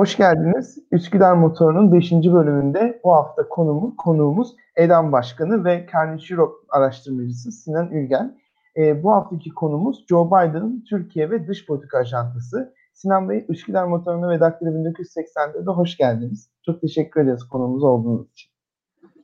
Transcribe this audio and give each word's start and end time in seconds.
Hoş 0.00 0.16
geldiniz. 0.16 0.78
Üsküdar 0.92 1.34
Motoru'nun 1.34 1.92
5. 1.92 2.12
bölümünde 2.12 3.00
bu 3.04 3.12
hafta 3.12 3.48
konuğumuz, 3.48 3.96
konuğumuz 3.96 4.56
EDAM 4.76 5.12
Başkanı 5.12 5.64
ve 5.64 5.86
Carnegie 5.92 6.36
Europe 6.36 6.54
araştırmacısı 6.68 7.52
Sinan 7.52 7.92
Ülgen. 7.92 8.38
E, 8.76 9.02
bu 9.02 9.12
haftaki 9.12 9.50
konumuz 9.50 10.04
Joe 10.08 10.26
Biden'ın 10.26 10.84
Türkiye 10.90 11.30
ve 11.30 11.48
dış 11.48 11.66
politika 11.66 11.98
ajandası. 11.98 12.74
Sinan 12.92 13.28
Bey, 13.28 13.46
Üsküdar 13.48 13.84
Motoru'na 13.84 14.30
ve 14.30 14.40
Daktilo 14.40 14.70
1980'de 14.70 15.66
de 15.66 15.70
hoş 15.70 15.96
geldiniz. 15.96 16.50
Çok 16.66 16.80
teşekkür 16.80 17.20
ederiz 17.20 17.44
konumuz 17.44 17.82
olduğunuz 17.82 18.30
için. 18.32 18.50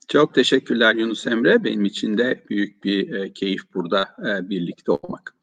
Çok 0.09 0.35
teşekkürler 0.35 0.95
Yunus 0.95 1.27
Emre. 1.27 1.65
Benim 1.65 1.85
için 1.85 2.19
de 2.19 2.41
büyük 2.51 2.85
bir 2.85 3.15
e, 3.15 3.33
keyif 3.33 3.75
burada 3.75 4.03
e, 4.03 4.49
birlikte 4.49 4.93
olmak. 4.93 5.35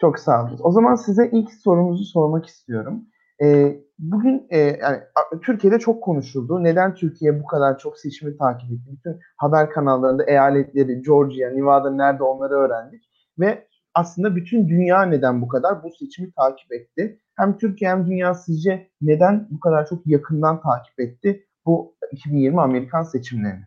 Çok 0.00 0.18
sağ 0.18 0.44
olun. 0.44 0.60
O 0.62 0.72
zaman 0.72 0.94
size 0.94 1.30
ilk 1.32 1.52
sorumuzu 1.52 2.04
sormak 2.04 2.46
istiyorum. 2.46 3.04
E, 3.42 3.76
bugün 3.98 4.46
e, 4.50 4.58
yani 4.58 5.00
Türkiye'de 5.42 5.78
çok 5.78 6.02
konuşuldu. 6.02 6.64
Neden 6.64 6.94
Türkiye 6.94 7.40
bu 7.40 7.46
kadar 7.46 7.78
çok 7.78 7.98
seçimi 7.98 8.36
takip 8.36 8.70
etti? 8.72 8.82
Bütün 8.92 9.20
haber 9.36 9.70
kanallarında 9.70 10.24
eyaletleri, 10.24 11.02
Georgia, 11.02 11.50
Nevada 11.50 11.90
nerede 11.90 12.22
onları 12.22 12.54
öğrendik. 12.54 13.04
Ve 13.38 13.68
aslında 13.94 14.36
bütün 14.36 14.68
dünya 14.68 15.02
neden 15.02 15.42
bu 15.42 15.48
kadar 15.48 15.82
bu 15.82 15.90
seçimi 15.90 16.32
takip 16.32 16.72
etti? 16.72 17.20
Hem 17.34 17.58
Türkiye 17.58 17.90
hem 17.90 18.06
dünya 18.06 18.34
sizce 18.34 18.90
neden 19.00 19.48
bu 19.50 19.60
kadar 19.60 19.86
çok 19.86 20.06
yakından 20.06 20.60
takip 20.62 21.00
etti 21.00 21.46
bu 21.66 21.96
2020 22.12 22.60
Amerikan 22.60 23.02
seçimlerini? 23.02 23.64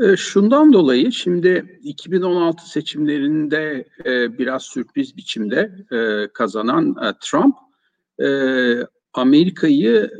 E, 0.00 0.16
şundan 0.16 0.72
dolayı 0.72 1.12
şimdi 1.12 1.78
2016 1.82 2.70
seçimlerinde 2.70 3.84
e, 4.04 4.38
biraz 4.38 4.62
sürpriz 4.62 5.16
biçimde 5.16 5.72
e, 5.92 6.28
kazanan 6.32 6.96
Trump 7.20 7.56
Amerika'yı 9.12 10.10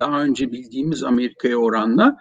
daha 0.00 0.22
önce 0.22 0.52
bildiğimiz 0.52 1.04
Amerika'ya 1.04 1.56
oranla 1.56 2.16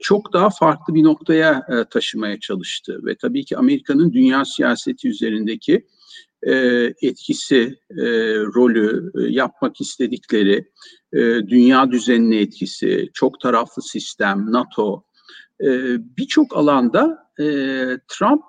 çok 0.00 0.32
daha 0.32 0.50
farklı 0.50 0.94
bir 0.94 1.02
noktaya 1.02 1.66
taşımaya 1.90 2.40
çalıştı. 2.40 3.00
Ve 3.04 3.14
tabii 3.14 3.44
ki 3.44 3.56
Amerika'nın 3.56 4.12
dünya 4.12 4.44
siyaseti 4.44 5.08
üzerindeki 5.08 5.86
etkisi, 7.02 7.78
rolü, 8.54 9.10
yapmak 9.32 9.80
istedikleri 9.80 10.64
dünya 11.48 11.90
düzenine 11.90 12.40
etkisi, 12.40 13.10
çok 13.14 13.40
taraflı 13.40 13.82
sistem, 13.82 14.52
NATO, 14.52 15.04
birçok 16.18 16.56
alanda 16.56 17.18
Trump 18.08 18.44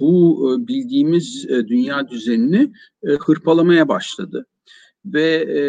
bu 0.00 0.56
bildiğimiz 0.68 1.48
dünya 1.48 2.08
düzenini 2.08 2.72
hırpalamaya 3.20 3.88
başladı 3.88 4.46
ve 5.04 5.32
e, 5.32 5.62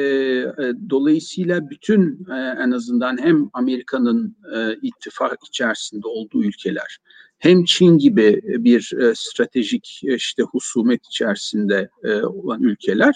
dolayısıyla 0.90 1.70
bütün 1.70 2.26
e, 2.32 2.36
en 2.36 2.72
azından 2.72 3.18
hem 3.18 3.50
Amerika'nın 3.54 4.38
e, 4.56 4.76
ittifak 4.82 5.38
içerisinde 5.48 6.08
olduğu 6.08 6.44
ülkeler 6.44 7.00
hem 7.40 7.66
Çin 7.66 7.98
gibi 7.98 8.42
bir 8.44 8.92
e, 9.02 9.16
stratejik 9.16 10.00
işte 10.04 10.44
husumet 10.44 11.06
içerisinde 11.06 11.90
e, 12.04 12.14
olan 12.14 12.62
ülkeler 12.64 13.16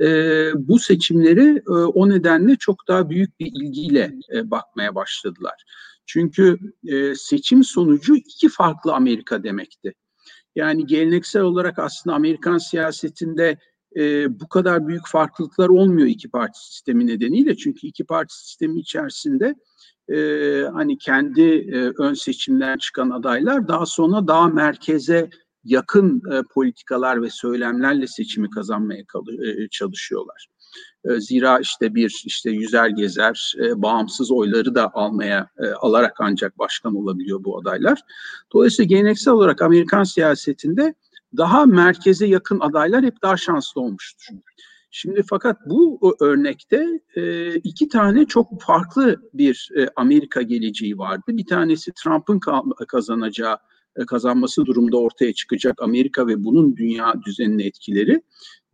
e, 0.00 0.06
bu 0.54 0.78
seçimleri 0.78 1.62
e, 1.68 1.70
o 1.70 2.08
nedenle 2.08 2.56
çok 2.56 2.88
daha 2.88 3.10
büyük 3.10 3.40
bir 3.40 3.46
ilgiyle 3.46 4.14
e, 4.34 4.50
bakmaya 4.50 4.94
başladılar. 4.94 5.64
Çünkü 6.06 6.58
e, 6.86 7.14
seçim 7.14 7.64
sonucu 7.64 8.16
iki 8.16 8.48
farklı 8.48 8.94
Amerika 8.94 9.44
demekti. 9.44 9.94
Yani 10.56 10.86
geleneksel 10.86 11.42
olarak 11.42 11.78
aslında 11.78 12.16
Amerikan 12.16 12.58
siyasetinde 12.58 13.58
e, 13.96 14.40
bu 14.40 14.48
kadar 14.48 14.88
büyük 14.88 15.08
farklılıklar 15.08 15.68
olmuyor 15.68 16.08
iki 16.08 16.30
parti 16.30 16.66
sistemi 16.66 17.06
nedeniyle. 17.06 17.56
Çünkü 17.56 17.86
iki 17.86 18.04
parti 18.04 18.38
sistemi 18.38 18.80
içerisinde 18.80 19.54
e, 20.08 20.16
hani 20.72 20.98
kendi 20.98 21.42
e, 21.42 21.92
ön 21.98 22.14
seçimden 22.14 22.78
çıkan 22.78 23.10
adaylar 23.10 23.68
daha 23.68 23.86
sonra 23.86 24.26
daha 24.26 24.48
merkeze 24.48 25.30
yakın 25.64 26.22
e, 26.32 26.42
politikalar 26.54 27.22
ve 27.22 27.30
söylemlerle 27.30 28.06
seçimi 28.06 28.50
kazanmaya 28.50 29.00
e, 29.00 29.68
çalışıyorlar. 29.68 30.46
E, 31.04 31.20
zira 31.20 31.58
işte 31.58 31.94
bir 31.94 32.22
işte 32.24 32.50
yüzer 32.50 32.88
gezer 32.88 33.54
e, 33.58 33.82
bağımsız 33.82 34.30
oyları 34.30 34.74
da 34.74 34.90
almaya 34.94 35.48
e, 35.58 35.66
alarak 35.66 36.16
ancak 36.18 36.58
başkan 36.58 36.94
olabiliyor 36.94 37.44
bu 37.44 37.58
adaylar. 37.58 38.00
Dolayısıyla 38.52 38.86
geleneksel 38.96 39.34
olarak 39.34 39.62
Amerikan 39.62 40.04
siyasetinde 40.04 40.94
daha 41.36 41.66
merkeze 41.66 42.26
yakın 42.26 42.60
adaylar 42.60 43.04
hep 43.04 43.22
daha 43.22 43.36
şanslı 43.36 43.80
olmuştur. 43.80 44.26
Şimdi 44.90 45.22
fakat 45.30 45.56
bu 45.66 46.16
örnekte 46.20 47.00
e, 47.16 47.54
iki 47.54 47.88
tane 47.88 48.24
çok 48.24 48.62
farklı 48.62 49.30
bir 49.34 49.68
e, 49.76 49.88
Amerika 49.96 50.42
geleceği 50.42 50.98
vardı. 50.98 51.24
Bir 51.28 51.46
tanesi 51.46 51.92
Trump'ın 51.92 52.40
kazanacağı, 52.88 53.56
e, 53.96 54.06
kazanması 54.06 54.66
durumda 54.66 54.96
ortaya 54.96 55.32
çıkacak 55.32 55.82
Amerika 55.82 56.26
ve 56.26 56.44
bunun 56.44 56.76
dünya 56.76 57.14
düzenine 57.26 57.64
etkileri. 57.64 58.22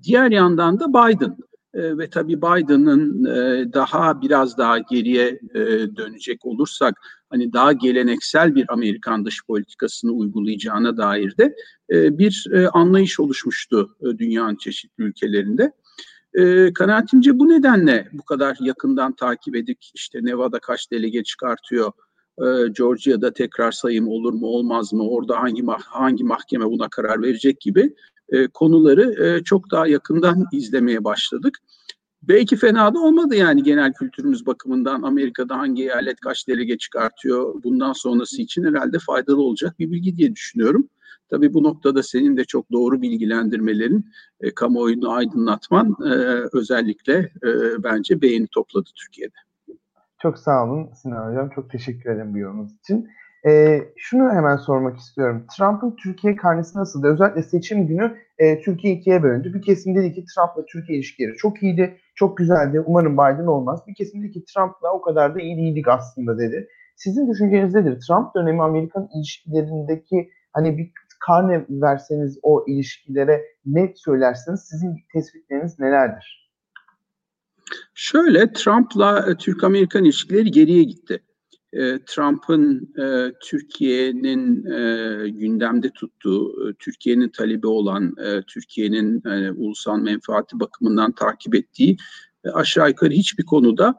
Diğer 0.03 0.31
yandan 0.31 0.81
da 0.81 0.89
Biden 0.89 1.37
e, 1.75 1.99
ve 1.99 2.11
tabii 2.11 2.43
Biden'ın 2.43 3.25
e, 3.25 3.73
daha 3.73 4.23
biraz 4.23 4.59
daha 4.59 4.79
geriye 4.79 5.41
e, 5.55 5.61
dönecek 5.97 6.47
olursak 6.47 6.95
hani 7.31 7.53
daha 7.53 7.72
geleneksel 7.72 8.55
bir 8.55 8.65
Amerikan 8.69 9.25
dış 9.25 9.47
politikasını 9.47 10.12
uygulayacağına 10.12 10.97
dair 10.97 11.37
de 11.37 11.55
e, 11.91 12.19
bir 12.19 12.47
e, 12.53 12.69
anlayış 12.69 13.21
oluşmuştu 13.21 13.97
e, 14.00 14.19
dünyanın 14.19 14.56
çeşitli 14.56 15.05
ülkelerinde. 15.05 15.72
E, 16.34 16.72
kanaatimce 16.72 17.39
bu 17.39 17.49
nedenle 17.49 18.09
bu 18.12 18.25
kadar 18.25 18.56
yakından 18.61 19.12
takip 19.12 19.56
edik. 19.56 19.93
İşte 19.94 20.19
Nevada 20.22 20.59
kaç 20.59 20.91
delege 20.93 21.22
çıkartıyor, 21.22 21.93
Georgia'da 22.77 23.33
tekrar 23.33 23.72
sayım 23.72 24.09
olur 24.09 24.33
mu 24.33 24.47
olmaz 24.47 24.93
mı, 24.93 25.09
orada 25.09 25.41
hangi 25.41 25.66
hangi 25.66 26.25
mahkeme 26.25 26.65
buna 26.65 26.89
karar 26.89 27.22
verecek 27.22 27.60
gibi 27.60 27.95
konuları 28.55 29.43
çok 29.45 29.71
daha 29.71 29.87
yakından 29.87 30.45
izlemeye 30.53 31.05
başladık. 31.05 31.59
Belki 32.23 32.56
fena 32.56 32.95
da 32.95 33.01
olmadı 33.01 33.34
yani 33.34 33.62
genel 33.62 33.93
kültürümüz 33.93 34.47
bakımından 34.47 35.03
Amerika'da 35.03 35.59
hangi 35.59 35.83
eyalet 35.83 36.21
kaç 36.21 36.49
delege 36.49 36.79
çıkartıyor 36.79 37.62
bundan 37.62 37.93
sonrası 37.93 38.43
için 38.43 38.65
herhalde 38.65 38.99
faydalı 38.99 39.43
olacak 39.43 39.79
bir 39.79 39.91
bilgi 39.91 40.17
diye 40.17 40.34
düşünüyorum. 40.34 40.89
Tabii 41.31 41.55
bu 41.55 41.62
noktada 41.62 42.03
senin 42.03 42.37
de 42.37 42.45
çok 42.45 42.73
doğru 42.73 43.03
bilgilendirmelerin, 43.03 44.11
e, 44.41 44.55
kamuoyunu 44.55 45.11
aydınlatman 45.11 45.97
e, 46.05 46.12
özellikle 46.53 47.15
e, 47.19 47.83
bence 47.83 48.23
beğeni 48.23 48.47
topladı 48.47 48.91
Türkiye'de. 48.97 49.34
Çok 50.23 50.39
sağ 50.39 50.65
olun 50.65 50.91
Sinan 50.95 51.31
Hocam. 51.31 51.51
Çok 51.55 51.71
teşekkür 51.71 52.11
ederim 52.11 52.34
bu 52.34 52.39
yorumunuz 52.39 52.73
için. 52.78 53.09
E, 53.47 53.81
şunu 53.97 54.32
hemen 54.32 54.56
sormak 54.56 54.99
istiyorum. 54.99 55.47
Trump'ın 55.56 55.97
Türkiye 55.97 56.37
karnesi 56.37 56.78
nasıldı? 56.78 57.06
Özellikle 57.06 57.43
seçim 57.43 57.87
günü 57.87 58.16
e, 58.38 58.60
Türkiye 58.60 58.94
ikiye 58.94 59.22
bölündü. 59.22 59.54
Bir 59.54 59.62
kesim 59.62 59.97
dedi 59.97 60.12
ki 60.12 60.25
Trump'la 60.34 60.65
Türkiye 60.66 60.99
ilişkileri 60.99 61.37
çok 61.37 61.62
iyiydi, 61.62 61.97
çok 62.15 62.37
güzeldi. 62.37 62.81
Umarım 62.87 63.15
Biden 63.15 63.47
olmaz. 63.47 63.81
Bir 63.87 63.94
kesim 63.94 64.22
dedi 64.22 64.31
ki 64.32 64.44
Trump'la 64.54 64.93
o 64.93 65.00
kadar 65.00 65.34
da 65.34 65.41
iyi 65.41 65.56
değildik 65.56 65.88
aslında 65.88 66.38
dedi. 66.38 66.69
Sizin 66.97 67.31
düşünceniz 67.31 67.75
nedir? 67.75 68.00
Trump 68.09 68.34
dönemi 68.34 68.62
Amerikan 68.62 69.09
ilişkilerindeki 69.15 70.31
hani 70.53 70.78
bir 70.78 70.91
karne 71.27 71.65
verseniz 71.71 72.38
o 72.43 72.65
ilişkilere 72.66 73.43
ne 73.66 73.93
söylersiniz? 73.97 74.60
Sizin 74.71 74.97
tespitleriniz 75.12 75.78
nelerdir? 75.78 76.50
Şöyle 77.94 78.53
Trump'la 78.53 79.31
e, 79.31 79.34
Türk-Amerikan 79.37 80.04
ilişkileri 80.04 80.50
geriye 80.50 80.82
gitti. 80.82 81.22
E, 81.73 81.99
Trump'ın 82.06 82.95
e, 82.99 83.33
Türkiye'nin 83.43 84.67
e, 84.67 85.29
gündemde 85.29 85.91
tuttuğu, 85.91 86.73
Türkiye'nin 86.79 87.29
talebi 87.29 87.67
olan, 87.67 88.15
Türkiye'nin 88.47 89.23
ulusal 89.56 89.99
menfaati 89.99 90.61
bakımından 90.61 91.13
takip 91.13 91.54
ettiği 91.54 91.97
aşağı 92.53 92.89
yukarı 92.89 93.10
hiçbir 93.10 93.45
konuda 93.45 93.95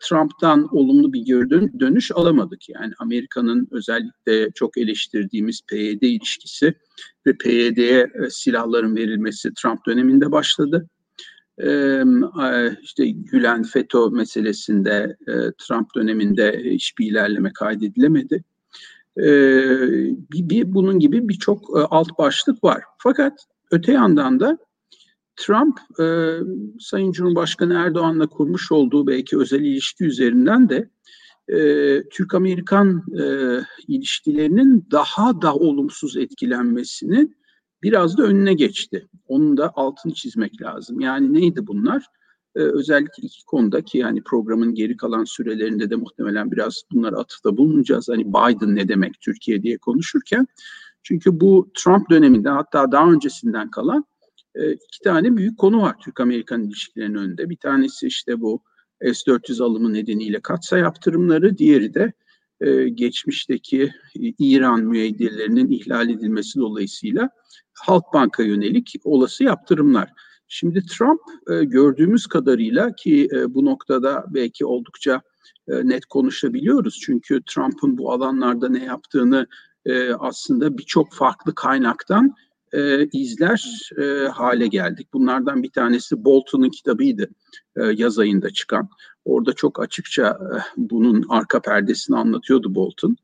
Trump'tan 0.00 0.68
olumlu 0.76 1.12
bir 1.12 1.20
geri 1.20 1.80
dönüş 1.80 2.10
alamadık. 2.14 2.68
Yani 2.68 2.92
Amerika'nın 2.98 3.68
özellikle 3.70 4.50
çok 4.54 4.78
eleştirdiğimiz 4.78 5.60
PYD 5.68 6.02
ilişkisi 6.02 6.74
ve 7.26 7.36
PYD'ye 7.36 8.12
silahların 8.30 8.96
verilmesi 8.96 9.54
Trump 9.54 9.86
döneminde 9.86 10.32
başladı 10.32 10.88
işte 12.82 13.10
Gülen 13.10 13.62
FETÖ 13.62 14.10
meselesinde 14.10 15.16
Trump 15.58 15.94
döneminde 15.94 16.62
hiçbir 16.64 17.06
ilerleme 17.06 17.52
kaydedilemedi. 17.52 18.44
Bir, 20.32 20.74
bunun 20.74 20.98
gibi 20.98 21.28
birçok 21.28 21.90
alt 21.90 22.18
başlık 22.18 22.64
var. 22.64 22.82
Fakat 22.98 23.32
öte 23.70 23.92
yandan 23.92 24.40
da 24.40 24.58
Trump 25.36 25.78
Sayın 26.80 27.12
Cumhurbaşkanı 27.12 27.74
Erdoğan'la 27.74 28.26
kurmuş 28.26 28.72
olduğu 28.72 29.06
belki 29.06 29.38
özel 29.38 29.60
ilişki 29.60 30.04
üzerinden 30.04 30.68
de 30.68 30.90
Türk-Amerikan 32.10 33.04
ilişkilerinin 33.88 34.86
daha 34.90 35.42
da 35.42 35.54
olumsuz 35.54 36.16
etkilenmesini 36.16 37.28
biraz 37.86 38.18
da 38.18 38.22
önüne 38.22 38.54
geçti. 38.54 39.08
Onun 39.28 39.56
da 39.56 39.72
altını 39.76 40.14
çizmek 40.14 40.62
lazım. 40.62 41.00
Yani 41.00 41.34
neydi 41.34 41.66
bunlar? 41.66 42.06
e, 42.56 42.60
özellikle 42.60 43.22
iki 43.22 43.44
konuda 43.44 43.82
ki 43.82 43.98
yani 43.98 44.22
programın 44.22 44.74
geri 44.74 44.96
kalan 44.96 45.24
sürelerinde 45.24 45.90
de 45.90 45.96
muhtemelen 45.96 46.52
biraz 46.52 46.82
bunlara 46.92 47.16
atıfta 47.16 47.56
bulunacağız. 47.56 48.08
Hani 48.08 48.28
Biden 48.28 48.76
ne 48.76 48.88
demek 48.88 49.20
Türkiye 49.20 49.62
diye 49.62 49.78
konuşurken. 49.78 50.46
Çünkü 51.02 51.40
bu 51.40 51.70
Trump 51.74 52.10
döneminden 52.10 52.52
hatta 52.52 52.92
daha 52.92 53.12
öncesinden 53.12 53.70
kalan 53.70 54.04
e, 54.54 54.72
iki 54.72 55.00
tane 55.04 55.36
büyük 55.36 55.58
konu 55.58 55.82
var 55.82 55.96
Türk-Amerikan 56.04 56.62
ilişkilerinin 56.62 57.18
önünde. 57.18 57.50
Bir 57.50 57.56
tanesi 57.56 58.06
işte 58.06 58.40
bu 58.40 58.62
S-400 59.02 59.62
alımı 59.62 59.92
nedeniyle 59.92 60.40
katsa 60.40 60.78
yaptırımları, 60.78 61.58
diğeri 61.58 61.94
de 61.94 62.12
e, 62.60 62.88
geçmişteki 62.88 63.92
İran 64.38 64.80
müeyyidelerinin 64.80 65.70
ihlal 65.70 66.10
edilmesi 66.10 66.58
dolayısıyla 66.58 67.30
Halkbank'a 67.74 68.42
yönelik 68.42 68.94
olası 69.04 69.44
yaptırımlar. 69.44 70.12
Şimdi 70.48 70.86
Trump 70.86 71.20
e, 71.50 71.64
gördüğümüz 71.64 72.26
kadarıyla 72.26 72.94
ki 72.94 73.28
e, 73.32 73.54
bu 73.54 73.64
noktada 73.64 74.24
belki 74.28 74.66
oldukça 74.66 75.22
e, 75.68 75.88
net 75.88 76.06
konuşabiliyoruz. 76.06 77.00
Çünkü 77.02 77.42
Trump'ın 77.46 77.98
bu 77.98 78.12
alanlarda 78.12 78.68
ne 78.68 78.84
yaptığını 78.84 79.46
e, 79.86 80.12
aslında 80.12 80.78
birçok 80.78 81.14
farklı 81.14 81.54
kaynaktan 81.54 82.34
e, 82.76 83.08
izler 83.12 83.90
e, 83.98 84.28
hale 84.28 84.66
geldik. 84.66 85.08
Bunlardan 85.12 85.62
bir 85.62 85.70
tanesi 85.70 86.24
Bolton'un 86.24 86.70
kitabıydı 86.70 87.28
e, 87.76 87.82
yaz 87.82 88.18
ayında 88.18 88.50
çıkan. 88.50 88.88
Orada 89.24 89.52
çok 89.52 89.82
açıkça 89.82 90.26
e, 90.28 90.56
bunun 90.76 91.24
arka 91.28 91.60
perdesini 91.60 92.16
anlatıyordu 92.16 92.74
Bolton. 92.74 93.16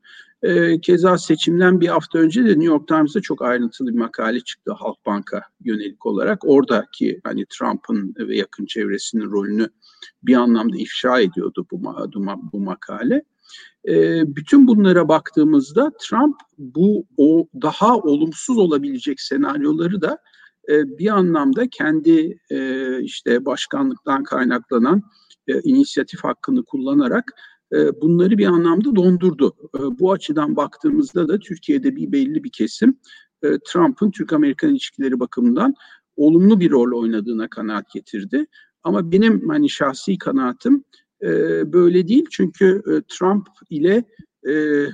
E, 0.43 0.81
keza 0.81 1.17
seçimden 1.17 1.81
bir 1.81 1.87
hafta 1.87 2.19
önce 2.19 2.43
de 2.43 2.47
New 2.47 2.65
York 2.65 2.87
Times'da 2.87 3.21
çok 3.21 3.41
ayrıntılı 3.41 3.87
bir 3.87 3.99
makale 3.99 4.39
çıktı 4.39 4.71
Halkbank'a 4.71 5.41
yönelik 5.63 6.05
olarak. 6.05 6.39
Oradaki 6.45 7.21
hani 7.23 7.45
Trump'ın 7.45 8.15
ve 8.19 8.37
yakın 8.37 8.65
çevresinin 8.65 9.31
rolünü 9.31 9.69
bir 10.23 10.35
anlamda 10.35 10.77
ifşa 10.77 11.19
ediyordu 11.19 11.65
bu, 11.71 11.83
bu, 11.83 12.25
bu 12.53 12.59
makale. 12.59 13.23
E, 13.87 14.23
bütün 14.35 14.67
bunlara 14.67 15.07
baktığımızda 15.07 15.91
Trump 16.01 16.35
bu 16.57 17.05
o 17.17 17.47
daha 17.61 17.97
olumsuz 17.97 18.57
olabilecek 18.57 19.21
senaryoları 19.21 20.01
da 20.01 20.17
e, 20.69 20.97
bir 20.97 21.07
anlamda 21.07 21.67
kendi 21.69 22.37
e, 22.49 22.99
işte 23.01 23.45
başkanlıktan 23.45 24.23
kaynaklanan 24.23 25.01
e, 25.47 25.61
inisiyatif 25.61 26.23
hakkını 26.23 26.65
kullanarak 26.65 27.23
e, 27.73 28.01
bunları 28.01 28.37
bir 28.37 28.45
anlamda 28.45 28.95
dondurdu. 28.95 29.53
E, 29.75 29.79
bu 29.99 30.11
açıdan 30.11 30.55
baktığımızda 30.55 31.27
da 31.27 31.39
Türkiye'de 31.39 31.95
bir 31.95 32.11
belli 32.11 32.43
bir 32.43 32.51
kesim 32.51 32.99
e, 33.43 33.47
Trump'ın 33.67 34.11
Türk-Amerikan 34.11 34.69
ilişkileri 34.69 35.19
bakımından 35.19 35.73
olumlu 36.15 36.59
bir 36.59 36.71
rol 36.71 37.01
oynadığına 37.01 37.49
kanaat 37.49 37.91
getirdi. 37.93 38.45
Ama 38.83 39.11
benim 39.11 39.49
hani 39.49 39.69
şahsi 39.69 40.17
kanaatim 40.17 40.83
e, 41.23 41.29
böyle 41.73 42.07
değil 42.07 42.25
çünkü 42.31 42.81
e, 42.87 42.91
Trump 43.07 43.47
ile 43.69 44.03
e, 44.49 44.85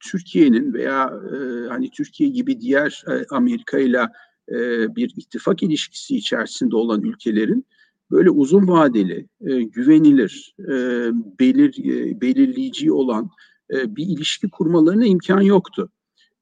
Türkiye'nin 0.00 0.74
veya 0.74 1.12
e, 1.32 1.68
hani 1.68 1.90
Türkiye 1.90 2.30
gibi 2.30 2.60
diğer 2.60 3.04
e, 3.08 3.24
Amerika 3.30 3.78
ile 3.78 4.00
e, 4.48 4.56
bir 4.96 5.12
ittifak 5.16 5.62
ilişkisi 5.62 6.16
içerisinde 6.16 6.76
olan 6.76 7.02
ülkelerin 7.02 7.66
böyle 8.10 8.30
uzun 8.30 8.68
vadeli, 8.68 9.28
e, 9.40 9.62
güvenilir, 9.62 10.54
e, 10.58 10.74
belir, 11.40 11.84
e, 11.84 12.20
belirleyici 12.20 12.92
olan 12.92 13.30
e, 13.74 13.96
bir 13.96 14.06
ilişki 14.06 14.50
kurmalarına 14.50 15.06
imkan 15.06 15.40
yoktu. 15.40 15.90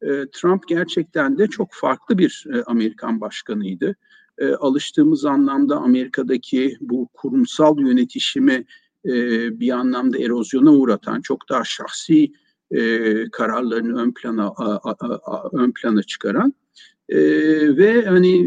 E, 0.03 0.07
Trump 0.33 0.69
gerçekten 0.69 1.39
de 1.39 1.47
çok 1.47 1.69
farklı 1.73 2.19
bir 2.19 2.45
e, 2.55 2.63
Amerikan 2.63 3.21
başkanıydı. 3.21 3.97
E, 4.39 4.47
alıştığımız 4.53 5.25
anlamda 5.25 5.77
Amerika'daki 5.77 6.77
bu 6.81 7.09
kurumsal 7.13 7.79
yönetişimi 7.79 8.65
e, 9.05 9.13
bir 9.61 9.71
anlamda 9.71 10.19
erozyona 10.19 10.73
uğratan, 10.73 11.21
çok 11.21 11.49
daha 11.49 11.65
şahsi 11.65 12.33
e, 12.71 13.31
kararlarını 13.31 14.03
ön 14.03 14.13
plana 14.13 14.49
a, 14.49 14.91
a, 14.91 15.19
a, 15.25 15.49
ön 15.53 15.73
plana 15.73 16.03
çıkaran 16.03 16.55
e, 17.09 17.19
ve 17.77 18.05
hani 18.05 18.47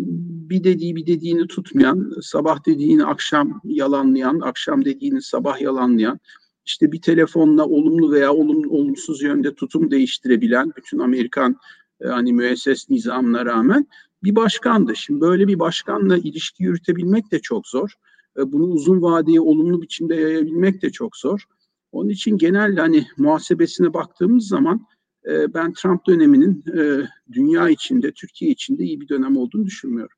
bir 0.50 0.63
dediği 0.63 0.95
bir 0.95 1.06
dediğini 1.07 1.48
tutmayan, 1.48 2.13
sabah 2.21 2.65
dediğini 2.65 3.06
akşam 3.06 3.62
yalanlayan, 3.63 4.39
akşam 4.39 4.86
dediğini 4.86 5.21
sabah 5.21 5.62
yalanlayan, 5.62 6.19
işte 6.65 6.92
bir 6.92 7.01
telefonla 7.01 7.65
olumlu 7.65 8.12
veya 8.12 8.33
olum, 8.33 8.71
olumsuz 8.71 9.21
yönde 9.21 9.56
tutum 9.56 9.92
değiştirebilen 9.92 10.71
bütün 10.77 11.00
Amerikan 11.00 11.56
e, 12.01 12.07
hani 12.07 12.33
müesses 12.33 12.89
nizamına 12.89 13.45
rağmen 13.45 13.88
bir 14.24 14.36
başkandı. 14.36 14.95
Şimdi 14.95 15.21
böyle 15.21 15.48
bir 15.48 15.59
başkanla 15.59 16.18
ilişki 16.18 16.63
yürütebilmek 16.63 17.31
de 17.31 17.39
çok 17.39 17.68
zor. 17.68 17.89
E, 18.37 18.51
bunu 18.51 18.63
uzun 18.63 19.01
vadeye 19.01 19.41
olumlu 19.41 19.81
biçimde 19.81 20.15
yayabilmek 20.15 20.81
de 20.81 20.89
çok 20.89 21.17
zor. 21.17 21.43
Onun 21.91 22.09
için 22.09 22.37
genel 22.37 22.77
hani 22.77 23.07
muhasebesine 23.17 23.93
baktığımız 23.93 24.47
zaman 24.47 24.87
e, 25.25 25.53
ben 25.53 25.73
Trump 25.73 26.07
döneminin 26.07 26.63
e, 26.77 27.07
dünya 27.31 27.69
içinde, 27.69 28.11
Türkiye 28.11 28.51
içinde 28.51 28.83
iyi 28.83 29.01
bir 29.01 29.09
dönem 29.09 29.37
olduğunu 29.37 29.65
düşünmüyorum. 29.65 30.17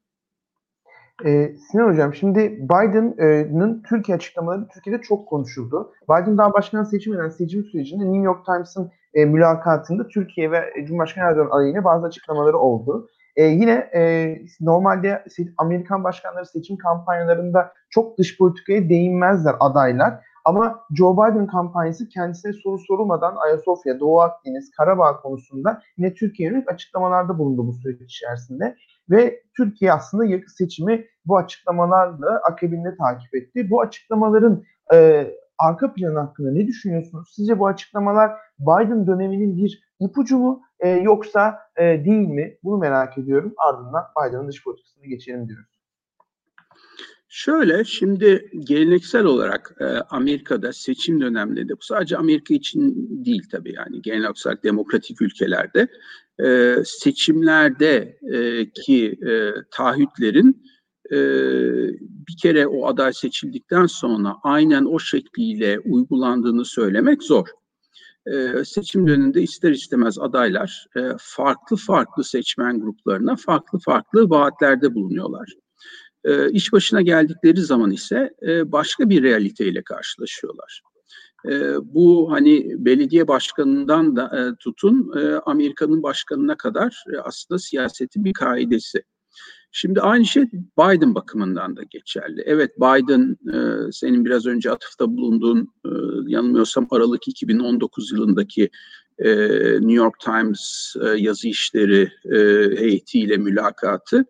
Ee, 1.25 1.55
Sinan 1.71 1.89
Hocam 1.89 2.13
şimdi 2.13 2.39
Biden'ın 2.61 3.83
Türkiye 3.89 4.15
açıklamaları 4.15 4.67
Türkiye'de 4.73 5.01
çok 5.01 5.27
konuşuldu. 5.27 5.93
Biden 6.09 6.37
daha 6.37 6.53
başkan 6.53 6.83
seçilmeden 6.83 7.29
seçim 7.29 7.63
sürecinde 7.63 8.03
New 8.03 8.23
York 8.23 8.45
Times'ın 8.45 8.91
e, 9.13 9.25
mülakatında 9.25 10.07
Türkiye 10.07 10.51
ve 10.51 10.73
Cumhurbaşkanı 10.87 11.29
Erdoğan 11.29 11.49
aleyhine 11.49 11.83
bazı 11.83 12.07
açıklamaları 12.07 12.57
oldu. 12.57 13.09
E, 13.35 13.43
yine 13.43 13.89
e, 13.95 14.35
normalde 14.61 15.23
Amerikan 15.57 16.03
başkanları 16.03 16.45
seçim 16.45 16.77
kampanyalarında 16.77 17.73
çok 17.89 18.17
dış 18.17 18.37
politikaya 18.37 18.89
değinmezler 18.89 19.55
adaylar. 19.59 20.19
Ama 20.45 20.79
Joe 20.97 21.13
Biden 21.13 21.47
kampanyası 21.47 22.09
kendisine 22.09 22.53
soru 22.53 22.79
sorulmadan 22.79 23.35
Ayasofya, 23.35 23.99
Doğu 23.99 24.21
Akdeniz, 24.21 24.71
Karabağ 24.71 25.21
konusunda 25.21 25.81
yine 25.97 26.13
Türkiye 26.13 26.49
yönelik 26.49 26.71
açıklamalarda 26.71 27.37
bulundu 27.37 27.67
bu 27.67 27.73
süreç 27.73 28.01
içerisinde. 28.01 28.75
Ve 29.09 29.41
Türkiye 29.57 29.93
aslında 29.93 30.25
seçimi 30.57 31.05
bu 31.25 31.37
açıklamalarla 31.37 32.41
akabinde 32.51 32.95
takip 32.97 33.35
etti. 33.35 33.69
Bu 33.69 33.81
açıklamaların 33.81 34.63
e, 34.93 35.27
arka 35.59 35.93
planı 35.93 36.19
hakkında 36.19 36.51
ne 36.51 36.67
düşünüyorsunuz? 36.67 37.33
Sizce 37.35 37.59
bu 37.59 37.67
açıklamalar 37.67 38.31
Biden 38.59 39.07
döneminin 39.07 39.57
bir 39.57 39.83
ipucu 39.99 40.37
mu 40.37 40.61
e, 40.79 40.89
yoksa 40.89 41.59
e, 41.75 41.83
değil 42.05 42.27
mi? 42.27 42.57
Bunu 42.63 42.77
merak 42.77 43.17
ediyorum. 43.17 43.53
Ardından 43.57 44.03
Biden'ın 44.17 44.47
dış 44.47 44.63
politikasına 44.63 45.05
geçelim 45.05 45.47
diyoruz. 45.47 45.73
Şöyle 47.35 47.83
şimdi 47.83 48.49
geleneksel 48.59 49.25
olarak 49.25 49.75
e, 49.79 49.85
Amerika'da 49.85 50.73
seçim 50.73 51.21
dönemlerinde 51.21 51.73
bu 51.73 51.81
sadece 51.81 52.17
Amerika 52.17 52.53
için 52.53 53.09
değil 53.25 53.43
tabii 53.51 53.73
yani 53.73 54.01
genel 54.01 54.23
olarak 54.23 54.63
demokratik 54.63 55.21
ülkelerde 55.21 55.87
e, 56.43 56.75
seçimlerde 56.85 58.17
e, 58.33 58.69
ki 58.69 59.19
e, 59.27 59.51
taahhütlerin 59.71 60.63
e, 61.11 61.17
bir 62.27 62.37
kere 62.41 62.67
o 62.67 62.87
aday 62.87 63.13
seçildikten 63.13 63.85
sonra 63.85 64.35
aynen 64.43 64.85
o 64.85 64.99
şekliyle 64.99 65.79
uygulandığını 65.79 66.65
söylemek 66.65 67.23
zor. 67.23 67.47
E, 68.27 68.65
seçim 68.65 69.07
döneminde 69.07 69.41
ister 69.41 69.71
istemez 69.71 70.19
adaylar 70.19 70.87
e, 70.95 71.01
farklı 71.19 71.77
farklı 71.77 72.23
seçmen 72.23 72.79
gruplarına 72.79 73.35
farklı 73.35 73.79
farklı 73.79 74.29
vaatlerde 74.29 74.95
bulunuyorlar. 74.95 75.53
E, 76.23 76.51
iş 76.51 76.73
başına 76.73 77.01
geldikleri 77.01 77.61
zaman 77.61 77.91
ise 77.91 78.33
e, 78.47 78.71
başka 78.71 79.09
bir 79.09 79.23
realiteyle 79.23 79.83
karşılaşıyorlar. 79.83 80.81
E, 81.49 81.75
bu 81.83 82.31
hani 82.31 82.85
belediye 82.85 83.27
başkanından 83.27 84.15
da 84.15 84.39
e, 84.39 84.55
tutun 84.59 85.13
e, 85.17 85.35
Amerika'nın 85.45 86.03
başkanına 86.03 86.57
kadar 86.57 87.03
e, 87.13 87.17
aslında 87.17 87.59
siyasetin 87.59 88.25
bir 88.25 88.33
kaidesi. 88.33 89.03
Şimdi 89.75 90.01
aynı 90.01 90.25
şey 90.25 90.43
Biden 90.51 91.15
bakımından 91.15 91.75
da 91.75 91.83
geçerli. 91.83 92.43
Evet 92.45 92.77
Biden 92.77 93.37
e, 93.53 93.91
senin 93.91 94.25
biraz 94.25 94.45
önce 94.45 94.71
atıfta 94.71 95.17
bulunduğun 95.17 95.73
e, 95.85 95.89
yanılmıyorsam 96.27 96.87
Aralık 96.91 97.27
2019 97.27 98.11
yılındaki 98.11 98.69
e, 99.19 99.29
New 99.73 99.93
York 99.93 100.19
Times 100.19 100.93
e, 101.01 101.07
yazı 101.07 101.47
işleri 101.47 102.11
e, 102.25 102.37
heyetiyle 102.79 103.37
mülakatı 103.37 104.25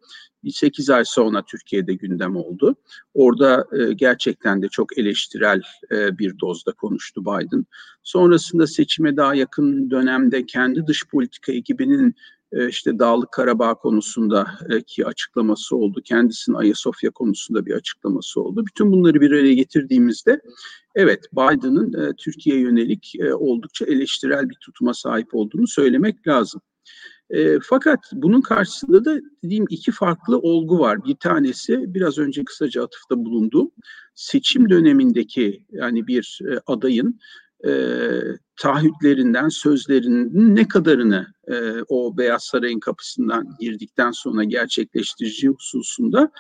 8 0.52 0.90
ay 0.90 1.06
sonra 1.06 1.44
Türkiye'de 1.46 1.94
gündem 1.94 2.36
oldu. 2.36 2.76
Orada 3.14 3.68
e, 3.80 3.94
gerçekten 3.94 4.62
de 4.62 4.68
çok 4.68 4.98
eleştirel 4.98 5.62
e, 5.92 6.18
bir 6.18 6.40
dozda 6.40 6.72
konuştu 6.72 7.22
Biden. 7.22 7.66
Sonrasında 8.04 8.68
seçime 8.68 9.18
daha 9.18 9.36
yakın 9.36 9.90
dönemde 9.90 10.46
kendi 10.46 10.88
dış 10.88 11.08
politika 11.08 11.52
ekibinin 11.52 12.16
işte 12.70 13.00
Dağlık 13.00 13.32
Karabağ 13.32 13.74
konusunda 13.74 14.48
e, 15.00 15.04
açıklaması 15.06 15.76
oldu. 15.76 16.02
Kendisinin 16.06 16.56
Ayasofya 16.56 17.12
konusunda 17.12 17.66
bir 17.66 17.72
açıklaması 17.72 18.42
oldu. 18.42 18.66
Bütün 18.66 18.92
bunları 18.92 19.22
bir 19.22 19.32
araya 19.32 19.54
getirdiğimizde 19.54 20.42
evet 20.96 21.26
Biden'ın 21.34 21.94
e, 21.94 22.14
Türkiye 22.18 22.60
yönelik 22.60 23.16
e, 23.20 23.34
oldukça 23.34 23.86
eleştirel 23.86 24.50
bir 24.50 24.58
tutuma 24.62 24.94
sahip 24.94 25.36
olduğunu 25.36 25.68
söylemek 25.68 26.28
lazım. 26.28 26.62
E, 27.30 27.60
fakat 27.60 28.00
bunun 28.14 28.42
karşısında 28.42 29.06
da 29.06 29.20
dediğim 29.44 29.66
iki 29.70 29.92
farklı 29.92 30.40
olgu 30.40 30.80
var. 30.80 31.06
Bir 31.06 31.16
tanesi 31.16 31.94
biraz 31.94 32.18
önce 32.18 32.44
kısaca 32.46 32.84
atıfta 32.84 33.26
bulunduğum 33.26 33.72
seçim 34.16 34.70
dönemindeki 34.70 35.66
yani 35.72 36.08
bir 36.08 36.40
e, 36.52 36.60
adayın 36.68 37.20
e, 37.66 37.72
taahhütlerinden, 38.62 39.50
sözlerinin 39.50 40.56
ne 40.56 40.68
kadarını 40.68 41.28
e, 41.48 41.56
o 41.88 42.18
Beyaz 42.18 42.44
Saray'ın 42.44 42.80
kapısından 42.80 43.56
girdikten 43.60 44.12
sonra 44.12 44.44
gerçekleştireceği 44.44 45.54
hususunda 45.54 46.32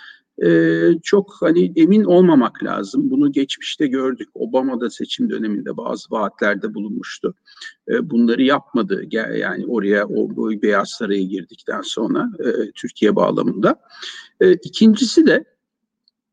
e, 0.43 0.79
çok 1.03 1.35
hani 1.39 1.73
emin 1.75 2.03
olmamak 2.03 2.63
lazım. 2.63 3.09
Bunu 3.09 3.31
geçmişte 3.31 3.87
gördük. 3.87 4.29
Obama 4.33 4.81
da 4.81 4.89
seçim 4.89 5.29
döneminde 5.29 5.77
bazı 5.77 6.11
vaatlerde 6.11 6.73
bulunmuştu. 6.73 7.35
E, 7.89 8.09
bunları 8.09 8.43
yapmadı. 8.43 9.03
Yani 9.11 9.65
oraya 9.67 10.07
o, 10.07 10.29
o 10.37 10.61
Beyaz 10.61 10.89
Saray'a 10.89 11.23
girdikten 11.23 11.81
sonra 11.81 12.29
e, 12.39 12.71
Türkiye 12.71 13.15
bağlamında. 13.15 13.81
E, 14.41 14.53
ikincisi 14.53 15.25
de 15.25 15.45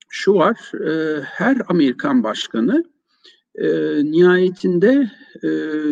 şu 0.09 0.35
var. 0.35 0.73
E, 0.89 1.21
her 1.23 1.57
Amerikan 1.69 2.25
başkanı 2.25 2.85
e, 3.55 3.69
nihayetinde 4.05 5.11
e, 5.43 5.49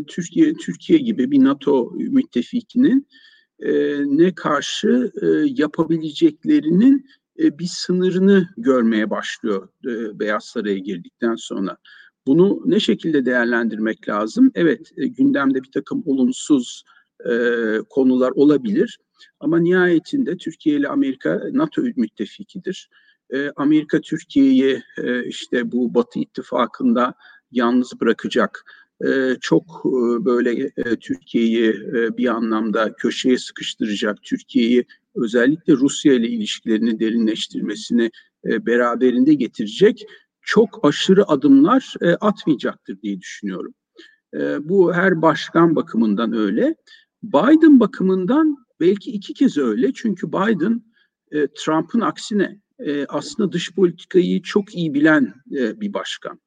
Türkiye 0.06 0.54
Türkiye 0.54 0.98
gibi 0.98 1.30
bir 1.30 1.44
NATO 1.44 1.92
müttefikinin 1.96 3.08
e, 3.60 3.72
ne 4.06 4.34
karşı 4.34 5.12
e, 5.22 5.26
yapabileceklerinin 5.46 7.06
e, 7.38 7.58
bir 7.58 7.66
sınırını 7.66 8.48
görmeye 8.56 9.10
başlıyor 9.10 9.68
e, 9.86 10.18
Beyaz 10.18 10.44
Saray'a 10.44 10.78
girdikten 10.78 11.34
sonra. 11.34 11.76
Bunu 12.26 12.62
ne 12.66 12.80
şekilde 12.80 13.24
değerlendirmek 13.24 14.08
lazım? 14.08 14.50
Evet, 14.54 14.92
e, 14.96 15.06
gündemde 15.06 15.62
bir 15.62 15.70
takım 15.72 16.02
olumsuz 16.06 16.84
e, 17.30 17.32
konular 17.90 18.30
olabilir. 18.30 18.98
Ama 19.40 19.58
nihayetinde 19.58 20.36
Türkiye 20.36 20.76
ile 20.76 20.88
Amerika 20.88 21.42
NATO 21.52 21.82
müttefikidir. 21.82 22.90
E, 23.30 23.50
Amerika 23.56 24.00
Türkiye'yi 24.00 24.82
e, 24.98 25.24
işte 25.24 25.72
bu 25.72 25.94
Batı 25.94 26.18
ittifakında 26.18 27.14
yalnız 27.50 28.00
bırakacak, 28.00 28.64
e, 29.04 29.36
çok 29.40 29.82
e, 29.86 30.24
böyle 30.24 30.70
e, 30.76 30.96
Türkiye'yi 30.96 31.68
e, 31.68 32.16
bir 32.16 32.26
anlamda 32.26 32.92
köşeye 32.92 33.38
sıkıştıracak, 33.38 34.22
Türkiye'yi 34.22 34.84
özellikle 35.14 35.72
Rusya 35.72 36.12
ile 36.14 36.28
ilişkilerini 36.28 37.00
derinleştirmesini 37.00 38.10
beraberinde 38.44 39.34
getirecek 39.34 40.06
çok 40.42 40.80
aşırı 40.82 41.28
adımlar 41.28 41.94
atmayacaktır 42.20 43.02
diye 43.02 43.20
düşünüyorum. 43.20 43.74
Bu 44.60 44.94
her 44.94 45.22
başkan 45.22 45.76
bakımından 45.76 46.32
öyle. 46.32 46.74
Biden 47.22 47.80
bakımından 47.80 48.56
belki 48.80 49.10
iki 49.10 49.34
kez 49.34 49.58
öyle 49.58 49.92
çünkü 49.92 50.28
Biden 50.28 50.82
Trump'ın 51.54 52.00
aksine 52.00 52.60
aslında 53.08 53.52
dış 53.52 53.72
politikayı 53.74 54.42
çok 54.42 54.74
iyi 54.74 54.94
bilen 54.94 55.34
bir 55.50 55.94
başkan. 55.94 56.40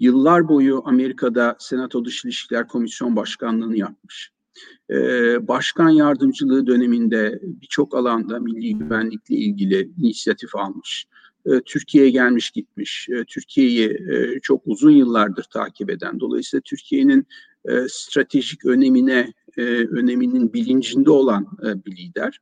Yıllar 0.00 0.48
boyu 0.48 0.82
Amerika'da 0.84 1.56
Senato 1.58 2.04
Dış 2.04 2.24
İlişkiler 2.24 2.68
Komisyon 2.68 3.16
Başkanlığı'nı 3.16 3.76
yapmış. 3.76 4.30
Ee, 4.90 5.48
başkan 5.48 5.90
yardımcılığı 5.90 6.66
döneminde 6.66 7.40
birçok 7.42 7.94
alanda 7.94 8.40
milli 8.40 8.78
güvenlikle 8.78 9.34
ilgili 9.36 9.90
inisiyatif 9.98 10.56
almış. 10.56 11.06
Ee, 11.46 11.60
Türkiye'ye 11.66 12.10
gelmiş 12.10 12.50
gitmiş. 12.50 13.08
Ee, 13.10 13.24
Türkiye'yi 13.24 13.88
e, 13.88 14.40
çok 14.40 14.62
uzun 14.66 14.90
yıllardır 14.90 15.44
takip 15.44 15.90
eden. 15.90 16.20
Dolayısıyla 16.20 16.62
Türkiye'nin 16.64 17.26
e, 17.68 17.72
stratejik 17.88 18.64
önemine 18.64 19.32
e, 19.56 19.62
öneminin 19.72 20.52
bilincinde 20.52 21.10
olan 21.10 21.46
bir 21.86 21.96
lider. 21.96 22.40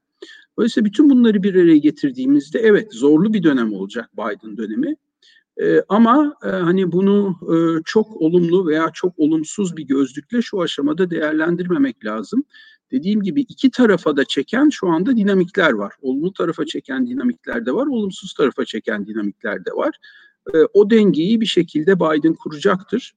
Dolayısıyla 0.59 0.85
bütün 0.85 1.11
bunları 1.11 1.43
bir 1.43 1.55
araya 1.55 1.79
getirdiğimizde 1.79 2.59
evet 2.59 2.93
zorlu 2.95 3.35
bir 3.35 3.43
dönem 3.43 3.73
olacak 3.73 4.11
Biden 4.17 4.57
dönemi. 4.57 4.97
E, 5.61 5.83
ama 5.89 6.37
e, 6.45 6.49
hani 6.49 6.93
bunu 6.93 7.37
e, 7.43 7.83
çok 7.85 8.17
olumlu 8.17 8.67
veya 8.67 8.91
çok 8.95 9.19
olumsuz 9.19 9.77
bir 9.77 9.83
gözlükle 9.83 10.43
şu 10.43 10.63
aşamada 10.63 11.11
değerlendirmemek 11.11 12.05
lazım. 12.05 12.45
Dediğim 12.91 13.23
gibi 13.23 13.41
iki 13.41 13.71
tarafa 13.71 14.17
da 14.17 14.25
çeken 14.25 14.69
şu 14.69 14.89
anda 14.89 15.17
dinamikler 15.17 15.73
var. 15.73 15.95
Olumlu 16.03 16.33
tarafa 16.33 16.67
çeken 16.67 17.07
dinamikler 17.07 17.67
de 17.67 17.73
var, 17.75 17.87
olumsuz 17.87 18.35
tarafa 18.35 18.65
çeken 18.65 19.07
dinamikler 19.07 19.65
de 19.65 19.71
var. 19.71 19.97
E, 20.55 20.59
o 20.73 20.91
dengeyi 20.91 21.41
bir 21.41 21.47
şekilde 21.47 22.01
Biden 22.01 22.35
kuracaktır. 22.35 23.15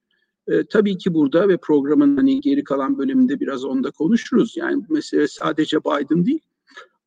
E, 0.47 0.65
tabii 0.65 0.97
ki 0.97 1.13
burada 1.13 1.47
ve 1.47 1.57
programın 1.57 2.17
hani 2.17 2.41
geri 2.41 2.63
kalan 2.63 2.97
bölümünde 2.97 3.39
biraz 3.39 3.65
onda 3.65 3.91
konuşuruz. 3.91 4.57
Yani 4.57 4.83
bu 4.89 4.93
mesele 4.93 5.27
sadece 5.27 5.79
Biden 5.79 6.25
değil. 6.25 6.41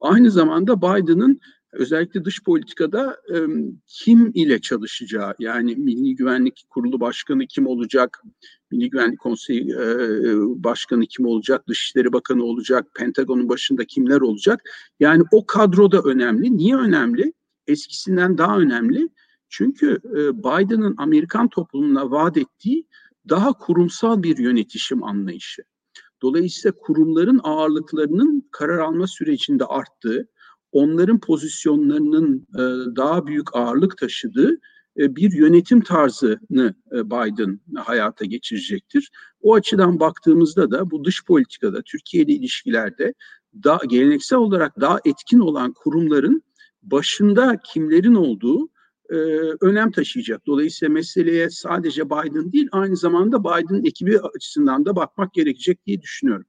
Aynı 0.00 0.30
zamanda 0.30 0.78
Biden'ın 0.82 1.40
özellikle 1.72 2.24
dış 2.24 2.42
politikada 2.42 3.16
e, 3.34 3.36
kim 3.86 4.32
ile 4.34 4.60
çalışacağı 4.60 5.34
yani 5.38 5.76
Milli 5.76 6.14
Güvenlik 6.16 6.64
Kurulu 6.70 7.00
Başkanı 7.00 7.46
kim 7.46 7.66
olacak, 7.66 8.22
Milli 8.70 8.90
Güvenlik 8.90 9.20
Konseyi 9.20 9.72
e, 9.72 9.84
Başkanı 10.64 11.06
kim 11.06 11.26
olacak, 11.26 11.68
Dışişleri 11.68 12.12
Bakanı 12.12 12.44
olacak, 12.44 12.86
Pentagon'un 12.94 13.48
başında 13.48 13.84
kimler 13.84 14.20
olacak? 14.20 14.60
Yani 15.00 15.22
o 15.32 15.46
kadro 15.46 15.92
da 15.92 16.02
önemli. 16.02 16.56
Niye 16.56 16.76
önemli? 16.76 17.32
Eskisinden 17.66 18.38
daha 18.38 18.58
önemli. 18.58 19.08
Çünkü 19.48 20.00
e, 20.04 20.38
Biden'ın 20.38 20.94
Amerikan 20.98 21.48
toplumuna 21.48 22.10
vaat 22.10 22.36
ettiği 22.36 22.86
daha 23.28 23.52
kurumsal 23.52 24.22
bir 24.22 24.38
yönetişim 24.38 25.04
anlayışı. 25.04 25.62
Dolayısıyla 26.22 26.78
kurumların 26.78 27.40
ağırlıklarının 27.42 28.48
karar 28.50 28.78
alma 28.78 29.06
sürecinde 29.06 29.64
arttığı, 29.64 30.28
onların 30.72 31.20
pozisyonlarının 31.20 32.46
e, 32.54 32.62
daha 32.96 33.26
büyük 33.26 33.56
ağırlık 33.56 33.98
taşıdığı 33.98 34.58
e, 34.98 35.16
bir 35.16 35.32
yönetim 35.32 35.80
tarzını 35.80 36.74
e, 36.92 37.06
Biden 37.06 37.60
hayata 37.76 38.24
geçirecektir. 38.24 39.10
O 39.40 39.54
açıdan 39.54 40.00
baktığımızda 40.00 40.70
da 40.70 40.90
bu 40.90 41.04
dış 41.04 41.24
politikada, 41.24 41.82
Türkiye 41.82 42.24
ile 42.24 42.32
ilişkilerde 42.32 43.14
daha 43.64 43.80
geleneksel 43.88 44.38
olarak 44.38 44.80
daha 44.80 44.98
etkin 45.04 45.38
olan 45.38 45.72
kurumların 45.72 46.42
başında 46.82 47.56
kimlerin 47.64 48.14
olduğu 48.14 48.68
e, 49.10 49.14
önem 49.60 49.90
taşıyacak. 49.90 50.46
Dolayısıyla 50.46 50.92
meseleye 50.92 51.50
sadece 51.50 52.06
Biden 52.06 52.52
değil 52.52 52.68
aynı 52.72 52.96
zamanda 52.96 53.44
Biden 53.44 53.84
ekibi 53.84 54.20
açısından 54.20 54.86
da 54.86 54.96
bakmak 54.96 55.34
gerekecek 55.34 55.86
diye 55.86 56.02
düşünüyorum. 56.02 56.46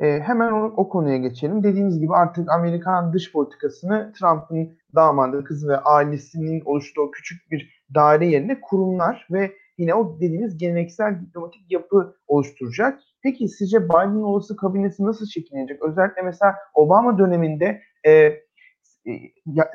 E, 0.00 0.20
hemen 0.20 0.52
o, 0.52 0.64
o 0.76 0.88
konuya 0.88 1.16
geçelim. 1.16 1.62
Dediğiniz 1.62 2.00
gibi 2.00 2.12
artık 2.14 2.50
Amerikan 2.50 3.12
dış 3.12 3.32
politikasını 3.32 4.12
Trump'ın 4.18 4.78
damadı, 4.94 5.44
kızı 5.44 5.68
ve 5.68 5.78
ailesinin 5.78 6.62
oluştuğu 6.64 7.10
küçük 7.10 7.50
bir 7.50 7.84
daire 7.94 8.26
yerine 8.26 8.60
kurumlar 8.60 9.26
ve 9.30 9.52
yine 9.78 9.94
o 9.94 10.16
dediğimiz 10.20 10.58
geleneksel 10.58 11.20
diplomatik 11.20 11.72
yapı 11.72 12.16
oluşturacak. 12.26 13.00
Peki 13.22 13.48
sizce 13.48 13.84
Biden'ın 13.84 14.22
olası 14.22 14.56
kabinesi 14.56 15.04
nasıl 15.04 15.26
şekillenecek? 15.26 15.82
Özellikle 15.82 16.22
mesela 16.22 16.54
Obama 16.74 17.18
döneminde 17.18 17.80
e, 18.04 18.10
e 18.12 18.42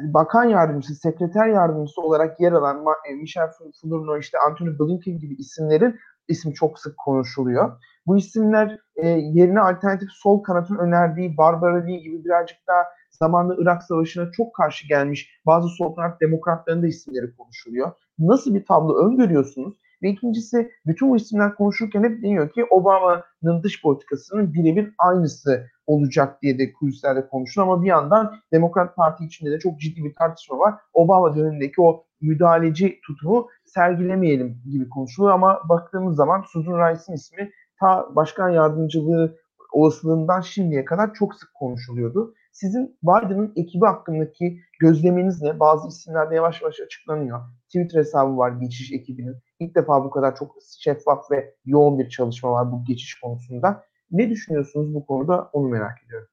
bakan 0.01 0.44
yardımcısı, 0.44 0.96
sekreter 0.96 1.48
yardımcısı 1.48 2.01
olarak 2.01 2.40
yer 2.40 2.51
alan 2.51 2.86
e, 3.10 3.13
Michel 3.13 3.50
Flournoy, 3.82 4.20
işte 4.20 4.38
Anthony 4.50 4.80
Blinken 4.80 5.20
gibi 5.20 5.36
isimlerin 5.36 5.96
ismi 6.28 6.54
çok 6.54 6.80
sık 6.80 6.98
konuşuluyor. 6.98 7.72
Bu 8.08 8.17
isimler 8.17 8.79
e, 8.96 9.08
yerine 9.08 9.60
alternatif 9.60 10.10
sol 10.12 10.43
kanatın 10.43 10.75
önerdiği 10.75 11.38
Barbara 11.38 11.86
Lee 11.86 11.98
gibi 11.98 12.25
birazcık 12.25 12.58
daha 12.67 12.84
zamanında 13.12 13.55
Irak 13.60 13.84
Savaşı'na 13.84 14.31
çok 14.31 14.55
karşı 14.55 14.88
gelmiş 14.88 15.39
bazı 15.46 15.67
sol 15.67 15.96
kanat 15.96 16.22
demokratların 16.22 16.84
da 16.84 16.88
isimleri 16.88 17.36
konuşuluyor. 17.36 17.91
Nasıl 18.20 18.55
bir 18.55 18.65
tablo 18.65 19.05
öngörüyorsunuz? 19.05 19.77
Ve 20.03 20.10
ikincisi 20.10 20.72
bütün 20.86 21.10
bu 21.10 21.17
isimler 21.17 21.55
konuşurken 21.55 22.03
hep 22.03 22.24
deniyor 22.24 22.50
ki 22.50 22.65
Obama'nın 22.70 23.63
dış 23.63 23.81
politikasının 23.81 24.53
birebir 24.53 24.93
aynısı 24.98 25.67
olacak 25.88 26.41
diye 26.41 26.60
de 26.60 26.74
kulislerde 26.74 27.27
konuşuluyor 27.27 27.74
ama 27.74 27.84
bir 27.84 27.88
yandan 27.88 28.36
Demokrat 28.51 28.96
Parti 28.96 29.25
içinde 29.25 29.51
de 29.51 29.60
çok 29.60 29.79
ciddi 29.79 30.03
bir 30.03 30.15
tartışma 30.15 30.60
var. 30.60 30.75
Obama 30.93 31.36
dönemindeki 31.36 31.81
o 31.81 32.05
müdahaleci 32.22 33.00
tutumu 33.08 33.48
sergilemeyelim 33.65 34.62
gibi 34.72 34.89
konuşuluyor 34.89 35.34
ama 35.34 35.60
baktığımız 35.70 36.15
zaman 36.15 36.41
Susan 36.41 36.74
Rice'in 36.74 37.15
ismi 37.15 37.51
ta 37.82 38.16
başkan 38.16 38.50
yardımcılığı 38.50 39.38
olasılığından 39.72 40.42
şimdiye 40.42 40.86
kadar 40.86 41.14
çok 41.14 41.36
sık 41.36 41.54
konuşuluyordu. 41.54 42.34
Sizin 42.52 42.98
Biden'ın 43.04 43.54
ekibi 43.56 43.86
hakkındaki 43.86 44.60
gözleminiz 44.80 45.42
ne? 45.42 45.60
Bazı 45.60 45.88
isimlerde 45.88 46.36
yavaş 46.36 46.62
yavaş 46.62 46.80
açıklanıyor. 46.80 47.40
Twitter 47.66 48.00
hesabı 48.00 48.38
var 48.38 48.52
geçiş 48.52 48.92
ekibinin. 48.92 49.36
İlk 49.60 49.76
defa 49.76 50.04
bu 50.04 50.10
kadar 50.10 50.36
çok 50.36 50.56
şeffaf 50.80 51.32
ve 51.32 51.56
yoğun 51.66 52.00
bir 52.00 52.10
çalışma 52.10 52.52
var 52.52 52.72
bu 52.72 52.86
geçiş 52.86 53.20
konusunda. 53.20 53.84
Ne 54.12 54.30
düşünüyorsunuz 54.30 54.94
bu 54.94 55.06
konuda 55.06 55.50
onu 55.54 55.68
merak 55.68 56.04
ediyorum. 56.06 56.28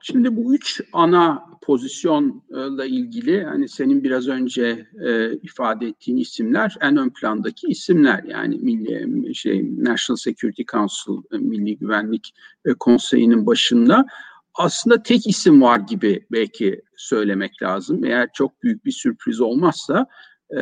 Şimdi 0.00 0.36
bu 0.36 0.54
üç 0.54 0.80
ana 0.92 1.46
pozisyonla 1.62 2.84
ilgili 2.84 3.44
hani 3.44 3.68
senin 3.68 4.04
biraz 4.04 4.28
önce 4.28 4.86
e, 5.06 5.32
ifade 5.32 5.86
ettiğin 5.86 6.18
isimler 6.18 6.76
en 6.80 6.96
ön 6.96 7.10
plandaki 7.10 7.66
isimler 7.66 8.24
yani 8.24 8.58
Milli 8.58 9.34
şey 9.34 9.64
National 9.78 10.16
Security 10.16 10.62
Council 10.72 11.12
e, 11.32 11.38
Milli 11.38 11.78
Güvenlik 11.78 12.34
e, 12.64 12.74
Konseyi'nin 12.74 13.46
başında 13.46 14.06
aslında 14.54 15.02
tek 15.02 15.26
isim 15.26 15.62
var 15.62 15.78
gibi 15.78 16.26
belki 16.32 16.82
söylemek 16.96 17.62
lazım. 17.62 18.04
Eğer 18.04 18.28
çok 18.32 18.62
büyük 18.62 18.84
bir 18.84 18.92
sürpriz 18.92 19.40
olmazsa 19.40 20.06
e, 20.50 20.60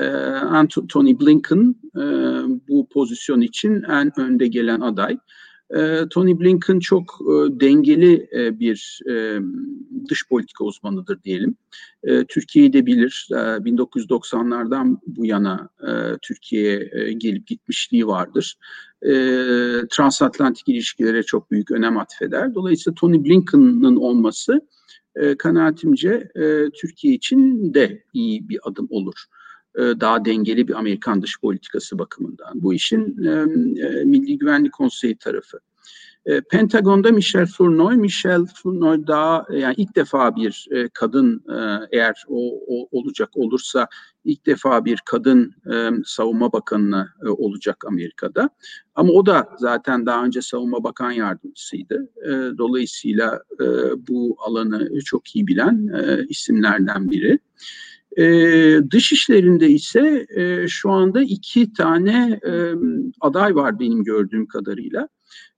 Tony 0.89 1.21
Blinken 1.21 1.75
bu 2.69 2.89
pozisyon 2.89 3.41
için 3.41 3.83
en 3.83 4.21
önde 4.21 4.47
gelen 4.47 4.81
aday. 4.81 5.19
E, 5.71 6.09
Tony 6.11 6.41
Blinken 6.41 6.79
çok 6.79 7.19
e, 7.23 7.61
dengeli 7.61 8.29
e, 8.33 8.61
bir 8.61 9.01
e, 9.11 9.39
dış 10.09 10.29
politika 10.29 10.65
uzmanıdır 10.65 11.23
diyelim. 11.23 11.57
E, 12.03 12.25
Türkiye'yi 12.25 12.73
de 12.73 12.87
bilir. 12.87 13.29
E, 13.31 13.35
1990'lardan 13.35 14.99
bu 15.07 15.27
yana 15.27 15.69
Türkiye'ye 16.23 17.13
gelip 17.13 17.47
gitmişliği 17.47 18.07
vardır. 18.07 18.57
Transatlantik 19.91 20.69
ilişkilere 20.69 21.23
çok 21.23 21.51
büyük 21.51 21.71
önem 21.71 21.99
atfeder. 21.99 22.55
Dolayısıyla 22.55 22.95
Tony 22.95 23.25
Blinken'ın 23.25 23.97
olması 23.97 24.61
e, 25.17 25.37
kanaatimce 25.37 26.29
Türkiye 26.75 27.15
için 27.15 27.75
de 27.75 28.05
iyi 28.15 28.49
bir 28.49 28.59
adım 28.63 28.87
olur. 28.91 29.25
E, 29.79 29.83
daha 30.01 30.25
dengeli 30.25 30.69
bir 30.69 30.75
Amerikan 30.79 31.23
dış 31.23 31.41
politikası 31.41 31.99
bakımından. 31.99 32.63
Bu 32.63 32.75
işin 32.75 33.25
e, 33.25 33.31
e, 33.31 34.05
Milli 34.05 34.39
Güvenlik 34.39 34.73
Konseyi 34.73 35.17
tarafı. 35.17 35.59
Pentagon'da 36.51 37.13
Michel 37.13 37.47
Flournoy, 37.47 37.97
Michel 37.97 38.47
Flournoy 38.47 39.07
daha 39.07 39.47
yani 39.51 39.75
ilk 39.77 39.97
defa 39.97 40.37
bir 40.37 40.69
kadın 40.95 41.45
eğer 41.93 42.25
o, 42.29 42.61
o 42.67 42.89
olacak 42.91 43.29
olursa 43.35 43.89
ilk 44.25 44.47
defa 44.47 44.85
bir 44.85 45.01
kadın 45.05 45.55
savunma 46.05 46.53
bakanı 46.53 47.09
e, 47.27 47.29
olacak 47.29 47.85
Amerika'da. 47.87 48.51
Ama 48.95 49.13
o 49.13 49.27
da 49.27 49.49
zaten 49.59 50.07
daha 50.07 50.25
önce 50.25 50.43
savunma 50.43 50.85
bakan 50.85 51.11
yardımcısıydı. 51.11 52.09
Dolayısıyla 52.59 53.41
bu 54.09 54.37
alanı 54.39 55.01
çok 55.01 55.37
iyi 55.37 55.47
bilen 55.47 55.91
isimlerden 56.29 57.11
biri. 57.11 57.39
E, 58.17 58.25
dış 58.91 59.13
işlerinde 59.13 59.69
ise 59.69 60.27
e, 60.37 60.69
şu 60.69 60.91
anda 60.91 61.23
iki 61.23 61.73
tane 61.73 62.41
e, 62.47 62.73
aday 63.21 63.55
var 63.55 63.81
benim 63.81 64.05
gördüğüm 64.05 64.47
kadarıyla. 64.47 65.09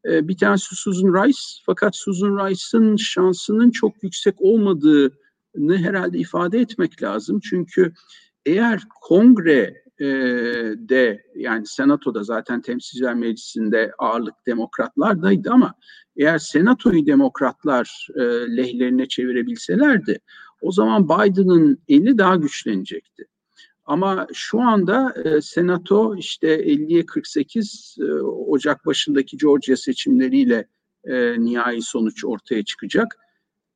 E, 0.05 0.29
bir 0.29 0.37
tanesi 0.37 0.77
Susan 0.77 1.25
Rice 1.25 1.39
fakat 1.67 1.97
Susan 1.97 2.49
Rice'ın 2.49 2.97
şansının 2.97 3.71
çok 3.71 4.03
yüksek 4.03 4.35
olmadığını 4.39 5.79
herhalde 5.79 6.19
ifade 6.19 6.61
etmek 6.61 7.03
lazım. 7.03 7.41
Çünkü 7.41 7.93
eğer 8.47 8.83
kongre 9.01 9.83
e, 9.99 10.07
de 10.77 11.23
yani 11.37 11.67
senatoda 11.67 12.23
zaten 12.23 12.61
temsilciler 12.61 13.15
meclisinde 13.15 13.93
ağırlık 13.99 14.35
demokratlardaydı 14.47 15.51
ama 15.51 15.75
eğer 16.17 16.39
senatoyu 16.39 17.07
demokratlar 17.07 18.09
e, 18.15 18.23
lehlerine 18.57 19.09
çevirebilselerdi 19.09 20.19
o 20.61 20.73
zaman 20.73 21.09
Biden'ın 21.09 21.79
eli 21.89 22.19
daha 22.19 22.37
güçlenecekti. 22.37 23.27
Ama 23.85 24.27
şu 24.33 24.61
anda 24.61 25.15
e, 25.25 25.41
Senato 25.41 26.17
işte 26.17 26.61
50'ye 26.61 27.07
48 27.07 27.97
e, 28.01 28.05
Ocak 28.23 28.87
başındaki 28.87 29.37
Georgia 29.37 29.77
seçimleriyle 29.77 30.69
e, 31.05 31.41
nihai 31.41 31.83
sonuç 31.83 32.25
ortaya 32.25 32.65
çıkacak. 32.65 33.19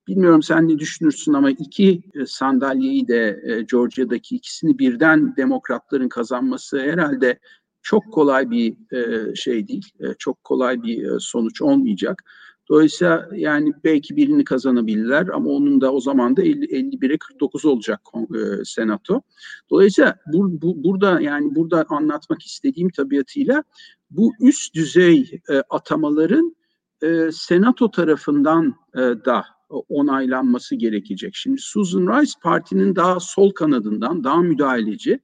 Bilmiyorum 0.09 0.43
sen 0.43 0.69
ne 0.69 0.79
düşünürsün 0.79 1.33
ama 1.33 1.51
iki 1.51 2.03
e, 2.15 2.27
sandalyeyi 2.27 3.09
de 3.09 3.41
e, 3.45 3.63
Georgia'daki 3.63 4.37
ikisini 4.37 4.79
birden 4.79 5.37
demokratların 5.37 6.09
kazanması 6.09 6.81
herhalde 6.81 7.39
çok 7.83 8.13
kolay 8.13 8.51
bir 8.51 8.95
e, 8.97 9.35
şey 9.35 9.69
değil. 9.69 9.93
E, 10.01 10.15
çok 10.19 10.45
kolay 10.45 10.83
bir 10.83 11.03
e, 11.03 11.21
sonuç 11.21 11.63
olmayacak. 11.63 12.23
Dolayısıyla 12.71 13.29
yani 13.35 13.73
belki 13.85 14.17
birini 14.17 14.45
kazanabilirler 14.45 15.29
ama 15.29 15.51
onun 15.51 15.81
da 15.81 15.93
o 15.93 16.01
zaman 16.01 16.37
da 16.37 16.43
50, 16.43 16.65
51'e 16.65 17.19
49 17.19 17.65
olacak 17.65 18.01
e, 18.15 18.65
senato. 18.65 19.23
Dolayısıyla 19.71 20.17
bu, 20.33 20.63
bu, 20.63 20.85
burada 20.85 21.21
yani 21.21 21.55
burada 21.55 21.85
anlatmak 21.89 22.43
istediğim 22.43 22.91
tabiatıyla 22.91 23.65
bu 24.11 24.33
üst 24.41 24.75
düzey 24.75 25.41
e, 25.51 25.63
atamaların 25.71 26.57
e, 27.03 27.33
senato 27.33 27.91
tarafından 27.91 28.75
e, 28.95 28.99
da 29.01 29.45
onaylanması 29.89 30.75
gerekecek. 30.75 31.35
Şimdi 31.35 31.61
Susan 31.61 32.21
Rice 32.21 32.33
partinin 32.43 32.97
daha 32.97 33.21
sol 33.21 33.51
kanadından, 33.51 34.25
daha 34.25 34.43
müdahaleci. 34.43 35.21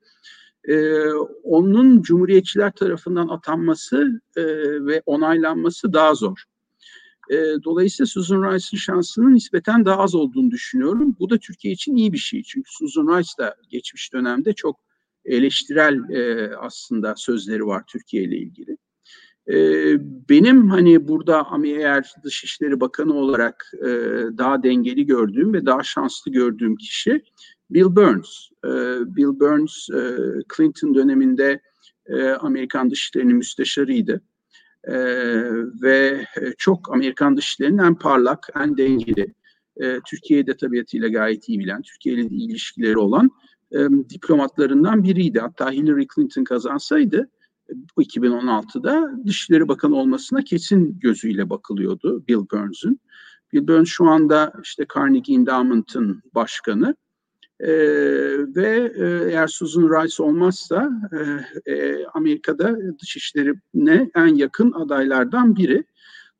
Ee, 0.68 1.10
onun 1.42 2.02
Cumhuriyetçiler 2.02 2.72
tarafından 2.72 3.28
atanması 3.28 4.20
e, 4.36 4.44
ve 4.86 5.02
onaylanması 5.06 5.92
daha 5.92 6.14
zor. 6.14 6.44
E, 7.30 7.36
dolayısıyla 7.64 8.06
Susan 8.06 8.42
Rice'ın 8.42 8.78
şansının 8.78 9.34
nispeten 9.34 9.84
daha 9.84 9.98
az 9.98 10.14
olduğunu 10.14 10.50
düşünüyorum. 10.50 11.16
Bu 11.20 11.30
da 11.30 11.38
Türkiye 11.38 11.74
için 11.74 11.96
iyi 11.96 12.12
bir 12.12 12.18
şey. 12.18 12.42
Çünkü 12.42 12.70
Susan 12.72 13.18
Rice 13.18 13.30
da 13.38 13.54
geçmiş 13.70 14.12
dönemde 14.12 14.52
çok 14.52 14.80
eleştirel 15.24 16.10
e, 16.10 16.50
aslında 16.56 17.14
sözleri 17.16 17.66
var 17.66 17.82
Türkiye 17.86 18.22
ile 18.22 18.36
ilgili. 18.36 18.76
E, 19.48 19.54
benim 20.28 20.70
hani 20.70 21.08
burada 21.08 21.46
eğer 21.64 22.12
Dışişleri 22.24 22.80
Bakanı 22.80 23.14
olarak 23.14 23.72
e, 23.80 23.88
daha 24.38 24.62
dengeli 24.62 25.06
gördüğüm 25.06 25.52
ve 25.52 25.66
daha 25.66 25.82
şanslı 25.82 26.32
gördüğüm 26.32 26.76
kişi 26.76 27.22
Bill 27.70 27.96
Burns. 27.96 28.48
E, 28.64 28.68
Bill 29.16 29.40
Burns 29.40 29.90
e, 29.90 30.16
Clinton 30.56 30.94
döneminde 30.94 31.60
e, 32.06 32.28
Amerikan 32.28 32.90
Dışişleri'nin 32.90 33.36
müsteşarıydı 33.36 34.22
e, 34.86 34.96
ve 35.82 36.26
çok 36.58 36.94
Amerikan 36.94 37.36
dışişlerinin 37.36 37.78
en 37.78 37.94
parlak, 37.94 38.48
en 38.60 38.76
dengeli, 38.76 39.34
e, 39.76 40.00
Türkiye'de 40.06 40.56
tabiatıyla 40.56 41.08
gayet 41.08 41.48
iyi 41.48 41.58
bilen, 41.58 41.82
Türkiye 41.82 42.14
ile 42.14 42.22
ilişkileri 42.22 42.98
olan 42.98 43.30
e, 43.72 43.78
diplomatlarından 44.10 45.04
biriydi. 45.04 45.40
Hatta 45.40 45.70
Hillary 45.70 46.06
Clinton 46.14 46.44
kazansaydı 46.44 47.30
bu 47.96 48.02
2016'da 48.02 49.10
Dışişleri 49.26 49.68
Bakanı 49.68 49.96
olmasına 49.96 50.42
kesin 50.42 50.98
gözüyle 50.98 51.50
bakılıyordu 51.50 52.24
Bill 52.28 52.46
Burns'ün. 52.52 53.00
Bill 53.52 53.68
Burns 53.68 53.88
şu 53.88 54.06
anda 54.06 54.52
işte 54.62 54.86
Carnegie 54.94 55.34
Endowment'ın 55.34 56.22
başkanı. 56.34 56.94
E, 57.60 57.68
ve 58.56 58.92
e, 58.96 59.30
eğer 59.30 59.46
Susan 59.46 59.82
Rice 59.82 60.22
olmazsa 60.22 60.90
e, 61.66 61.72
e, 61.72 62.06
Amerika'da 62.14 62.76
dışişlerine 63.02 64.10
en 64.14 64.34
yakın 64.34 64.72
adaylardan 64.72 65.56
biri. 65.56 65.84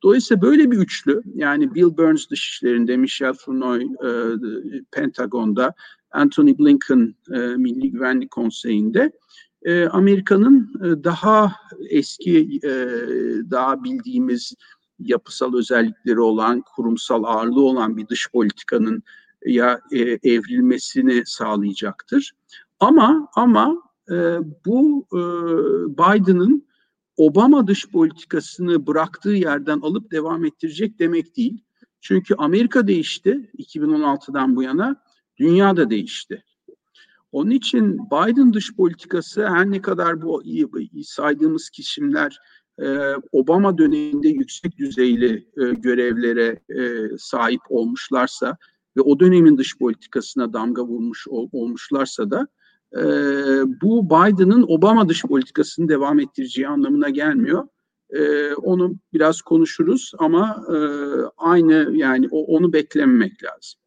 Dolayısıyla 0.03 0.41
böyle 0.41 0.71
bir 0.71 0.77
üçlü 0.77 1.21
yani 1.35 1.75
Bill 1.75 1.97
Burns 1.97 2.29
dışişlerinde, 2.29 2.97
Michel 2.97 3.33
Flournoy 3.33 3.83
e, 3.83 4.09
Pentagon'da, 4.91 5.73
Anthony 6.11 6.57
Blinken 6.57 7.15
e, 7.33 7.37
Milli 7.37 7.91
Güvenlik 7.91 8.31
Konseyi'nde 8.31 9.11
e, 9.63 9.85
Amerika'nın 9.85 10.71
e, 10.83 11.03
daha 11.03 11.51
eski, 11.89 12.59
e, 12.63 12.71
daha 13.51 13.83
bildiğimiz 13.83 14.53
yapısal 14.99 15.53
özellikleri 15.57 16.19
olan, 16.19 16.63
kurumsal 16.75 17.23
ağırlığı 17.23 17.61
olan 17.61 17.97
bir 17.97 18.07
dış 18.07 18.31
politikanın 18.31 19.03
ya 19.45 19.81
e, 19.91 19.99
evrilmesini 20.01 21.23
sağlayacaktır. 21.25 22.31
Ama 22.79 23.29
ama 23.35 23.81
e, 24.11 24.15
bu 24.65 25.07
e, 25.13 25.19
Biden'ın 25.97 26.67
Obama 27.17 27.67
dış 27.67 27.89
politikasını 27.89 28.87
bıraktığı 28.87 29.29
yerden 29.29 29.79
alıp 29.79 30.11
devam 30.11 30.45
ettirecek 30.45 30.99
demek 30.99 31.37
değil. 31.37 31.63
Çünkü 32.01 32.35
Amerika 32.35 32.87
değişti 32.87 33.51
2016'dan 33.57 34.55
bu 34.55 34.63
yana, 34.63 34.95
dünya 35.37 35.77
da 35.77 35.89
değişti. 35.89 36.43
Onun 37.31 37.49
için 37.49 37.97
Biden 37.97 38.53
dış 38.53 38.75
politikası 38.75 39.47
her 39.47 39.71
ne 39.71 39.81
kadar 39.81 40.21
bu 40.21 40.43
saydığımız 41.03 41.69
kişiler 41.69 42.39
e, 42.81 43.13
Obama 43.31 43.77
döneminde 43.77 44.27
yüksek 44.27 44.77
düzeyli 44.77 45.47
e, 45.57 45.69
görevlere 45.69 46.59
e, 46.69 47.09
sahip 47.17 47.61
olmuşlarsa 47.69 48.57
ve 48.97 49.01
o 49.01 49.19
dönemin 49.19 49.57
dış 49.57 49.77
politikasına 49.77 50.53
damga 50.53 50.83
vurmuş 50.83 51.27
ol, 51.27 51.49
olmuşlarsa 51.51 52.31
da 52.31 52.47
e, 52.93 53.01
bu 53.81 54.05
Biden'ın 54.05 54.65
Obama 54.67 55.09
dış 55.09 55.23
politikasını 55.23 55.89
devam 55.89 56.19
ettireceği 56.19 56.67
anlamına 56.67 57.09
gelmiyor. 57.09 57.67
E, 58.09 58.53
onu 58.53 58.95
biraz 59.13 59.41
konuşuruz 59.41 60.11
ama 60.19 60.65
e, 60.73 60.77
aynı 61.37 61.89
yani 61.93 62.27
o, 62.31 62.45
onu 62.45 62.73
beklememek 62.73 63.43
lazım. 63.43 63.79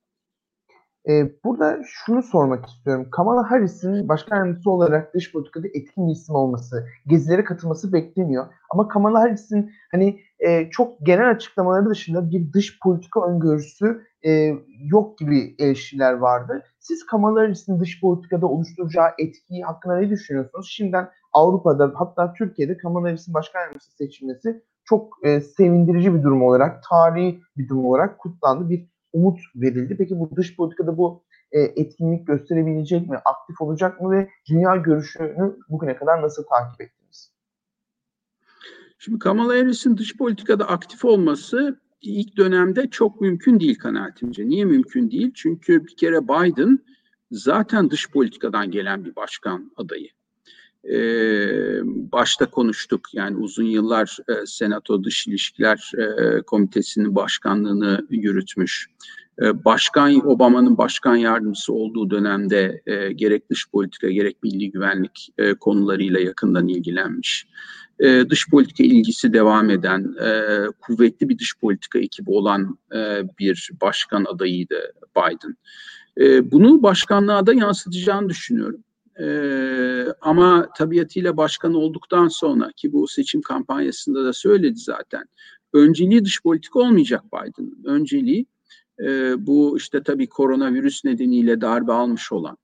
Ee, 1.09 1.33
burada 1.45 1.79
şunu 1.87 2.23
sormak 2.23 2.67
istiyorum. 2.67 3.09
Kamala 3.11 3.51
Harris'in 3.51 4.09
başkan 4.09 4.37
yardımcısı 4.37 4.71
olarak 4.71 5.15
dış 5.15 5.33
politikada 5.33 5.67
etkin 5.67 6.09
bir 6.09 6.13
isim 6.13 6.35
olması, 6.35 6.87
gezilere 7.07 7.45
katılması 7.45 7.93
bekleniyor. 7.93 8.47
Ama 8.71 8.89
Kamala 8.89 9.21
Harris'in 9.21 9.73
hani 9.91 10.21
e, 10.39 10.71
çok 10.71 11.07
genel 11.07 11.31
açıklamaları 11.31 11.91
dışında 11.91 12.31
bir 12.31 12.53
dış 12.53 12.79
politika 12.81 13.27
öngörüsü 13.27 14.03
e, 14.27 14.55
yok 14.81 15.19
gibi 15.19 15.55
eleştiriler 15.59 16.13
vardı. 16.13 16.63
Siz 16.79 17.07
Kamala 17.07 17.41
Harris'in 17.41 17.81
dış 17.81 18.01
politikada 18.01 18.47
oluşturacağı 18.47 19.09
etkiyi 19.19 19.65
hakkında 19.65 19.99
ne 19.99 20.11
düşünüyorsunuz? 20.11 20.69
Şimdiden 20.71 21.09
Avrupa'da 21.33 21.93
hatta 21.95 22.33
Türkiye'de 22.33 22.77
Kamala 22.77 23.09
Harris'in 23.09 23.35
başkan 23.35 23.61
yardımcısı 23.61 23.97
seçilmesi 23.97 24.63
çok 24.85 25.19
e, 25.23 25.41
sevindirici 25.41 26.15
bir 26.15 26.23
durum 26.23 26.43
olarak, 26.43 26.83
tarihi 26.91 27.41
bir 27.57 27.69
durum 27.69 27.87
olarak 27.87 28.19
kutlandı. 28.19 28.71
Bir 28.71 28.87
umut 29.13 29.41
verildi. 29.57 29.97
Peki 29.97 30.21
bu 30.21 30.37
dış 30.37 30.57
politikada 30.57 30.99
bu 30.99 31.23
e, 31.53 31.61
etkinlik 31.61 32.27
gösterebilecek 32.27 33.09
mi? 33.09 33.17
Aktif 33.25 33.61
olacak 33.61 34.01
mı? 34.01 34.11
Ve 34.11 34.29
dünya 34.51 34.77
görüşünü 34.77 35.57
bugüne 35.69 35.97
kadar 35.97 36.23
nasıl 36.23 36.45
takip 36.45 36.81
ettiniz? 36.81 37.33
Şimdi 38.99 39.19
Kamala 39.19 39.53
Harris'in 39.53 39.97
dış 39.97 40.17
politikada 40.17 40.69
aktif 40.69 41.05
olması 41.05 41.81
ilk 42.03 42.37
dönemde 42.37 42.91
çok 42.91 43.21
mümkün 43.21 43.61
değil 43.61 43.79
kanaatimce. 43.79 44.49
Niye 44.49 44.65
mümkün 44.65 45.11
değil? 45.11 45.31
Çünkü 45.35 45.87
bir 45.87 45.97
kere 45.97 46.25
Biden 46.25 46.79
zaten 47.31 47.91
dış 47.91 48.11
politikadan 48.11 48.71
gelen 48.71 49.05
bir 49.05 49.17
başkan 49.17 49.73
adayı. 49.77 50.09
Ee, 50.85 51.81
başta 51.85 52.51
konuştuk 52.51 53.01
yani 53.13 53.37
uzun 53.37 53.65
yıllar 53.65 54.17
e, 54.29 54.47
Senato 54.47 55.05
Dış 55.05 55.27
İlişkiler 55.27 55.93
e, 55.99 56.43
Komitesi'nin 56.43 57.15
başkanlığını 57.15 58.07
yürütmüş. 58.11 58.91
E, 59.43 59.65
başkan 59.65 60.27
Obama'nın 60.27 60.79
başkan 60.79 61.17
yardımcısı 61.17 61.73
olduğu 61.73 62.11
dönemde 62.11 62.83
e, 62.87 63.13
gerek 63.13 63.51
dış 63.51 63.71
politika 63.71 64.11
gerek 64.11 64.43
milli 64.43 64.71
güvenlik 64.71 65.29
e, 65.39 65.55
konularıyla 65.55 66.21
yakından 66.21 66.69
ilgilenmiş 66.69 67.47
e, 68.01 68.31
dış 68.31 68.51
politika 68.51 68.85
ilgisi 68.85 69.33
devam 69.33 69.71
eden, 69.71 70.15
e, 70.23 70.65
kuvvetli 70.81 71.29
bir 71.29 71.39
dış 71.39 71.59
politika 71.61 71.99
ekibi 71.99 72.31
olan 72.31 72.79
e, 72.95 73.23
bir 73.39 73.71
başkan 73.81 74.25
adayıydı 74.25 74.93
Biden. 75.17 75.57
E, 76.21 76.51
bunu 76.51 76.83
başkanlığa 76.83 77.47
da 77.47 77.53
yansıtacağını 77.53 78.29
düşünüyorum. 78.29 78.85
E, 79.21 79.27
ama 80.21 80.69
tabiatıyla 80.79 81.37
başkan 81.37 81.75
olduktan 81.75 82.29
sonra 82.29 82.73
ki 82.77 82.93
bu 82.93 83.09
seçim 83.09 83.43
kampanyasında 83.43 84.25
da 84.25 84.33
söyledi 84.33 84.79
zaten. 84.79 85.25
Önceliği 85.73 86.25
dış 86.25 86.43
politika 86.43 86.79
olmayacak 86.79 87.25
Biden'ın. 87.25 87.85
Önceliği 87.85 88.47
e, 89.01 89.35
bu 89.47 89.77
işte 89.77 90.03
tabii 90.03 90.29
koronavirüs 90.29 91.05
nedeniyle 91.05 91.61
darbe 91.61 91.93
almış 91.93 92.33
olan 92.33 92.57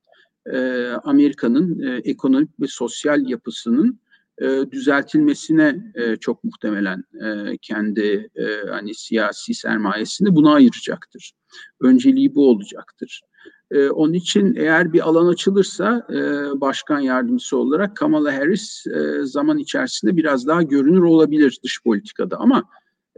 e, 0.53 0.87
Amerika'nın 1.05 1.83
e, 1.83 2.01
ekonomik 2.05 2.61
ve 2.61 2.66
sosyal 2.66 3.29
yapısının 3.29 4.01
e, 4.38 4.70
düzeltilmesine 4.70 5.92
e, 5.94 6.16
çok 6.16 6.44
muhtemelen 6.44 7.05
e, 7.25 7.57
kendi 7.62 8.31
e, 8.35 8.68
hani 8.70 8.94
siyasi 8.94 9.55
sermayesini 9.55 10.35
buna 10.35 10.55
ayıracaktır. 10.55 11.33
Önceliği 11.81 12.35
bu 12.35 12.51
olacaktır. 12.51 13.22
E, 13.70 13.88
onun 13.88 14.12
için 14.12 14.55
eğer 14.55 14.92
bir 14.92 15.09
alan 15.09 15.27
açılırsa 15.27 16.07
e, 16.11 16.20
başkan 16.61 17.01
yardımcısı 17.01 17.57
olarak 17.57 17.96
Kamala 17.96 18.37
Harris 18.37 18.87
e, 18.87 19.22
zaman 19.22 19.59
içerisinde 19.59 20.16
biraz 20.16 20.46
daha 20.46 20.62
görünür 20.62 21.03
olabilir 21.03 21.59
dış 21.64 21.83
politikada 21.83 22.37
ama 22.37 22.64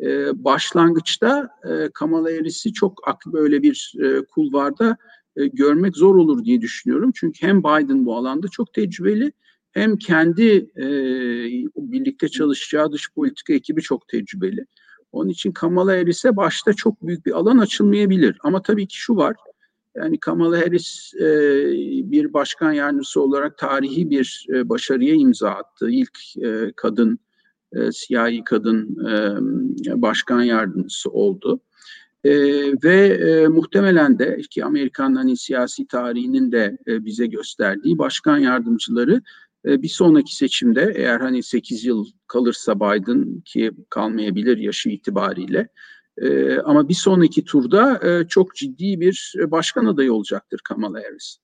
e, 0.02 0.44
başlangıçta 0.44 1.48
e, 1.64 1.88
Kamala 1.94 2.28
Harris'i 2.28 2.72
çok 2.72 3.02
böyle 3.26 3.62
bir 3.62 3.94
e, 4.02 4.24
kulvarda 4.24 4.96
e, 5.36 5.46
görmek 5.46 5.96
zor 5.96 6.14
olur 6.14 6.44
diye 6.44 6.60
düşünüyorum. 6.60 7.12
Çünkü 7.14 7.46
hem 7.46 7.62
Biden 7.62 8.06
bu 8.06 8.16
alanda 8.16 8.48
çok 8.48 8.72
tecrübeli 8.72 9.32
hem 9.78 9.96
kendi 9.96 10.70
e, 10.76 10.86
birlikte 11.76 12.28
çalışacağı 12.28 12.92
dış 12.92 13.12
politika 13.14 13.52
ekibi 13.52 13.82
çok 13.82 14.08
tecrübeli. 14.08 14.66
Onun 15.12 15.28
için 15.28 15.52
Kamala 15.52 15.92
Harris'e 15.92 16.36
başta 16.36 16.72
çok 16.72 17.06
büyük 17.06 17.26
bir 17.26 17.32
alan 17.32 17.58
açılmayabilir. 17.58 18.36
Ama 18.42 18.62
tabii 18.62 18.86
ki 18.86 18.96
şu 18.96 19.16
var, 19.16 19.36
yani 19.96 20.20
Kamala 20.20 20.58
Harris 20.58 21.14
e, 21.14 21.26
bir 22.10 22.32
başkan 22.32 22.72
yardımcısı 22.72 23.20
olarak 23.20 23.58
tarihi 23.58 24.10
bir 24.10 24.46
e, 24.54 24.68
başarıya 24.68 25.14
imza 25.14 25.50
attı. 25.50 25.90
İlk 25.90 26.18
e, 26.42 26.72
kadın, 26.76 27.18
e, 27.72 27.92
siyahi 27.92 28.44
kadın 28.44 29.06
e, 29.06 30.02
başkan 30.02 30.42
yardımcısı 30.42 31.10
oldu. 31.10 31.60
E, 32.24 32.32
ve 32.84 33.06
e, 33.06 33.48
muhtemelen 33.48 34.18
de 34.18 34.40
ki 34.50 34.64
Amerikan 34.64 35.14
hani 35.14 35.36
siyasi 35.36 35.86
tarihinin 35.86 36.52
de 36.52 36.78
e, 36.86 37.04
bize 37.04 37.26
gösterdiği 37.26 37.98
başkan 37.98 38.38
yardımcıları 38.38 39.22
bir 39.64 39.88
sonraki 39.88 40.36
seçimde 40.36 40.92
eğer 40.96 41.20
hani 41.20 41.42
8 41.42 41.84
yıl 41.84 42.06
kalırsa 42.26 42.76
Biden 42.76 43.40
ki 43.40 43.72
kalmayabilir 43.90 44.58
yaşı 44.58 44.88
itibariyle 44.88 45.68
e, 46.22 46.58
ama 46.58 46.88
bir 46.88 46.94
sonraki 46.94 47.44
turda 47.44 48.00
e, 48.08 48.28
çok 48.28 48.54
ciddi 48.54 49.00
bir 49.00 49.34
başkan 49.46 49.86
adayı 49.86 50.12
olacaktır 50.12 50.60
Kamala 50.64 50.98
Harris. 50.98 51.38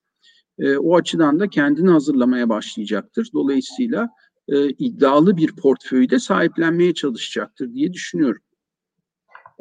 o 0.79 0.97
açıdan 0.97 1.41
da 1.41 1.49
kendini 1.49 1.91
hazırlamaya 1.91 2.49
başlayacaktır. 2.49 3.31
Dolayısıyla 3.35 4.09
iddialı 4.79 5.37
bir 5.37 5.57
portföyü 5.57 6.11
de 6.11 6.19
sahiplenmeye 6.19 6.95
çalışacaktır 6.95 7.75
diye 7.75 7.93
düşünüyorum. 7.93 8.43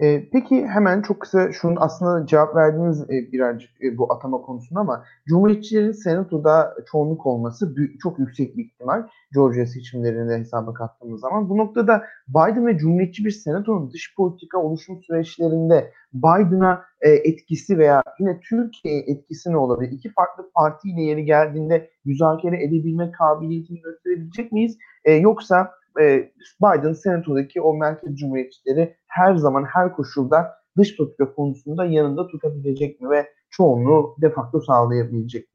E, 0.04 0.30
peki 0.32 0.68
hemen 0.68 1.02
çok 1.02 1.20
kısa 1.20 1.52
şunu 1.52 1.80
aslında 1.80 2.26
cevap 2.26 2.56
verdiğiniz 2.56 3.02
e, 3.02 3.32
birazcık 3.32 3.84
e, 3.84 3.98
bu 3.98 4.13
atama 4.13 4.42
konusunda 4.42 4.80
ama 4.80 5.04
Cumhuriyetçilerin 5.28 5.92
Senato'da 5.92 6.76
çoğunluk 6.92 7.26
olması 7.26 7.76
çok 8.04 8.20
yüksek 8.20 8.58
bir 8.58 8.66
ihtimal 8.66 9.08
Georgia 9.34 9.66
seçimlerinde 9.66 10.38
hesaba 10.38 10.74
kattığımız 10.74 11.22
zaman. 11.22 11.50
Bu 11.50 11.58
noktada 11.58 12.04
Biden 12.28 12.68
ve 12.68 12.78
Cumhuriyetçi 12.78 13.26
bir 13.26 13.32
Senato'nun 13.32 13.92
dış 13.92 14.16
politika 14.16 14.58
oluşum 14.58 15.02
süreçlerinde 15.02 15.92
Biden'a 16.13 16.84
e, 17.02 17.10
etkisi 17.10 17.78
veya 17.78 18.04
yine 18.20 18.39
Türkiye 18.39 19.00
etkisi 19.00 19.52
ne 19.52 19.58
olabilir? 19.58 19.92
İki 19.92 20.13
farklı 20.13 20.52
partiyle 20.56 21.02
yeri 21.02 21.26
geldiğinde 21.26 21.89
müzakere 22.06 22.63
edebilme 22.63 23.12
kabiliyetini 23.12 23.82
gösterebilecek 23.82 24.52
miyiz? 24.52 24.78
E, 25.06 25.13
yoksa 25.13 25.72
e, 26.01 26.32
Biden 26.62 26.93
senatodaki 26.93 27.62
o 27.62 27.73
merkez 27.73 28.15
cumhuriyetçileri 28.15 28.97
her 29.08 29.36
zaman 29.36 29.65
her 29.73 29.95
koşulda 29.95 30.51
dış 30.77 30.97
politika 30.97 31.34
konusunda 31.34 31.86
yanında 31.86 32.27
tutabilecek 32.27 33.01
mi 33.01 33.10
ve 33.10 33.29
çoğunluğu 33.49 34.15
de 34.21 34.29
facto 34.29 34.62
sağlayabilecek 34.62 35.43
mi? 35.43 35.53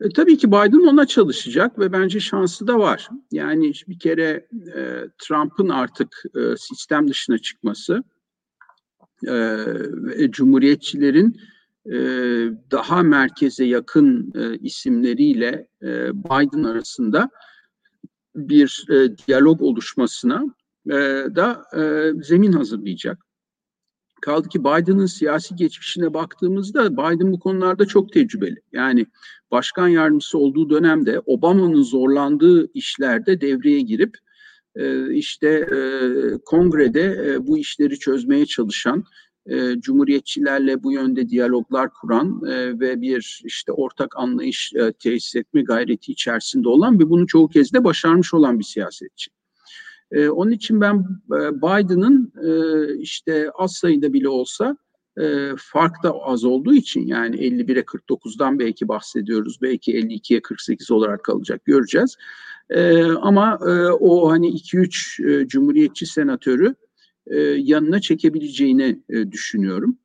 E, 0.00 0.08
tabii 0.16 0.36
ki 0.36 0.48
Biden 0.48 0.92
ona 0.92 1.06
çalışacak 1.06 1.78
ve 1.78 1.92
bence 1.92 2.20
şansı 2.20 2.66
da 2.66 2.78
var. 2.78 3.08
Yani 3.30 3.72
bir 3.88 3.98
kere 3.98 4.46
e, 4.76 4.82
Trump'ın 5.18 5.68
artık 5.68 6.22
e, 6.36 6.56
sistem 6.56 7.08
dışına 7.08 7.38
çıkması 7.38 8.04
e, 9.28 10.30
Cumhuriyetçilerin 10.30 11.40
e, 11.86 11.96
daha 12.70 13.02
merkeze 13.02 13.64
yakın 13.64 14.32
e, 14.34 14.58
isimleriyle 14.58 15.68
e, 15.82 16.24
Biden 16.24 16.64
arasında 16.64 17.30
bir 18.36 18.86
e, 18.90 19.18
diyalog 19.18 19.62
oluşmasına 19.62 20.44
e, 20.86 20.94
da 21.36 21.64
e, 21.76 22.12
zemin 22.22 22.52
hazırlayacak. 22.52 23.26
Kaldı 24.22 24.48
ki 24.48 24.60
Biden'ın 24.60 25.06
siyasi 25.06 25.56
geçmişine 25.56 26.14
baktığımızda 26.14 26.92
Biden 26.92 27.32
bu 27.32 27.40
konularda 27.40 27.86
çok 27.86 28.12
tecrübeli. 28.12 28.62
Yani 28.72 29.06
başkan 29.50 29.88
yardımcısı 29.88 30.38
olduğu 30.38 30.70
dönemde 30.70 31.20
Obama'nın 31.26 31.82
zorlandığı 31.82 32.72
işlerde 32.72 33.40
devreye 33.40 33.80
girip 33.80 34.16
e, 34.76 35.14
işte 35.14 35.48
e, 35.48 35.78
kongrede 36.44 37.24
e, 37.26 37.46
bu 37.46 37.58
işleri 37.58 37.98
çözmeye 37.98 38.46
çalışan 38.46 39.04
e, 39.46 39.80
cumhuriyetçilerle 39.80 40.82
bu 40.82 40.92
yönde 40.92 41.28
diyaloglar 41.28 41.90
kuran 41.92 42.42
e, 42.46 42.80
ve 42.80 43.00
bir 43.00 43.42
işte 43.44 43.72
ortak 43.72 44.16
anlayış 44.16 44.72
e, 44.74 44.92
tesis 44.92 45.36
etme 45.36 45.62
gayreti 45.62 46.12
içerisinde 46.12 46.68
olan 46.68 47.00
ve 47.00 47.10
bunu 47.10 47.26
çoğu 47.26 47.48
kez 47.48 47.72
de 47.72 47.84
başarmış 47.84 48.34
olan 48.34 48.58
bir 48.58 48.64
siyasetçi. 48.64 49.30
E, 50.10 50.28
onun 50.28 50.50
için 50.50 50.80
ben 50.80 50.94
e, 51.26 51.56
Biden'ın 51.56 52.32
e, 52.44 52.50
işte 52.98 53.50
az 53.54 53.72
sayıda 53.72 54.12
bile 54.12 54.28
olsa 54.28 54.76
e, 55.20 55.50
fark 55.58 56.02
da 56.02 56.12
az 56.12 56.44
olduğu 56.44 56.74
için 56.74 57.06
yani 57.06 57.36
51'e 57.36 57.80
49'dan 57.80 58.58
belki 58.58 58.88
bahsediyoruz. 58.88 59.58
Belki 59.62 59.92
52'ye 59.92 60.42
48 60.42 60.90
olarak 60.90 61.24
kalacak 61.24 61.64
göreceğiz. 61.64 62.16
E, 62.70 63.02
ama 63.04 63.58
e, 63.66 63.70
o 63.90 64.30
hani 64.30 64.48
2-3 64.48 65.42
e, 65.42 65.48
cumhuriyetçi 65.48 66.06
senatörü 66.06 66.74
e, 67.26 67.38
yanına 67.40 68.00
çekebileceğini 68.00 69.02
e, 69.08 69.32
düşünüyorum. 69.32 69.98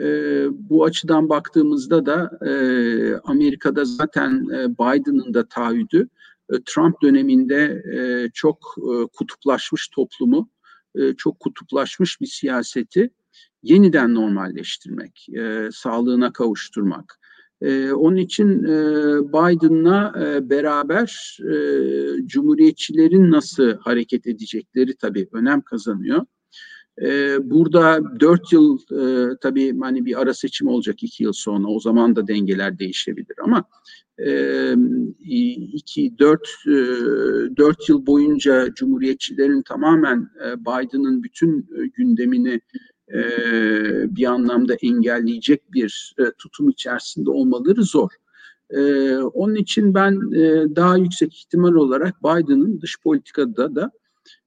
E, 0.00 0.04
bu 0.50 0.84
açıdan 0.84 1.28
baktığımızda 1.28 2.06
da 2.06 2.38
Amerika'da 3.24 3.84
zaten 3.84 4.48
e, 4.54 4.70
Biden'ın 4.72 5.34
da 5.34 5.48
taahhüdü 5.48 6.08
Trump 6.66 7.02
döneminde 7.02 7.82
çok 8.34 8.76
kutuplaşmış 9.12 9.88
toplumu, 9.88 10.50
çok 11.16 11.40
kutuplaşmış 11.40 12.20
bir 12.20 12.26
siyaseti 12.26 13.10
yeniden 13.62 14.14
normalleştirmek, 14.14 15.28
sağlığına 15.72 16.32
kavuşturmak. 16.32 17.20
E, 17.60 17.92
onun 17.92 18.16
için 18.16 18.62
Biden'la 19.32 20.12
beraber 20.50 21.38
Cumhuriyetçilerin 22.26 23.30
nasıl 23.30 23.78
hareket 23.78 24.26
edecekleri 24.26 24.96
tabii 24.96 25.28
önem 25.32 25.60
kazanıyor. 25.60 26.26
E, 27.02 27.36
burada 27.50 28.00
dört 28.20 28.52
yıl 28.52 28.78
e, 28.78 29.36
tabii 29.40 29.78
hani 29.80 30.04
bir 30.04 30.20
ara 30.20 30.34
seçim 30.34 30.68
olacak 30.68 31.02
iki 31.02 31.24
yıl 31.24 31.32
sonra 31.32 31.68
o 31.68 31.80
zaman 31.80 32.16
da 32.16 32.26
dengeler 32.26 32.78
değişebilir 32.78 33.36
ama 33.44 33.64
e, 34.18 34.72
iki 35.72 36.18
dört 36.18 36.48
e, 36.66 36.76
dört 37.56 37.88
yıl 37.88 38.06
boyunca 38.06 38.74
Cumhuriyetçilerin 38.74 39.62
tamamen 39.62 40.28
e, 40.46 40.60
Biden'ın 40.60 41.22
bütün 41.22 41.58
e, 41.58 41.86
gündemini 41.86 42.60
e, 43.14 43.20
bir 44.16 44.26
anlamda 44.26 44.74
engelleyecek 44.74 45.72
bir 45.72 46.14
e, 46.18 46.22
tutum 46.38 46.68
içerisinde 46.68 47.30
olmaları 47.30 47.82
zor. 47.82 48.10
E, 48.70 49.16
onun 49.16 49.54
için 49.54 49.94
ben 49.94 50.12
e, 50.34 50.76
daha 50.76 50.96
yüksek 50.96 51.34
ihtimal 51.34 51.74
olarak 51.74 52.24
Biden'ın 52.24 52.80
dış 52.80 53.00
politikada 53.00 53.74
da 53.74 53.90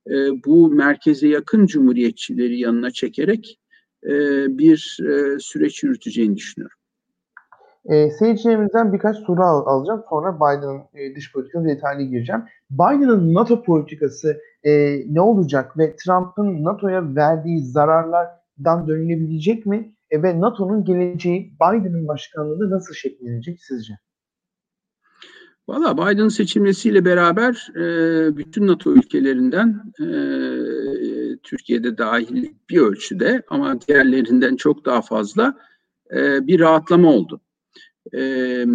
e, 0.10 0.43
bu 0.46 0.70
merkeze 0.70 1.28
yakın 1.28 1.65
cumhuriyetçileri 1.65 2.60
yanına 2.60 2.91
çekerek 2.91 3.60
e, 4.04 4.12
bir 4.58 4.98
e, 5.02 5.39
süreç 5.39 5.84
yürüteceğini 5.84 6.36
düşünüyorum. 6.36 6.78
E, 7.86 8.10
seyircilerimizden 8.10 8.93
birkaç 8.93 9.17
soru 9.17 9.41
al, 9.41 9.65
alacağım. 9.65 10.04
Sonra 10.10 10.36
Biden'ın 10.36 10.82
e, 10.93 11.15
dış 11.15 11.34
politikasına 11.34 11.70
detaylı 11.70 12.02
gireceğim. 12.02 12.43
Biden'ın 12.70 13.34
NATO 13.34 13.63
politikası 13.63 14.41
e, 14.63 15.02
ne 15.13 15.22
olacak 15.22 15.78
ve 15.78 15.96
Trump'ın 15.96 16.63
NATO'ya 16.63 17.15
verdiği 17.15 17.65
zararlardan 17.65 18.88
dönülebilecek 18.88 19.65
mi? 19.65 19.93
E, 20.10 20.24
ve 20.24 20.41
NATO'nun 20.41 20.84
geleceği 20.84 21.54
Biden'ın 21.62 22.08
başkanlığında 22.08 22.76
nasıl 22.76 22.93
şekillenecek 22.93 23.63
sizce? 23.63 23.93
Valla 25.68 25.98
Biden 25.98 26.28
seçilmesiyle 26.28 27.06
beraber 27.06 27.68
e, 27.76 28.38
bütün 28.38 28.68
NATO 28.68 28.94
ülkelerinden 28.94 29.94
e, 30.00 30.10
Türkiye'de 31.44 31.98
dahil 31.98 32.50
bir 32.70 32.78
ölçüde 32.78 33.44
ama 33.48 33.82
diğerlerinden 33.82 34.56
çok 34.56 34.86
daha 34.86 35.02
fazla 35.02 35.58
e, 36.16 36.48
bir 36.48 36.60
rahatlama 36.60 37.14
oldu. 37.14 37.42
E, 38.14 38.66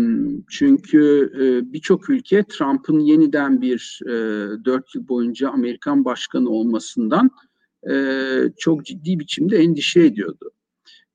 çünkü 0.50 1.32
e, 1.36 1.72
birçok 1.72 2.10
ülke 2.10 2.44
Trump'ın 2.44 3.00
yeniden 3.00 3.60
bir 3.60 4.00
e, 4.06 4.12
dört 4.64 4.94
yıl 4.94 5.08
boyunca 5.08 5.50
Amerikan 5.50 6.04
başkanı 6.04 6.48
olmasından 6.48 7.30
e, 7.90 7.94
çok 8.58 8.86
ciddi 8.86 9.18
biçimde 9.18 9.58
endişe 9.58 10.00
ediyordu. 10.04 10.50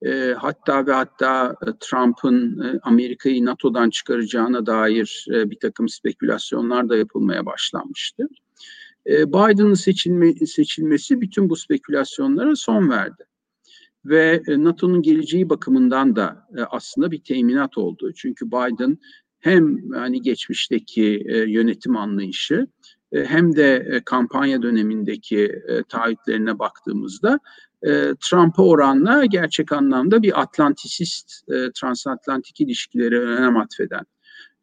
E, 0.06 0.34
hatta 0.38 0.88
ve 0.88 0.92
hatta 0.92 1.56
e, 1.68 1.70
Trump'ın 1.80 2.62
e, 2.62 2.80
Amerika'yı 2.84 3.46
NATO'dan 3.46 3.90
çıkaracağına 3.90 4.66
dair 4.66 5.26
e, 5.34 5.50
bir 5.50 5.60
takım 5.60 5.90
spekülasyonlar 5.90 6.90
da 6.90 6.98
yapılmaya 6.98 7.46
başlanmıştı. 7.46 8.28
E, 9.08 9.30
Biden'ın 9.30 9.74
seçilme, 9.74 10.34
seçilmesi 10.34 11.22
bütün 11.22 11.50
bu 11.50 11.56
spekülasyonlara 11.56 12.56
son 12.56 12.90
verdi. 12.90 13.24
Ve 14.06 14.42
e, 14.48 14.64
NATO'nun 14.64 15.02
geleceği 15.02 15.50
bakımından 15.50 16.16
da 16.16 16.48
e, 16.58 16.62
aslında 16.62 17.12
bir 17.12 17.24
teminat 17.24 17.78
oldu. 17.78 18.14
Çünkü 18.14 18.48
Biden 18.48 18.98
hem 19.40 19.92
hani 19.92 20.22
geçmişteki 20.22 21.24
e, 21.26 21.38
yönetim 21.38 21.98
anlayışı 21.98 22.68
e, 23.12 23.26
hem 23.26 23.56
de 23.56 23.88
e, 23.92 24.02
kampanya 24.04 24.62
dönemindeki 24.62 25.62
taahhütlerine 25.90 26.60
baktığımızda 26.60 27.40
e, 27.84 28.14
Trump'a 28.20 28.64
oranla 28.64 29.26
gerçek 29.26 29.72
anlamda 29.72 30.22
bir 30.22 30.42
Atlantisist, 30.42 31.50
e, 31.50 31.72
transatlantik 31.72 32.62
ilişkileri 32.62 33.20
önem 33.20 33.58
atfeden, 33.58 34.06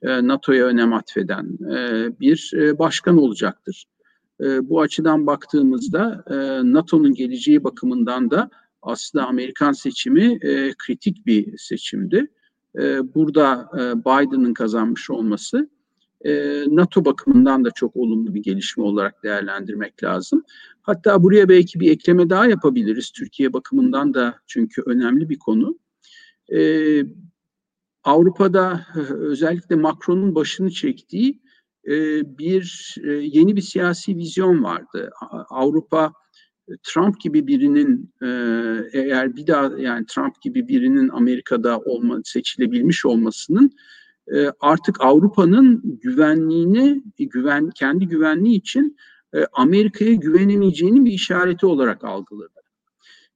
e, 0.03 0.27
NATO'ya 0.27 0.67
önem 0.67 0.93
atfeden 0.93 1.59
bir 2.21 2.53
başkan 2.79 3.19
olacaktır. 3.19 3.87
Bu 4.41 4.81
açıdan 4.81 5.27
baktığımızda 5.27 6.25
NATO'nun 6.65 7.15
geleceği 7.15 7.65
bakımından 7.65 8.31
da 8.31 8.51
aslında 8.83 9.27
Amerikan 9.27 9.73
seçimi 9.73 10.39
kritik 10.79 11.27
bir 11.27 11.59
seçimdi. 11.59 12.29
Burada 13.15 13.71
e, 13.75 13.99
Biden'ın 13.99 14.55
kazanmış 14.55 15.11
olması 15.11 15.69
NATO 16.67 17.05
bakımından 17.05 17.65
da 17.65 17.71
çok 17.71 17.97
olumlu 17.97 18.35
bir 18.35 18.43
gelişme 18.43 18.85
olarak 18.85 19.23
değerlendirmek 19.23 20.05
lazım. 20.05 20.45
Hatta 20.83 21.23
buraya 21.23 21.49
belki 21.49 21.81
bir 21.81 21.91
ekleme 21.91 22.31
daha 22.31 22.47
yapabiliriz 22.47 23.11
Türkiye 23.11 23.53
bakımından 23.53 24.15
da 24.15 24.35
çünkü 24.47 24.83
önemli 24.87 25.29
bir 25.29 25.39
konu. 25.39 25.79
E, 26.53 26.61
Avrupa'da 28.05 28.87
özellikle 29.11 29.77
Macron'un 29.77 30.35
başını 30.35 30.71
çektiği 30.71 31.41
e, 31.87 31.93
bir 32.39 32.95
e, 33.05 33.11
yeni 33.11 33.57
bir 33.57 33.63
siyasi 33.63 34.17
vizyon 34.17 34.65
vardı. 34.65 35.11
Avrupa 35.51 36.13
Trump 36.83 37.21
gibi 37.21 37.47
birinin 37.47 38.13
e, 38.23 38.29
eğer 38.93 39.37
bir 39.37 39.47
daha 39.47 39.79
yani 39.79 40.07
Trump 40.07 40.43
gibi 40.43 40.69
birinin 40.69 41.09
Amerika'da 41.09 41.79
olma, 41.79 42.21
seçilebilmiş 42.25 43.07
olmasının 43.07 43.71
e, 44.33 44.47
artık 44.61 45.01
Avrupa'nın 45.01 45.99
güvenliğini 46.03 47.03
güven 47.19 47.71
kendi 47.71 48.09
güvenliği 48.09 48.59
için 48.59 48.97
e, 49.35 49.47
Amerika'ya 49.53 50.15
güvenemeyeceğinin 50.15 51.05
bir 51.05 51.13
işareti 51.13 51.67
olarak 51.67 52.05
algıladı. 52.05 52.61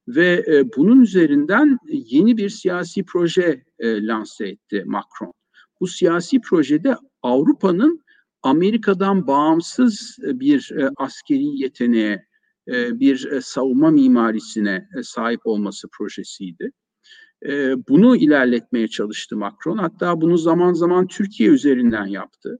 Ve 0.07 0.45
e, 0.47 0.73
bunun 0.77 1.01
üzerinden 1.01 1.77
yeni 1.87 2.37
bir 2.37 2.49
siyasi 2.49 3.05
proje 3.05 3.63
e, 3.79 4.05
lanse 4.07 4.47
etti 4.47 4.83
Macron. 4.85 5.33
Bu 5.79 5.87
siyasi 5.87 6.41
projede 6.41 6.95
Avrupa'nın 7.21 8.03
Amerika'dan 8.43 9.27
bağımsız 9.27 10.17
bir 10.21 10.71
e, 10.77 10.89
askeri 10.97 11.61
yeteneğe, 11.61 12.29
bir 12.69 13.41
savunma 13.41 13.91
mimarisine 13.91 14.87
sahip 15.03 15.39
olması 15.43 15.87
projesiydi. 15.91 16.71
E, 17.45 17.73
bunu 17.87 18.15
ilerletmeye 18.15 18.87
çalıştı 18.87 19.37
Macron. 19.37 19.77
Hatta 19.77 20.21
bunu 20.21 20.37
zaman 20.37 20.73
zaman 20.73 21.07
Türkiye 21.07 21.49
üzerinden 21.49 22.05
yaptı. 22.05 22.59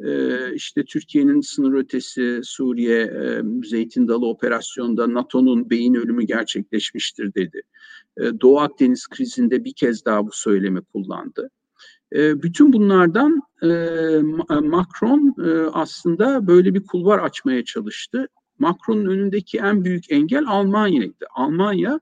E, 0.00 0.54
işte 0.54 0.84
Türkiye'nin 0.84 1.40
sınır 1.40 1.74
ötesi 1.74 2.40
Suriye 2.44 3.00
e, 3.00 3.42
Zeytin 3.64 4.08
Dalı 4.08 4.26
operasyonunda 4.26 5.14
NATO'nun 5.14 5.70
beyin 5.70 5.94
ölümü 5.94 6.24
gerçekleşmiştir 6.24 7.34
dedi. 7.34 7.62
E, 8.18 8.40
Doğu 8.40 8.60
Akdeniz 8.60 9.06
krizinde 9.06 9.64
bir 9.64 9.72
kez 9.72 10.04
daha 10.04 10.26
bu 10.26 10.30
söylemi 10.32 10.80
kullandı. 10.82 11.50
E, 12.12 12.42
bütün 12.42 12.72
bunlardan 12.72 13.42
e, 13.62 13.68
Macron 14.60 15.34
e, 15.44 15.70
aslında 15.72 16.46
böyle 16.46 16.74
bir 16.74 16.86
kulvar 16.86 17.18
açmaya 17.18 17.64
çalıştı. 17.64 18.28
Macron'un 18.58 19.06
önündeki 19.06 19.58
en 19.58 19.84
büyük 19.84 20.12
engel 20.12 20.44
Almanya'ydı. 20.46 21.26
Almanya 21.34 22.00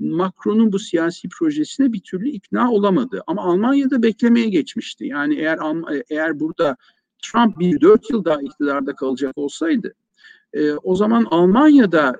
Macron'un 0.00 0.72
bu 0.72 0.78
siyasi 0.78 1.28
projesine 1.28 1.92
bir 1.92 2.00
türlü 2.00 2.28
ikna 2.28 2.72
olamadı. 2.72 3.22
Ama 3.26 3.42
Almanya'da 3.42 4.02
beklemeye 4.02 4.48
geçmişti. 4.48 5.06
Yani 5.06 5.34
eğer 5.34 5.58
eğer 6.10 6.40
burada 6.40 6.76
Trump 7.22 7.58
bir 7.58 7.80
dört 7.80 8.10
yıl 8.10 8.24
daha 8.24 8.42
iktidarda 8.42 8.94
kalacak 8.94 9.38
olsaydı 9.38 9.94
e, 10.52 10.72
o 10.72 10.94
zaman 10.94 11.26
Almanya'da 11.30 12.16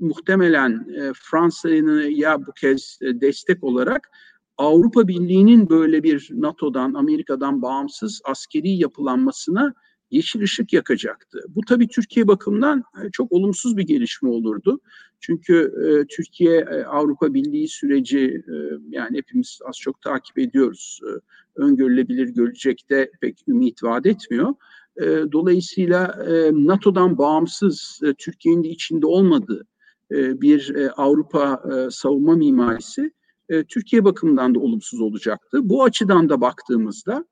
muhtemelen 0.00 0.86
e, 0.94 1.12
Fransa'nın 1.14 2.10
ya 2.10 2.46
bu 2.46 2.52
kez 2.52 2.98
e, 3.02 3.20
destek 3.20 3.64
olarak 3.64 4.10
Avrupa 4.58 5.08
Birliği'nin 5.08 5.68
böyle 5.68 6.02
bir 6.02 6.28
NATO'dan, 6.32 6.94
Amerika'dan 6.94 7.62
bağımsız 7.62 8.20
askeri 8.24 8.70
yapılanmasına 8.70 9.74
yeşil 10.10 10.42
ışık 10.42 10.72
yakacaktı. 10.72 11.40
Bu 11.48 11.60
tabii 11.68 11.88
Türkiye 11.88 12.28
bakımından 12.28 12.84
e, 13.04 13.10
çok 13.10 13.32
olumsuz 13.32 13.76
bir 13.76 13.82
gelişme 13.82 14.28
olurdu. 14.28 14.80
Çünkü 15.20 15.72
e, 15.86 16.06
Türkiye 16.06 16.60
e, 16.60 16.84
Avrupa 16.84 17.34
Birliği 17.34 17.68
süreci 17.68 18.42
e, 18.48 18.54
yani 18.88 19.16
hepimiz 19.18 19.58
az 19.68 19.76
çok 19.76 20.02
takip 20.02 20.38
ediyoruz. 20.38 21.00
E, 21.02 21.10
öngörülebilir 21.56 22.28
gelecekte 22.28 23.10
pek 23.20 23.48
ümit 23.48 23.82
vaat 23.82 24.06
etmiyor. 24.06 24.54
E, 25.00 25.04
dolayısıyla 25.32 26.24
e, 26.28 26.50
NATO'dan 26.52 27.18
bağımsız 27.18 28.00
e, 28.04 28.14
Türkiye'nin 28.14 28.64
de 28.64 28.68
içinde 28.68 29.06
olmadığı 29.06 29.66
e, 30.10 30.40
bir 30.40 30.74
e, 30.74 30.90
Avrupa 30.90 31.62
e, 31.72 31.90
savunma 31.90 32.36
mimarisi 32.36 33.10
e, 33.48 33.64
Türkiye 33.64 34.04
bakımından 34.04 34.54
da 34.54 34.58
olumsuz 34.58 35.00
olacaktı. 35.00 35.60
Bu 35.62 35.84
açıdan 35.84 36.28
da 36.28 36.40
baktığımızda 36.40 37.24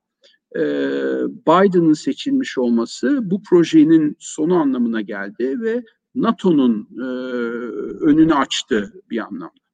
e, 0.57 0.63
Biden'ın 1.47 1.93
seçilmiş 1.93 2.59
olması 2.59 3.31
bu 3.31 3.43
projenin 3.43 4.17
sonu 4.19 4.57
anlamına 4.57 5.01
geldi 5.01 5.61
ve 5.61 5.83
NATO'nun 6.15 6.89
e, 6.99 7.05
önünü 8.05 8.35
açtı 8.35 8.93
bir 9.11 9.19
anlamda. 9.19 9.65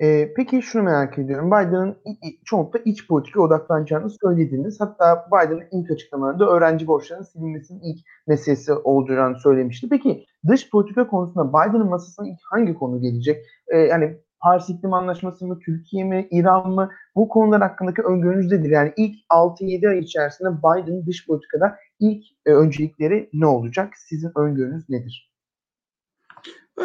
E, 0.00 0.34
peki 0.34 0.62
şunu 0.62 0.82
merak 0.82 1.18
ediyorum. 1.18 1.46
Biden'ın 1.46 1.96
çoğunlukla 2.44 2.78
iç 2.84 3.08
politika 3.08 3.40
odaklanacağını 3.40 4.10
söylediniz. 4.10 4.80
Hatta 4.80 5.26
Biden'ın 5.32 5.80
ilk 5.80 5.90
açıklamalarında 5.90 6.50
öğrenci 6.50 6.86
borçlarının 6.86 7.24
silinmesinin 7.24 7.80
ilk 7.80 7.98
meselesi 8.26 8.72
olacağını 8.72 9.40
söylemişti. 9.40 9.88
Peki 9.90 10.26
dış 10.48 10.70
politika 10.70 11.06
konusunda 11.06 11.48
Biden'ın 11.48 11.88
masasına 11.88 12.28
ilk 12.28 12.38
hangi 12.50 12.74
konu 12.74 13.00
gelecek? 13.00 13.46
E, 13.68 13.78
yani 13.78 14.18
Paris 14.42 14.68
İklim 14.68 14.92
Anlaşması 14.92 15.46
mı, 15.46 15.58
Türkiye 15.58 16.04
mi, 16.04 16.28
İran 16.30 16.70
mı? 16.70 16.90
Bu 17.16 17.28
konular 17.28 17.62
hakkındaki 17.62 18.02
öngörünüz 18.02 18.52
nedir? 18.52 18.70
Yani 18.70 18.92
ilk 18.96 19.16
6-7 19.30 19.88
ay 19.88 19.98
içerisinde 19.98 20.48
Biden'ın 20.58 21.06
dış 21.06 21.26
politikada 21.26 21.76
ilk 22.00 22.24
e, 22.46 22.50
öncelikleri 22.50 23.30
ne 23.32 23.46
olacak? 23.46 23.94
Sizin 23.96 24.32
öngörünüz 24.36 24.88
nedir? 24.88 25.32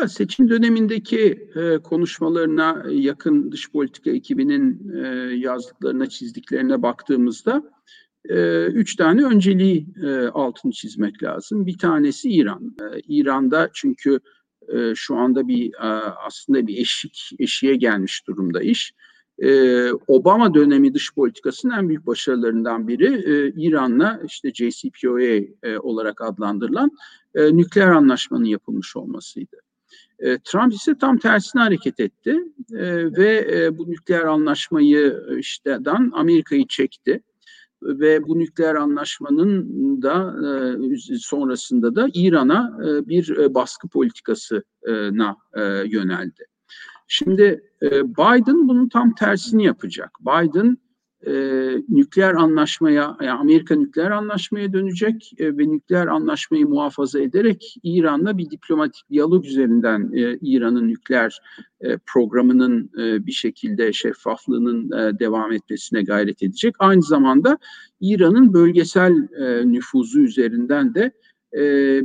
Seçim 0.08 0.50
dönemindeki 0.50 1.50
e, 1.56 1.78
konuşmalarına 1.78 2.84
yakın 2.90 3.52
dış 3.52 3.72
politika 3.72 4.10
ekibinin 4.10 4.92
e, 4.96 5.08
yazdıklarına, 5.36 6.10
çizdiklerine 6.10 6.82
baktığımızda 6.82 7.64
e, 8.30 8.66
üç 8.66 8.96
tane 8.96 9.24
önceliği 9.24 9.88
e, 10.04 10.28
altını 10.28 10.72
çizmek 10.72 11.24
lazım. 11.24 11.66
Bir 11.66 11.78
tanesi 11.78 12.30
İran. 12.30 12.76
E, 12.82 13.00
İran'da 13.08 13.70
çünkü 13.74 14.20
e, 14.74 14.96
şu 14.96 15.16
anda 15.16 15.48
bir 15.48 15.74
e, 15.74 15.88
aslında 16.26 16.68
bir 16.68 16.78
eşik 16.78 17.32
eşiğe 17.40 17.76
gelmiş 17.76 18.28
durumda 18.28 18.62
iş. 18.62 18.94
E, 19.40 19.92
Obama 19.92 20.54
dönemi 20.54 20.94
dış 20.94 21.14
politikasının 21.14 21.74
en 21.78 21.90
büyük 21.90 22.08
başarılarından 22.08 22.88
biri 22.88 23.06
e, 23.06 23.54
İran'la 23.56 24.22
işte 24.26 24.52
JCPOA 24.54 25.22
e, 25.64 25.80
olarak 25.80 26.22
adlandırılan 26.22 26.92
e, 27.36 27.58
nükleer 27.58 27.88
anlaşmanın 27.88 28.46
yapılmış 28.46 28.96
olmasıydı. 28.96 29.58
E, 30.20 30.38
Trump 30.38 30.74
ise 30.74 30.98
tam 30.98 31.18
tersine 31.18 31.62
hareket 31.62 32.00
etti 32.00 32.38
e, 32.74 33.12
ve 33.12 33.48
e, 33.52 33.78
bu 33.78 33.92
nükleer 33.92 34.24
anlaşmayı 34.24 35.24
işteden 35.40 36.12
Amerika'yı 36.14 36.68
çekti 36.68 37.22
ve 37.82 38.28
bu 38.28 38.40
nükleer 38.40 38.76
anlaşmanın 38.76 40.02
da 40.02 40.36
sonrasında 41.20 41.96
da 41.96 42.10
İran'a 42.14 42.78
bir 42.82 43.54
baskı 43.54 43.88
politikasına 43.88 45.38
yöneldi. 45.86 46.46
Şimdi 47.08 47.64
Biden 47.92 48.68
bunun 48.68 48.90
tam 48.90 49.16
tersini 49.16 49.66
yapacak. 49.66 50.12
Biden 50.22 50.78
e, 51.26 51.34
nükleer 51.90 52.34
anlaşmaya, 52.34 53.18
yani 53.22 53.40
Amerika 53.40 53.76
nükleer 53.76 54.12
anlaşmaya 54.12 54.74
dönecek 54.74 55.34
e, 55.38 55.58
ve 55.58 55.70
nükleer 55.70 56.08
anlaşmayı 56.08 56.68
muhafaza 56.68 57.20
ederek 57.20 57.76
İran'la 57.84 58.38
bir 58.38 58.50
diplomatik 58.50 59.10
diyalog 59.10 59.46
üzerinden 59.46 60.12
e, 60.14 60.38
İran'ın 60.42 60.88
nükleer 60.88 61.40
e, 61.82 61.98
programının 62.14 62.92
e, 63.00 63.26
bir 63.26 63.32
şekilde 63.32 63.94
şeffaflığının 63.94 64.92
e, 64.92 65.20
devam 65.20 65.52
etmesine 65.52 66.02
gayret 66.02 66.44
edecek. 66.44 66.76
Aynı 66.80 67.04
zamanda 67.04 67.58
İran'ın 68.02 68.54
bölgesel 68.54 69.14
e, 69.40 69.72
nüfuzu 69.72 70.20
üzerinden 70.20 70.96
de 70.96 71.12
e, 71.54 71.62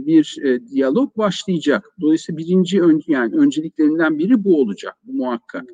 bir 0.06 0.36
e, 0.42 0.66
diyalog 0.66 1.16
başlayacak. 1.16 1.84
Dolayısıyla 2.00 2.38
birinci 2.38 2.82
ön, 2.82 3.02
yani 3.06 3.36
önceliklerinden 3.36 4.18
biri 4.18 4.44
bu 4.44 4.60
olacak 4.60 4.94
bu 5.04 5.12
muhakkak. 5.12 5.64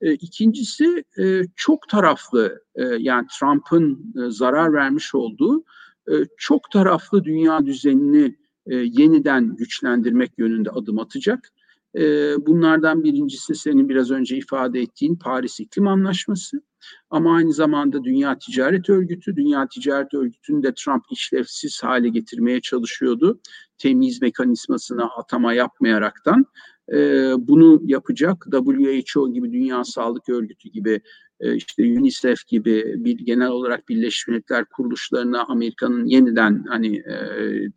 E, 0.00 0.12
ikincisi 0.12 1.04
e, 1.18 1.42
çok 1.56 1.88
taraflı 1.88 2.62
e, 2.74 2.84
yani 2.84 3.26
Trump'ın 3.38 4.14
e, 4.16 4.30
zarar 4.30 4.72
vermiş 4.72 5.14
olduğu 5.14 5.64
e, 6.08 6.12
çok 6.36 6.70
taraflı 6.70 7.24
dünya 7.24 7.66
düzenini 7.66 8.36
e, 8.66 8.76
yeniden 8.76 9.56
güçlendirmek 9.56 10.38
yönünde 10.38 10.70
adım 10.70 10.98
atacak. 10.98 11.52
E, 11.94 12.02
bunlardan 12.46 13.04
birincisi 13.04 13.54
senin 13.54 13.88
biraz 13.88 14.10
önce 14.10 14.36
ifade 14.36 14.80
ettiğin 14.80 15.16
Paris 15.16 15.60
İklim 15.60 15.86
Anlaşması. 15.86 16.62
Ama 17.10 17.36
aynı 17.36 17.52
zamanda 17.52 18.04
Dünya 18.04 18.38
Ticaret 18.38 18.90
Örgütü, 18.90 19.36
Dünya 19.36 19.68
Ticaret 19.68 20.14
Örgütü'nü 20.14 20.62
de 20.62 20.74
Trump 20.74 21.04
işlevsiz 21.10 21.82
hale 21.82 22.08
getirmeye 22.08 22.60
çalışıyordu. 22.60 23.40
Temiz 23.78 24.22
mekanizmasına 24.22 25.04
atama 25.04 25.52
yapmayaraktan 25.52 26.46
e, 26.92 26.98
bunu 27.38 27.80
yapacak 27.84 28.46
WHO 28.50 29.32
gibi 29.32 29.52
Dünya 29.52 29.84
Sağlık 29.84 30.28
Örgütü 30.28 30.68
gibi 30.68 31.00
e, 31.40 31.54
işte 31.54 31.82
UNICEF 31.82 32.46
gibi 32.46 32.94
bir 32.96 33.18
genel 33.18 33.48
olarak 33.48 33.88
Birleşmiş 33.88 34.28
Milletler 34.28 34.64
kuruluşlarına 34.64 35.44
Amerika'nın 35.44 36.04
yeniden 36.06 36.64
hani 36.68 36.96
e, 36.96 37.16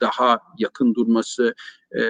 daha 0.02 0.40
yakın 0.58 0.96
durması, 0.96 1.54
e, 1.92 2.02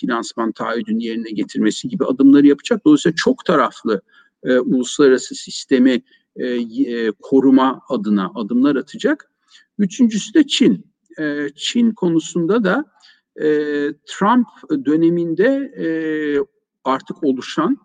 finansman 0.00 0.52
taahhüdünü 0.52 1.02
yerine 1.02 1.30
getirmesi 1.30 1.88
gibi 1.88 2.04
adımları 2.04 2.46
yapacak. 2.46 2.84
Dolayısıyla 2.84 3.16
çok 3.16 3.44
taraflı 3.44 4.00
e, 4.42 4.58
uluslararası 4.58 5.34
sistemi 5.34 6.02
e, 6.36 6.46
e, 6.46 7.10
koruma 7.22 7.80
adına 7.88 8.30
adımlar 8.34 8.76
atacak. 8.76 9.30
Üçüncüsü 9.78 10.34
de 10.34 10.46
Çin. 10.46 10.86
E, 11.18 11.48
Çin 11.56 11.92
konusunda 11.92 12.64
da 12.64 12.84
e, 13.36 13.46
Trump 14.06 14.46
döneminde 14.84 15.72
e, 15.78 15.86
artık 16.84 17.24
oluşan 17.24 17.78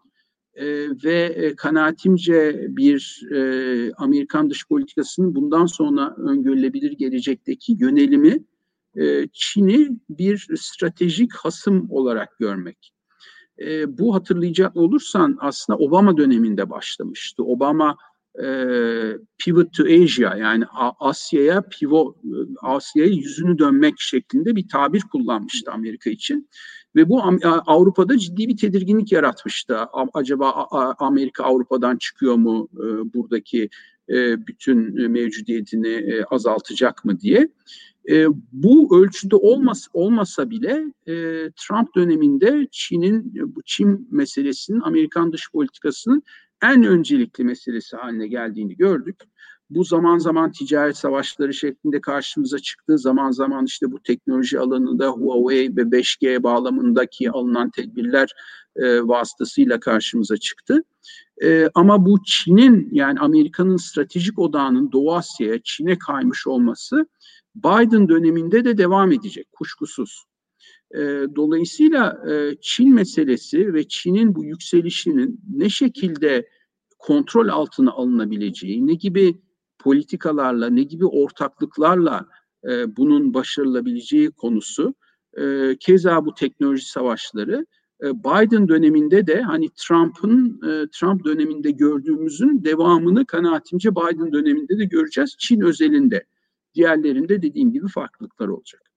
e, 0.53 0.65
ve 1.03 1.23
e, 1.23 1.55
kanaatimce 1.55 2.67
bir 2.69 3.27
e, 3.31 3.91
Amerikan 3.93 4.49
dış 4.49 4.67
politikasının 4.67 5.35
bundan 5.35 5.65
sonra 5.65 6.15
öngörülebilir 6.17 6.91
gelecekteki 6.91 7.77
yönelimi 7.79 8.37
e, 8.95 9.27
Çin'i 9.33 9.89
bir 10.09 10.47
stratejik 10.57 11.35
hasım 11.35 11.87
olarak 11.89 12.37
görmek. 12.39 12.93
E, 13.59 13.97
bu 13.97 14.15
hatırlayacak 14.15 14.75
olursan 14.75 15.37
aslında 15.39 15.79
Obama 15.79 16.17
döneminde 16.17 16.69
başlamıştı. 16.69 17.43
Obama 17.43 17.97
e, 18.43 18.47
pivot 19.37 19.73
to 19.73 19.83
Asia 19.83 20.35
yani 20.35 20.63
Asya'ya 20.99 21.61
pivot 21.61 22.17
Asya'ya 22.61 23.09
yüzünü 23.09 23.59
dönmek 23.59 23.93
şeklinde 23.99 24.55
bir 24.55 24.67
tabir 24.67 25.01
kullanmıştı 25.01 25.71
Amerika 25.71 26.09
için 26.09 26.49
ve 26.95 27.09
bu 27.09 27.23
Avrupa'da 27.43 28.17
ciddi 28.17 28.47
bir 28.47 28.57
tedirginlik 28.57 29.11
yaratmıştı. 29.11 29.77
Acaba 30.13 30.67
Amerika 30.99 31.43
Avrupa'dan 31.43 31.97
çıkıyor 31.97 32.35
mu 32.35 32.69
e, 32.73 33.13
buradaki 33.13 33.69
e, 34.09 34.47
bütün 34.47 35.09
mevcudiyetini 35.11 36.23
azaltacak 36.31 37.05
mı 37.05 37.19
diye. 37.19 37.49
Bu 38.51 38.99
ölçüde 39.01 39.35
olmasa, 39.35 39.89
olmasa 39.93 40.49
bile 40.49 40.93
Trump 41.55 41.95
döneminde 41.95 42.67
Çin'in 42.71 43.33
bu 43.55 43.61
Çin 43.65 44.07
meselesinin 44.11 44.81
Amerikan 44.81 45.33
dış 45.33 45.51
politikasının 45.51 46.23
en 46.63 46.83
öncelikli 46.83 47.43
meselesi 47.43 47.97
haline 47.97 48.27
geldiğini 48.27 48.77
gördük. 48.77 49.15
Bu 49.69 49.83
zaman 49.83 50.17
zaman 50.17 50.51
ticaret 50.51 50.97
savaşları 50.97 51.53
şeklinde 51.53 52.01
karşımıza 52.01 52.59
çıktı. 52.59 52.97
Zaman 52.97 53.31
zaman 53.31 53.65
işte 53.65 53.91
bu 53.91 54.01
teknoloji 54.03 54.59
alanında 54.59 55.07
Huawei 55.09 55.75
ve 55.77 55.81
5G 55.81 56.43
bağlamındaki 56.43 57.31
alınan 57.31 57.69
tedbirler 57.69 58.29
e, 58.75 59.07
vasıtasıyla 59.07 59.79
karşımıza 59.79 60.37
çıktı. 60.37 60.83
E, 61.43 61.69
ama 61.75 62.05
bu 62.05 62.23
Çin'in 62.25 62.89
yani 62.91 63.19
Amerika'nın 63.19 63.77
stratejik 63.77 64.39
odağının 64.39 64.91
Doğu 64.91 65.15
Asya'ya, 65.15 65.59
Çin'e 65.63 65.97
kaymış 65.97 66.47
olması 66.47 67.07
Biden 67.55 68.09
döneminde 68.09 68.65
de 68.65 68.77
devam 68.77 69.11
edecek 69.11 69.51
kuşkusuz. 69.51 70.28
E, 70.95 70.99
dolayısıyla 71.35 72.23
e, 72.29 72.55
Çin 72.61 72.93
meselesi 72.93 73.73
ve 73.73 73.87
Çin'in 73.87 74.35
bu 74.35 74.45
yükselişinin 74.45 75.41
ne 75.53 75.69
şekilde 75.69 76.47
kontrol 76.99 77.47
altına 77.47 77.91
alınabileceği, 77.91 78.87
ne 78.87 78.93
gibi 78.93 79.41
politikalarla, 79.79 80.69
ne 80.69 80.83
gibi 80.83 81.05
ortaklıklarla 81.05 82.27
e, 82.69 82.97
bunun 82.97 83.33
başarılabileceği 83.33 84.31
konusu, 84.31 84.93
e, 85.37 85.75
keza 85.79 86.25
bu 86.25 86.33
teknoloji 86.33 86.85
savaşları, 86.85 87.65
e, 88.03 88.23
Biden 88.23 88.67
döneminde 88.67 89.27
de 89.27 89.41
hani 89.41 89.69
Trump'ın 89.69 90.61
e, 90.67 90.87
Trump 90.91 91.25
döneminde 91.25 91.71
gördüğümüzün 91.71 92.63
devamını 92.63 93.25
kanaatimce 93.25 93.91
Biden 93.91 94.33
döneminde 94.33 94.77
de 94.77 94.85
göreceğiz. 94.85 95.35
Çin 95.39 95.61
özelinde. 95.61 96.25
Diğerlerinde 96.75 97.41
dediğim 97.41 97.71
gibi 97.71 97.87
farklılıklar 97.87 98.47
olacak. 98.47 98.88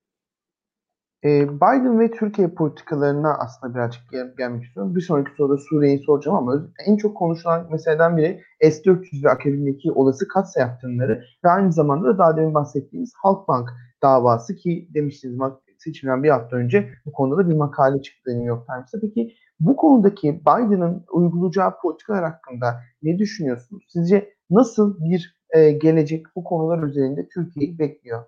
Biden 1.24 2.00
ve 2.00 2.10
Türkiye 2.10 2.48
politikalarına 2.48 3.34
aslında 3.38 3.74
birazcık 3.74 4.02
gel- 4.10 4.34
gelmek 4.38 4.64
istiyorum. 4.64 4.94
Bir 4.94 5.00
sonraki 5.00 5.30
soruda 5.36 5.58
Suriye'yi 5.58 5.98
soracağım 5.98 6.36
ama 6.36 6.68
en 6.86 6.96
çok 6.96 7.16
konuşulan 7.16 7.66
meseleden 7.70 8.16
biri 8.16 8.40
S-400 8.60 9.24
ve 9.24 9.30
akabindeki 9.30 9.92
olası 9.92 10.28
katsa 10.28 10.60
yaptırımları 10.60 11.24
ve 11.44 11.48
aynı 11.48 11.72
zamanda 11.72 12.08
da 12.08 12.18
daha 12.18 12.36
demin 12.36 12.54
bahsettiğimiz 12.54 13.12
Halkbank 13.22 13.68
davası 14.02 14.56
ki 14.56 14.88
demiştiniz 14.94 15.38
seçimden 15.78 16.22
bir 16.22 16.28
hafta 16.28 16.56
önce 16.56 16.88
bu 17.06 17.12
konuda 17.12 17.44
da 17.44 17.48
bir 17.50 17.56
makale 17.56 18.02
çıktı 18.02 18.30
New 18.30 18.44
York 18.48 18.66
Times'ta. 18.66 18.98
Peki 19.00 19.34
bu 19.60 19.76
konudaki 19.76 20.40
Biden'ın 20.40 21.04
uygulayacağı 21.12 21.78
politikalar 21.82 22.24
hakkında 22.24 22.80
ne 23.02 23.18
düşünüyorsunuz? 23.18 23.84
Sizce 23.88 24.34
nasıl 24.50 25.04
bir 25.04 25.36
e, 25.50 25.70
gelecek 25.70 26.26
bu 26.36 26.44
konular 26.44 26.82
üzerinde 26.82 27.28
Türkiye'yi 27.34 27.78
bekliyor? 27.78 28.24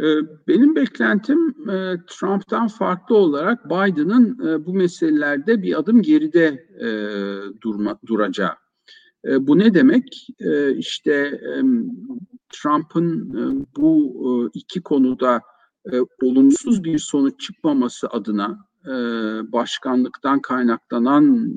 Ee, 0.00 0.04
benim 0.48 0.76
beklentim 0.76 1.70
e, 1.70 1.96
Trump'tan 2.06 2.68
farklı 2.68 3.16
olarak 3.16 3.64
Biden'ın 3.64 4.48
e, 4.48 4.66
bu 4.66 4.74
meselelerde 4.74 5.62
bir 5.62 5.78
adım 5.78 6.02
geride 6.02 6.66
e, 6.80 6.88
durma, 7.60 7.98
duracağı. 8.06 8.54
Bu 9.40 9.58
ne 9.58 9.74
demek? 9.74 10.26
İşte 10.76 11.40
Trump'ın 12.48 13.66
bu 13.76 14.50
iki 14.54 14.82
konuda 14.82 15.40
olumsuz 16.22 16.84
bir 16.84 16.98
sonuç 16.98 17.40
çıkmaması 17.40 18.08
adına 18.08 18.58
başkanlıktan 19.52 20.40
kaynaklanan 20.40 21.54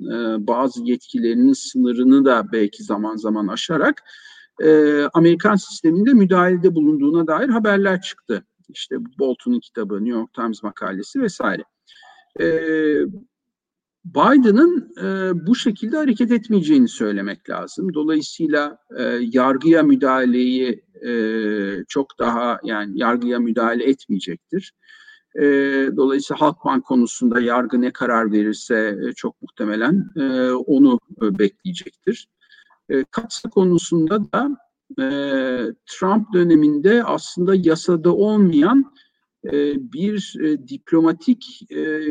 bazı 0.48 0.84
yetkilerinin 0.84 1.54
sınırını 1.54 2.26
da 2.26 2.52
belki 2.52 2.84
zaman 2.84 3.16
zaman 3.16 3.48
aşarak 3.48 4.04
e, 4.64 5.04
Amerikan 5.14 5.56
sisteminde 5.56 6.14
müdahalede 6.14 6.76
bulunduğuna 6.76 7.28
dair 7.28 7.50
haberler 7.50 8.02
çıktı. 8.02 8.44
İşte 8.70 8.96
Bolton'un 9.20 9.60
kitabı, 9.60 9.94
New 9.94 10.20
York 10.20 10.34
Times 10.34 10.64
makalesi 10.64 11.22
vesaire. 11.22 11.64
Biden'ın 14.06 14.94
bu 15.48 15.56
şekilde 15.56 15.98
hareket 15.98 16.32
etmeyeceğini 16.32 16.88
söylemek 16.88 17.50
lazım. 17.50 17.94
Dolayısıyla 17.94 18.78
yargıya 19.20 19.84
müdahaleyi 19.84 20.84
çok 21.88 22.20
daha 22.20 22.60
yani 22.64 23.00
yargıya 23.00 23.40
müdahale 23.40 23.84
etmeyecektir. 23.84 24.74
dolayısıyla 25.98 26.42
Halkbank 26.42 26.86
konusunda 26.86 27.40
yargı 27.40 27.82
ne 27.82 27.92
karar 27.92 28.32
verirse 28.32 29.00
çok 29.16 29.42
muhtemelen 29.42 30.10
onu 30.66 31.00
bekleyecektir. 31.22 32.28
E, 32.90 33.04
Katsa 33.12 33.50
konusunda 33.50 34.32
da 34.34 34.58
Trump 35.86 36.34
döneminde 36.34 37.04
aslında 37.04 37.56
yasada 37.56 38.16
olmayan 38.16 38.94
bir 39.94 40.36
diplomatik 40.68 41.62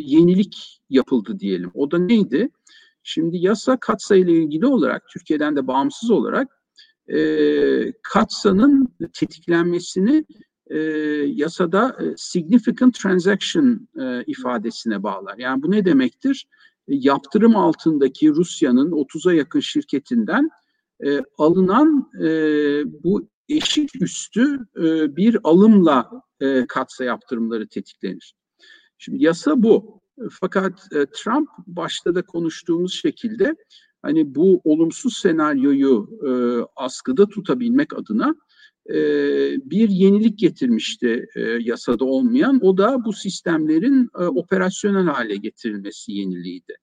yenilik 0.00 0.80
yapıldı 0.90 1.38
diyelim. 1.38 1.70
O 1.74 1.90
da 1.90 1.98
neydi? 1.98 2.50
Şimdi 3.02 3.36
yasa 3.38 3.76
Katsa 3.76 4.16
ile 4.16 4.32
ilgili 4.32 4.66
olarak 4.66 5.08
Türkiye'den 5.08 5.56
de 5.56 5.66
bağımsız 5.66 6.10
olarak 6.10 6.48
Katsa'nın 8.02 8.88
tetiklenmesini 9.12 10.24
yasada 11.26 11.98
significant 12.16 12.94
transaction 12.94 13.88
ifadesine 14.26 15.02
bağlar. 15.02 15.38
Yani 15.38 15.62
bu 15.62 15.70
ne 15.70 15.84
demektir? 15.84 16.46
Yaptırım 16.88 17.56
altındaki 17.56 18.30
Rusya'nın 18.30 18.90
30'a 18.90 19.32
yakın 19.32 19.60
şirketinden 19.60 20.50
alınan 21.38 22.10
bu 23.04 23.28
eşik 23.48 24.02
üstü 24.02 24.58
bir 25.16 25.38
alımla 25.44 26.10
katsa 26.68 27.04
yaptırımları 27.04 27.68
tetiklenir. 27.68 28.34
Şimdi 28.98 29.24
yasa 29.24 29.62
bu. 29.62 30.00
Fakat 30.30 30.90
Trump 30.90 31.48
başta 31.66 32.14
da 32.14 32.22
konuştuğumuz 32.22 32.94
şekilde 32.94 33.54
hani 34.02 34.34
bu 34.34 34.60
olumsuz 34.64 35.18
senaryoyu 35.18 36.08
e, 36.26 36.30
askıda 36.76 37.28
tutabilmek 37.28 37.98
adına 37.98 38.34
e, 38.88 38.94
bir 39.70 39.88
yenilik 39.88 40.38
getirmişti 40.38 41.26
e, 41.36 41.40
yasada 41.40 42.04
olmayan. 42.04 42.60
O 42.62 42.78
da 42.78 43.04
bu 43.04 43.12
sistemlerin 43.12 44.10
e, 44.20 44.24
operasyonel 44.24 45.06
hale 45.06 45.36
getirilmesi 45.36 46.12
yeniliğiydi. 46.12 46.76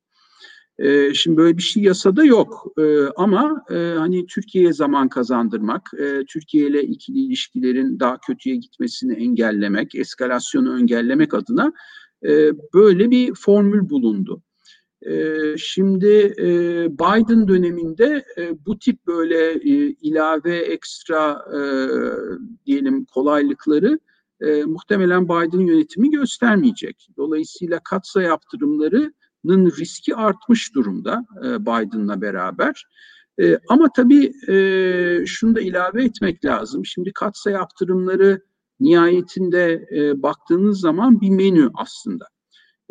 E, 0.79 1.13
şimdi 1.13 1.37
böyle 1.37 1.57
bir 1.57 1.61
şey 1.61 1.83
yasada 1.83 2.23
yok 2.23 2.73
e, 2.79 3.05
ama 3.15 3.63
e, 3.69 3.75
hani 3.75 4.25
Türkiye'ye 4.25 4.73
zaman 4.73 5.09
kazandırmak, 5.09 5.91
e, 5.99 6.25
Türkiye 6.25 6.67
ile 6.67 6.83
ikili 6.83 7.19
ilişkilerin 7.19 7.99
daha 7.99 8.17
kötüye 8.27 8.55
gitmesini 8.55 9.13
engellemek, 9.13 9.95
eskalasyonu 9.95 10.79
engellemek 10.79 11.33
adına 11.33 11.73
e, 12.23 12.51
böyle 12.73 13.11
bir 13.11 13.33
formül 13.35 13.89
bulundu. 13.89 14.41
E, 15.01 15.33
şimdi 15.57 16.33
Biden 16.89 17.47
döneminde 17.47 18.25
bu 18.65 18.79
tip 18.79 19.07
böyle 19.07 19.53
ilave 20.01 20.57
ekstra 20.57 21.45
diyelim 22.65 23.05
kolaylıkları 23.05 23.99
muhtemelen 24.65 25.25
Biden 25.25 25.59
yönetimi 25.59 26.11
göstermeyecek. 26.11 27.07
Dolayısıyla 27.17 27.79
katsa 27.83 28.21
yaptırımları 28.21 29.13
riski 29.49 30.15
artmış 30.15 30.75
durumda 30.75 31.25
e, 31.43 31.61
Biden'la 31.61 32.21
beraber. 32.21 32.85
E, 33.41 33.59
ama 33.69 33.89
tabii 33.95 34.33
e, 34.47 35.25
şunu 35.25 35.55
da 35.55 35.61
ilave 35.61 36.03
etmek 36.03 36.45
lazım. 36.45 36.85
Şimdi 36.85 37.13
katsa 37.13 37.51
yaptırımları 37.51 38.41
nihayetinde 38.79 39.87
baktığınız 40.23 40.79
zaman 40.79 41.21
bir 41.21 41.29
menü 41.29 41.69
aslında. 41.73 42.25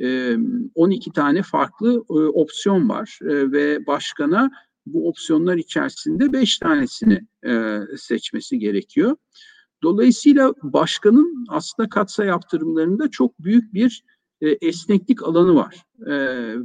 E, 0.03 0.37
12 0.75 1.13
tane 1.13 1.43
farklı 1.43 2.05
opsiyon 2.09 2.89
var 2.89 3.19
ve 3.23 3.87
başkana 3.87 4.51
bu 4.87 5.09
opsiyonlar 5.09 5.57
içerisinde 5.57 6.33
5 6.33 6.59
tanesini 6.59 7.27
seçmesi 7.97 8.59
gerekiyor. 8.59 9.17
Dolayısıyla 9.83 10.53
başkanın 10.63 11.45
aslında 11.49 11.89
katsa 11.89 12.25
yaptırımlarında 12.25 13.11
çok 13.11 13.39
büyük 13.39 13.75
bir 13.75 14.05
e, 14.45 14.59
esneklik 14.69 15.23
alanı 15.23 15.55
var 15.55 15.77
e, 16.07 16.15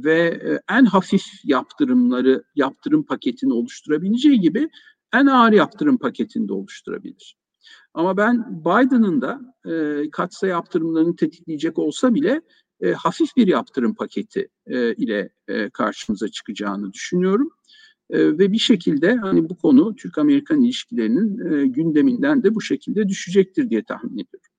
ve 0.04 0.20
e, 0.22 0.74
en 0.74 0.84
hafif 0.84 1.24
yaptırımları 1.44 2.44
yaptırım 2.54 3.02
paketini 3.02 3.52
oluşturabileceği 3.52 4.40
gibi 4.40 4.68
en 5.14 5.26
ağır 5.26 5.52
yaptırım 5.52 5.98
paketini 5.98 6.48
de 6.48 6.52
oluşturabilir. 6.52 7.36
Ama 7.94 8.16
ben 8.16 8.60
Biden'ın 8.60 9.20
da 9.20 9.40
e, 9.70 10.10
katsa 10.10 10.46
yaptırımlarını 10.46 11.16
tetikleyecek 11.16 11.78
olsa 11.78 12.14
bile 12.14 12.42
e, 12.80 12.92
hafif 12.92 13.36
bir 13.36 13.46
yaptırım 13.46 13.94
paketi 13.94 14.48
e, 14.66 14.94
ile 14.94 15.30
e, 15.48 15.70
karşımıza 15.70 16.28
çıkacağını 16.28 16.92
düşünüyorum. 16.92 17.50
E, 18.10 18.38
ve 18.38 18.52
bir 18.52 18.58
şekilde 18.58 19.14
hani 19.14 19.48
bu 19.48 19.56
konu 19.56 19.96
Türk-Amerikan 19.96 20.60
ilişkilerinin 20.60 21.52
e, 21.52 21.66
gündeminden 21.66 22.42
de 22.42 22.54
bu 22.54 22.60
şekilde 22.60 23.08
düşecektir 23.08 23.70
diye 23.70 23.82
tahmin 23.82 24.12
ediyorum. 24.12 24.49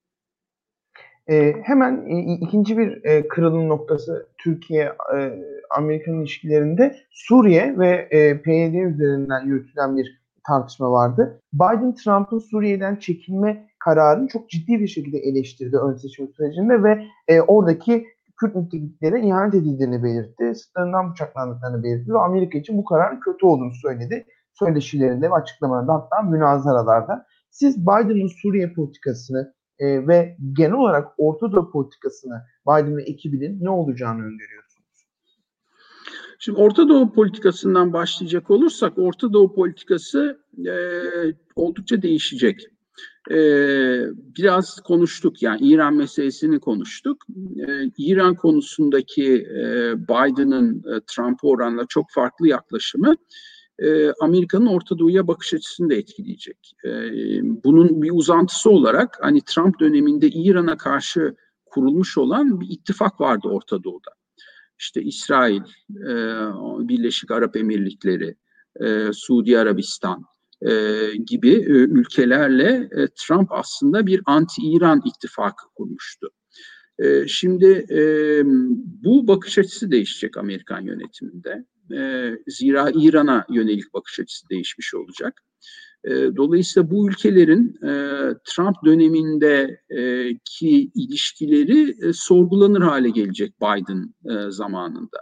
E, 1.29 1.53
hemen 1.63 2.05
e, 2.07 2.33
ikinci 2.33 2.77
bir 2.77 3.05
e, 3.05 3.27
kırılım 3.27 3.69
noktası 3.69 4.27
Türkiye-Amerikan 4.37 6.15
e, 6.15 6.17
ilişkilerinde 6.17 6.95
Suriye 7.11 7.79
ve 7.79 8.07
e, 8.11 8.41
PYD 8.41 8.73
üzerinden 8.73 9.45
yürütülen 9.45 9.97
bir 9.97 10.21
tartışma 10.47 10.91
vardı. 10.91 11.41
Biden 11.53 11.95
Trump'ın 11.95 12.39
Suriye'den 12.39 12.95
çekilme 12.95 13.67
kararını 13.79 14.27
çok 14.27 14.49
ciddi 14.49 14.79
bir 14.79 14.87
şekilde 14.87 15.17
eleştirdi 15.17 15.77
ön 15.77 15.93
seçim 15.93 16.27
sürecinde 16.27 16.83
ve 16.83 17.03
e, 17.27 17.41
oradaki 17.41 18.05
Kürt 18.41 18.55
müttefiklere 18.55 19.21
ihanet 19.21 19.53
edildiğini 19.53 20.03
belirtti. 20.03 20.55
Sırtlarından 20.55 21.11
bıçaklandıklarını 21.11 21.83
belirtti 21.83 22.13
ve 22.13 22.19
Amerika 22.19 22.57
için 22.57 22.77
bu 22.77 22.85
kararın 22.85 23.19
kötü 23.19 23.45
olduğunu 23.45 23.73
söyledi. 23.73 24.25
Söyleşilerinde 24.53 25.29
ve 25.29 25.33
açıklamalarında 25.33 25.93
hatta 25.93 26.21
münazaralarda. 26.21 27.25
Siz 27.51 27.81
Biden'ın 27.81 28.27
Suriye 28.41 28.73
politikasını 28.73 29.53
e, 29.81 30.07
ve 30.07 30.37
genel 30.53 30.73
olarak 30.73 31.07
Orta 31.17 31.51
Doğu 31.51 31.71
politikasını 31.71 32.41
Biden 32.67 32.97
ve 32.97 33.03
ekibinin 33.03 33.63
ne 33.63 33.69
olacağını 33.69 34.23
öngörüyorsunuz? 34.23 35.05
Şimdi 36.39 36.59
Orta 36.59 36.89
Doğu 36.89 37.13
politikasından 37.13 37.93
başlayacak 37.93 38.51
olursak 38.51 38.93
Orta 38.97 39.33
Doğu 39.33 39.55
politikası 39.55 40.39
e, 40.67 40.73
oldukça 41.55 42.01
değişecek. 42.01 42.67
E, 43.31 43.35
biraz 44.37 44.75
konuştuk 44.79 45.41
yani 45.43 45.59
İran 45.61 45.93
meselesini 45.93 46.59
konuştuk. 46.59 47.25
E, 47.67 47.91
İran 47.97 48.35
konusundaki 48.35 49.35
e, 49.35 49.93
Biden'ın 49.97 50.77
e, 50.77 51.01
Trump'a 51.07 51.47
oranla 51.47 51.85
çok 51.89 52.05
farklı 52.11 52.47
yaklaşımı 52.47 53.15
e, 53.81 54.11
Amerika'nın 54.21 54.65
Orta 54.65 54.99
Doğu'ya 54.99 55.27
bakış 55.27 55.53
açısını 55.53 55.89
da 55.89 55.95
etkileyecek. 55.95 56.73
E, 56.85 56.89
bunun 57.63 58.01
bir 58.01 58.11
uzantısı 58.13 58.69
olarak 58.69 59.17
hani 59.21 59.41
Trump 59.41 59.79
döneminde 59.79 60.27
İran'a 60.27 60.77
karşı 60.77 61.35
kurulmuş 61.65 62.17
olan 62.17 62.61
bir 62.61 62.69
ittifak 62.69 63.21
vardı 63.21 63.47
Orta 63.47 63.83
Doğu'da. 63.83 64.11
İşte 64.79 65.01
İsrail, 65.01 65.61
e, 65.89 66.15
Birleşik 66.87 67.31
Arap 67.31 67.55
Emirlikleri, 67.57 68.35
e, 68.79 69.13
Suudi 69.13 69.59
Arabistan 69.59 70.25
gibi 71.25 71.51
ülkelerle 71.67 72.89
Trump 73.15 73.51
aslında 73.51 74.05
bir 74.05 74.21
anti-İran 74.25 75.01
ittifakı 75.05 75.65
kurmuştu. 75.75 76.29
Şimdi 77.27 77.85
bu 79.03 79.27
bakış 79.27 79.57
açısı 79.57 79.91
değişecek 79.91 80.37
Amerikan 80.37 80.81
yönetiminde. 80.81 81.65
E, 81.91 82.35
zira 82.47 82.91
İran'a 82.95 83.45
yönelik 83.49 83.93
bakış 83.93 84.19
açısı 84.19 84.49
değişmiş 84.49 84.93
olacak. 84.93 85.41
E, 86.03 86.09
dolayısıyla 86.35 86.91
bu 86.91 87.09
ülkelerin 87.09 87.75
e, 87.83 87.91
Trump 88.45 88.75
dönemindeki 88.85 90.91
ilişkileri 90.95 92.07
e, 92.07 92.13
sorgulanır 92.13 92.81
hale 92.81 93.09
gelecek 93.09 93.53
Biden 93.61 94.13
e, 94.25 94.51
zamanında. 94.51 95.17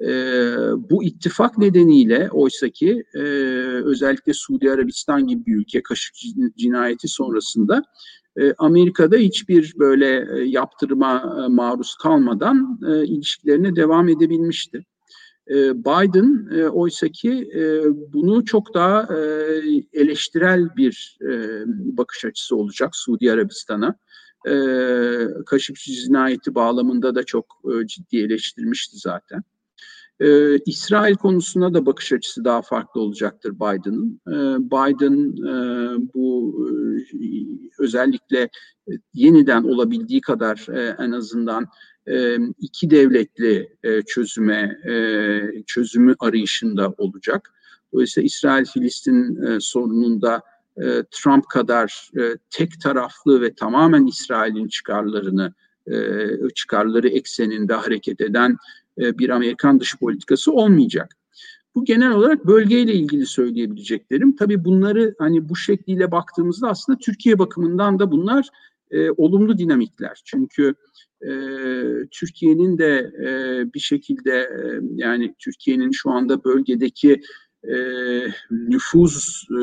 E, 0.00 0.10
bu 0.90 1.04
ittifak 1.04 1.58
nedeniyle 1.58 2.30
oysaki 2.30 3.04
e, 3.14 3.18
özellikle 3.84 4.32
Suudi 4.34 4.70
Arabistan 4.70 5.26
gibi 5.26 5.46
bir 5.46 5.56
ülke 5.56 5.82
Kaşık 5.82 6.14
cinayeti 6.56 7.08
sonrasında 7.08 7.82
e, 8.40 8.54
Amerika'da 8.58 9.16
hiçbir 9.16 9.74
böyle 9.78 10.26
e, 10.36 10.44
yaptırıma 10.44 11.44
e, 11.44 11.48
maruz 11.48 11.94
kalmadan 12.02 12.80
e, 12.88 13.04
ilişkilerine 13.04 13.76
devam 13.76 14.08
edebilmişti. 14.08 14.84
Ee, 15.50 15.78
Biden 15.84 16.48
e, 16.58 16.68
oysa 16.68 17.08
ki 17.08 17.50
e, 17.54 17.82
bunu 18.12 18.44
çok 18.44 18.74
daha 18.74 19.16
e, 19.16 19.20
eleştirel 19.92 20.76
bir 20.76 21.18
e, 21.22 21.62
bakış 21.66 22.24
açısı 22.24 22.56
olacak 22.56 22.96
Suudi 22.96 23.32
Arabistan'a. 23.32 23.94
E, 24.48 24.54
Kaşıkçı 25.46 25.92
cinayeti 25.92 26.54
bağlamında 26.54 27.14
da 27.14 27.22
çok 27.22 27.46
e, 27.64 27.86
ciddi 27.86 28.18
eleştirmişti 28.18 28.96
zaten. 28.98 29.42
Ee, 30.20 30.58
İsrail 30.66 31.14
konusuna 31.14 31.74
da 31.74 31.86
bakış 31.86 32.12
açısı 32.12 32.44
daha 32.44 32.62
farklı 32.62 33.00
olacaktır 33.00 33.54
Biden'ın. 33.54 34.20
Ee, 34.28 34.32
Biden 34.70 35.46
e, 35.46 35.54
bu 36.14 36.54
e, 36.68 36.74
özellikle 37.78 38.48
yeniden 39.14 39.64
olabildiği 39.64 40.20
kadar 40.20 40.66
e, 40.72 40.96
en 40.98 41.12
azından 41.12 41.64
e, 41.64 41.97
iki 42.58 42.90
devletli 42.90 43.76
çözüme 44.06 44.78
çözümü 45.66 46.14
arayışında 46.18 46.94
olacak. 46.98 47.54
Dolayısıyla 47.92 48.26
İsrail-Filistin 48.26 49.58
sorununda 49.58 50.42
Trump 51.10 51.48
kadar 51.48 52.10
tek 52.50 52.80
taraflı 52.80 53.40
ve 53.40 53.54
tamamen 53.54 54.06
İsrail'in 54.06 54.68
çıkarlarını 54.68 55.54
çıkarları 56.54 57.08
ekseninde 57.08 57.74
hareket 57.74 58.20
eden 58.20 58.56
bir 58.98 59.30
Amerikan 59.30 59.80
dış 59.80 59.96
politikası 59.98 60.52
olmayacak. 60.52 61.14
Bu 61.74 61.84
genel 61.84 62.12
olarak 62.12 62.46
bölgeyle 62.46 62.94
ilgili 62.94 63.26
söyleyebileceklerim. 63.26 64.36
Tabii 64.36 64.64
bunları 64.64 65.14
hani 65.18 65.48
bu 65.48 65.56
şekliyle 65.56 66.10
baktığımızda 66.10 66.68
aslında 66.68 66.98
Türkiye 66.98 67.38
bakımından 67.38 67.98
da 67.98 68.10
bunlar 68.10 68.48
e, 68.90 69.10
olumlu 69.10 69.58
dinamikler. 69.58 70.20
Çünkü 70.24 70.74
e, 71.22 71.30
Türkiye'nin 72.10 72.78
de 72.78 73.12
e, 73.26 73.30
bir 73.74 73.80
şekilde 73.80 74.32
e, 74.32 74.80
yani 74.94 75.34
Türkiye'nin 75.38 75.90
şu 75.90 76.10
anda 76.10 76.44
bölgedeki 76.44 77.20
e, 77.64 77.76
nüfuz 78.50 79.46
e, 79.50 79.60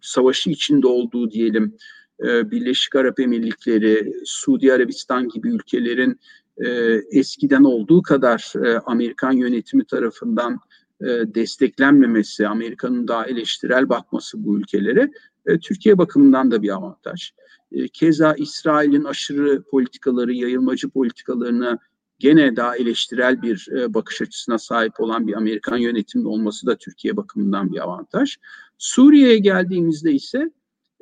savaşı 0.00 0.50
içinde 0.50 0.86
olduğu 0.86 1.30
diyelim 1.30 1.76
e, 2.24 2.50
Birleşik 2.50 2.96
Arap 2.96 3.20
Emirlikleri, 3.20 4.12
Suudi 4.24 4.72
Arabistan 4.72 5.28
gibi 5.28 5.48
ülkelerin 5.48 6.20
e, 6.58 6.68
eskiden 7.10 7.64
olduğu 7.64 8.02
kadar 8.02 8.52
e, 8.64 8.78
Amerikan 8.86 9.32
yönetimi 9.32 9.84
tarafından 9.84 10.58
e, 11.00 11.06
desteklenmemesi, 11.06 12.48
Amerika'nın 12.48 13.08
daha 13.08 13.26
eleştirel 13.26 13.88
bakması 13.88 14.44
bu 14.44 14.58
ülkelere 14.58 15.10
e, 15.46 15.58
Türkiye 15.58 15.98
bakımından 15.98 16.50
da 16.50 16.62
bir 16.62 16.74
avantaj. 16.74 17.30
E, 17.72 17.88
keza 17.88 18.34
İsrail'in 18.34 19.04
aşırı 19.04 19.62
politikaları, 19.62 20.32
yayılmacı 20.32 20.88
politikalarına 20.88 21.78
gene 22.18 22.56
daha 22.56 22.76
eleştirel 22.76 23.42
bir 23.42 23.68
e, 23.76 23.94
bakış 23.94 24.22
açısına 24.22 24.58
sahip 24.58 25.00
olan 25.00 25.26
bir 25.26 25.34
Amerikan 25.34 25.76
yönetiminde 25.76 26.28
olması 26.28 26.66
da 26.66 26.76
Türkiye 26.76 27.16
bakımından 27.16 27.72
bir 27.72 27.82
avantaj. 27.82 28.36
Suriye'ye 28.78 29.38
geldiğimizde 29.38 30.12
ise 30.12 30.50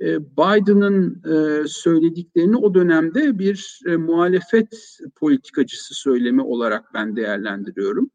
e, 0.01 0.21
Biden'ın 0.21 1.23
söylediklerini 1.67 2.57
o 2.57 2.75
dönemde 2.75 3.39
bir 3.39 3.81
e, 3.87 3.97
muhalefet 3.97 4.99
politikacısı 5.17 5.95
söylemi 5.95 6.43
olarak 6.43 6.95
ben 6.95 7.17
değerlendiriyorum. 7.17 8.11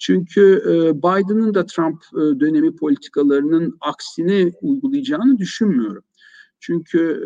Çünkü 0.00 0.62
Biden'ın 0.94 1.54
da 1.54 1.66
Trump 1.66 2.02
dönemi 2.14 2.76
politikalarının 2.76 3.76
aksini 3.80 4.52
uygulayacağını 4.62 5.38
düşünmüyorum. 5.38 6.02
Çünkü 6.60 7.24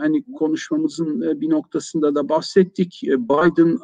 hani 0.00 0.24
konuşmamızın 0.38 1.40
bir 1.40 1.50
noktasında 1.50 2.14
da 2.14 2.28
bahsettik. 2.28 3.00
Biden 3.02 3.78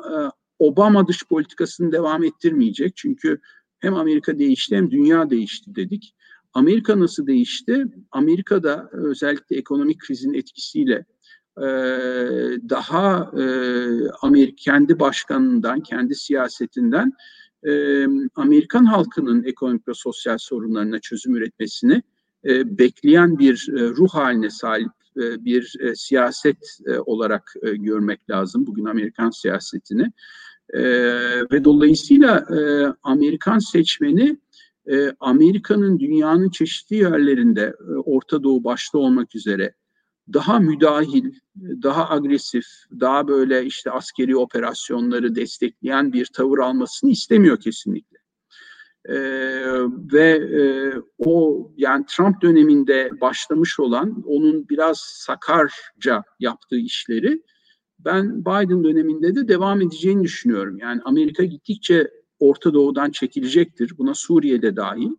Obama 0.58 1.08
dış 1.08 1.24
politikasını 1.28 1.92
devam 1.92 2.24
ettirmeyecek. 2.24 2.96
Çünkü 2.96 3.40
hem 3.78 3.94
Amerika 3.94 4.38
değişti 4.38 4.76
hem 4.76 4.90
dünya 4.90 5.30
değişti 5.30 5.74
dedik. 5.74 6.14
Amerika 6.54 7.00
nasıl 7.00 7.26
değişti? 7.26 7.84
Amerika'da 8.10 8.88
özellikle 8.92 9.56
ekonomik 9.56 10.00
krizin 10.00 10.34
etkisiyle 10.34 11.04
daha 12.68 13.32
Amerika 14.22 14.56
kendi 14.56 15.00
başkanından, 15.00 15.80
kendi 15.80 16.14
siyasetinden 16.14 17.12
Amerikan 18.34 18.84
halkının 18.84 19.44
ekonomik 19.44 19.88
ve 19.88 19.94
sosyal 19.94 20.38
sorunlarına 20.38 21.00
çözüm 21.00 21.36
üretmesini 21.36 22.02
bekleyen 22.64 23.38
bir 23.38 23.66
ruh 23.72 24.08
haline 24.08 24.50
sahip 24.50 24.90
bir 25.16 25.76
siyaset 25.94 26.78
olarak 27.06 27.54
görmek 27.62 28.30
lazım 28.30 28.66
bugün 28.66 28.84
Amerikan 28.84 29.30
siyasetini. 29.30 30.12
ve 31.52 31.64
dolayısıyla 31.64 32.46
Amerikan 33.02 33.58
seçmeni 33.58 34.36
Amerika'nın 35.20 35.98
dünyanın 35.98 36.50
çeşitli 36.50 36.96
yerlerinde 36.96 37.74
Orta 38.04 38.42
Doğu 38.42 38.64
başta 38.64 38.98
olmak 38.98 39.34
üzere 39.34 39.74
daha 40.32 40.58
müdahil, 40.58 41.32
daha 41.56 42.10
agresif, 42.10 42.66
daha 43.00 43.28
böyle 43.28 43.64
işte 43.64 43.90
askeri 43.90 44.36
operasyonları 44.36 45.34
destekleyen 45.34 46.12
bir 46.12 46.26
tavır 46.26 46.58
almasını 46.58 47.10
istemiyor 47.10 47.60
kesinlikle. 47.60 48.18
Ee, 49.08 49.14
ve 50.12 50.28
e, 50.30 50.92
o 51.18 51.70
yani 51.76 52.04
Trump 52.08 52.42
döneminde 52.42 53.10
başlamış 53.20 53.80
olan 53.80 54.22
onun 54.26 54.68
biraz 54.68 54.98
sakarca 54.98 56.24
yaptığı 56.40 56.78
işleri 56.78 57.42
ben 57.98 58.40
Biden 58.40 58.84
döneminde 58.84 59.34
de 59.34 59.48
devam 59.48 59.80
edeceğini 59.80 60.22
düşünüyorum. 60.22 60.78
Yani 60.78 61.00
Amerika 61.04 61.44
gittikçe 61.44 62.10
Orta 62.38 62.74
Doğu'dan 62.74 63.10
çekilecektir. 63.10 63.98
Buna 63.98 64.14
Suriye'de 64.14 64.76
dahil. 64.76 65.10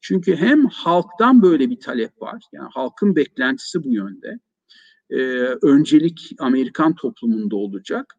Çünkü 0.00 0.36
hem 0.36 0.66
halktan 0.66 1.42
böyle 1.42 1.70
bir 1.70 1.80
talep 1.80 2.22
var. 2.22 2.42
Yani 2.52 2.68
halkın 2.72 3.16
beklentisi 3.16 3.84
bu 3.84 3.94
yönde. 3.94 4.38
Ee, 5.10 5.16
öncelik 5.62 6.32
Amerikan 6.38 6.94
toplumunda 6.94 7.56
olacak. 7.56 8.14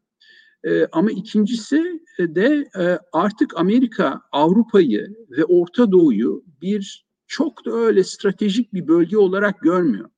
Ee, 0.63 0.87
ama 0.91 1.11
ikincisi 1.11 2.01
de 2.19 2.69
e, 2.79 2.99
artık 3.13 3.57
Amerika 3.57 4.21
Avrupa'yı 4.31 5.15
ve 5.29 5.45
Orta 5.45 5.91
Doğu'yu 5.91 6.43
bir 6.61 7.07
çok 7.27 7.65
da 7.65 7.71
öyle 7.71 8.03
stratejik 8.03 8.73
bir 8.73 8.87
bölge 8.87 9.17
olarak 9.17 9.61
görmüyor. 9.61 10.09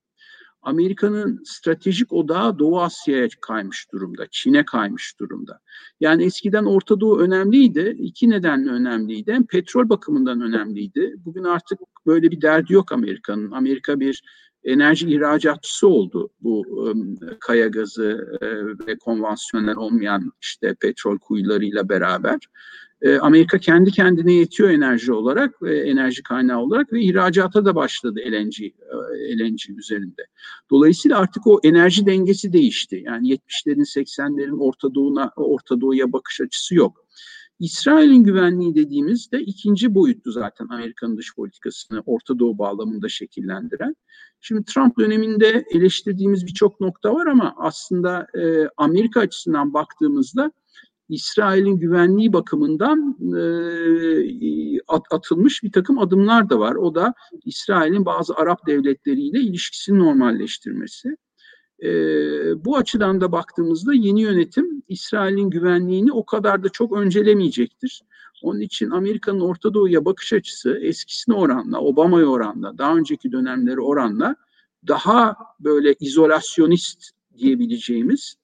Amerika'nın 0.62 1.42
stratejik 1.46 2.14
odağı 2.14 2.60
Doğu 2.60 2.82
Asya'ya 2.82 3.28
kaymış 3.42 3.92
durumda, 3.92 4.26
Çin'e 4.32 4.66
kaymış 4.66 5.20
durumda. 5.20 5.60
Yani 6.00 6.24
eskiden 6.24 6.66
Orta 6.66 7.00
Doğu 7.00 7.20
önemliydi, 7.20 7.96
iki 8.00 8.30
nedenle 8.30 8.70
önemliydi. 8.70 9.34
Hem 9.34 9.46
petrol 9.46 9.90
bakımından 9.90 10.42
önemliydi. 10.42 11.16
Bugün 11.26 11.44
artık 11.44 11.80
böyle 12.06 12.32
bir 12.32 12.42
derdi 12.42 12.74
yok 12.74 12.92
Amerika'nın. 12.92 13.52
Amerika 13.52 14.00
bir 14.00 14.24
enerji 14.64 15.10
ihracatçısı 15.10 15.88
oldu 15.88 16.30
bu 16.42 16.60
um, 16.60 17.18
kaya 17.40 17.68
gazı 17.68 18.38
e, 18.42 18.48
ve 18.88 18.98
konvansiyonel 18.98 19.76
olmayan 19.76 20.32
işte 20.42 20.76
petrol 20.80 21.18
kuyularıyla 21.20 21.90
beraber. 21.90 22.40
E, 23.02 23.18
Amerika 23.18 23.58
kendi 23.58 23.92
kendine 23.92 24.34
yetiyor 24.34 24.70
enerji 24.70 25.14
olarak 25.14 25.56
enerji 25.62 26.24
kaynağı 26.24 26.60
olarak 26.60 26.94
ve 26.94 27.02
ihracata 27.02 27.66
da 27.66 27.76
başladı 27.76 28.20
LNG, 28.20 28.62
e, 28.62 29.40
LNG 29.40 29.70
üzerinde. 29.78 30.28
Dolayısıyla 30.72 31.18
artık 31.20 31.48
o 31.48 31.60
enerji 31.64 32.06
dengesi 32.06 32.54
değişti. 32.54 33.04
Yani 33.06 33.30
70'lerin 33.30 33.86
80'lerin 33.86 34.60
Orta 34.60 34.96
Doğu'na 34.96 35.32
Orta 35.36 35.82
Doğu'ya 35.82 36.14
bakış 36.14 36.42
açısı 36.42 36.76
yok. 36.76 37.06
İsrail'in 37.60 38.24
güvenliği 38.24 38.76
dediğimizde 38.76 39.40
ikinci 39.40 39.96
boyuttu 39.96 40.32
zaten 40.32 40.68
Amerika'nın 40.70 41.18
dış 41.18 41.36
politikasını 41.36 42.04
Orta 42.06 42.40
Doğu 42.40 42.58
bağlamında 42.58 43.10
şekillendiren. 43.10 43.96
Şimdi 44.42 44.64
Trump 44.64 45.00
döneminde 45.00 45.66
eleştirdiğimiz 45.72 46.46
birçok 46.46 46.80
nokta 46.80 47.14
var 47.14 47.28
ama 47.28 47.54
aslında 47.58 48.28
e, 48.38 48.70
Amerika 48.78 49.20
açısından 49.20 49.74
baktığımızda 49.74 50.52
İsrail'in 51.10 51.78
güvenliği 51.78 52.34
bakımından 52.34 53.18
e, 53.38 53.42
at, 54.88 55.04
atılmış 55.12 55.64
bir 55.64 55.72
takım 55.72 56.00
adımlar 56.00 56.50
da 56.50 56.60
var. 56.60 56.76
O 56.76 56.96
da 56.96 57.14
İsrail'in 57.46 58.06
bazı 58.06 58.36
Arap 58.36 58.68
devletleriyle 58.68 59.40
ilişkisini 59.40 60.00
normalleştirmesi. 60.00 61.18
E, 61.84 61.90
bu 62.66 62.78
açıdan 62.78 63.22
da 63.22 63.32
baktığımızda 63.32 63.94
yeni 63.94 64.22
yönetim 64.22 64.84
İsrail'in 64.88 65.50
güvenliğini 65.50 66.12
o 66.12 66.26
kadar 66.26 66.64
da 66.64 66.70
çok 66.70 66.94
öncelemeyecektir. 66.94 68.02
Onun 68.44 68.60
için 68.60 68.90
Amerika'nın 68.90 69.40
Orta 69.40 69.74
Doğu'ya 69.74 70.06
bakış 70.06 70.34
açısı 70.34 70.80
eskisine 70.82 71.36
oranla, 71.36 71.80
Obama'ya 71.80 72.26
oranla, 72.26 72.78
daha 72.78 72.96
önceki 72.96 73.32
dönemleri 73.32 73.82
oranla 73.82 74.36
daha 74.88 75.36
böyle 75.60 75.96
izolasyonist 76.00 77.12
diyebileceğimiz 77.38 78.36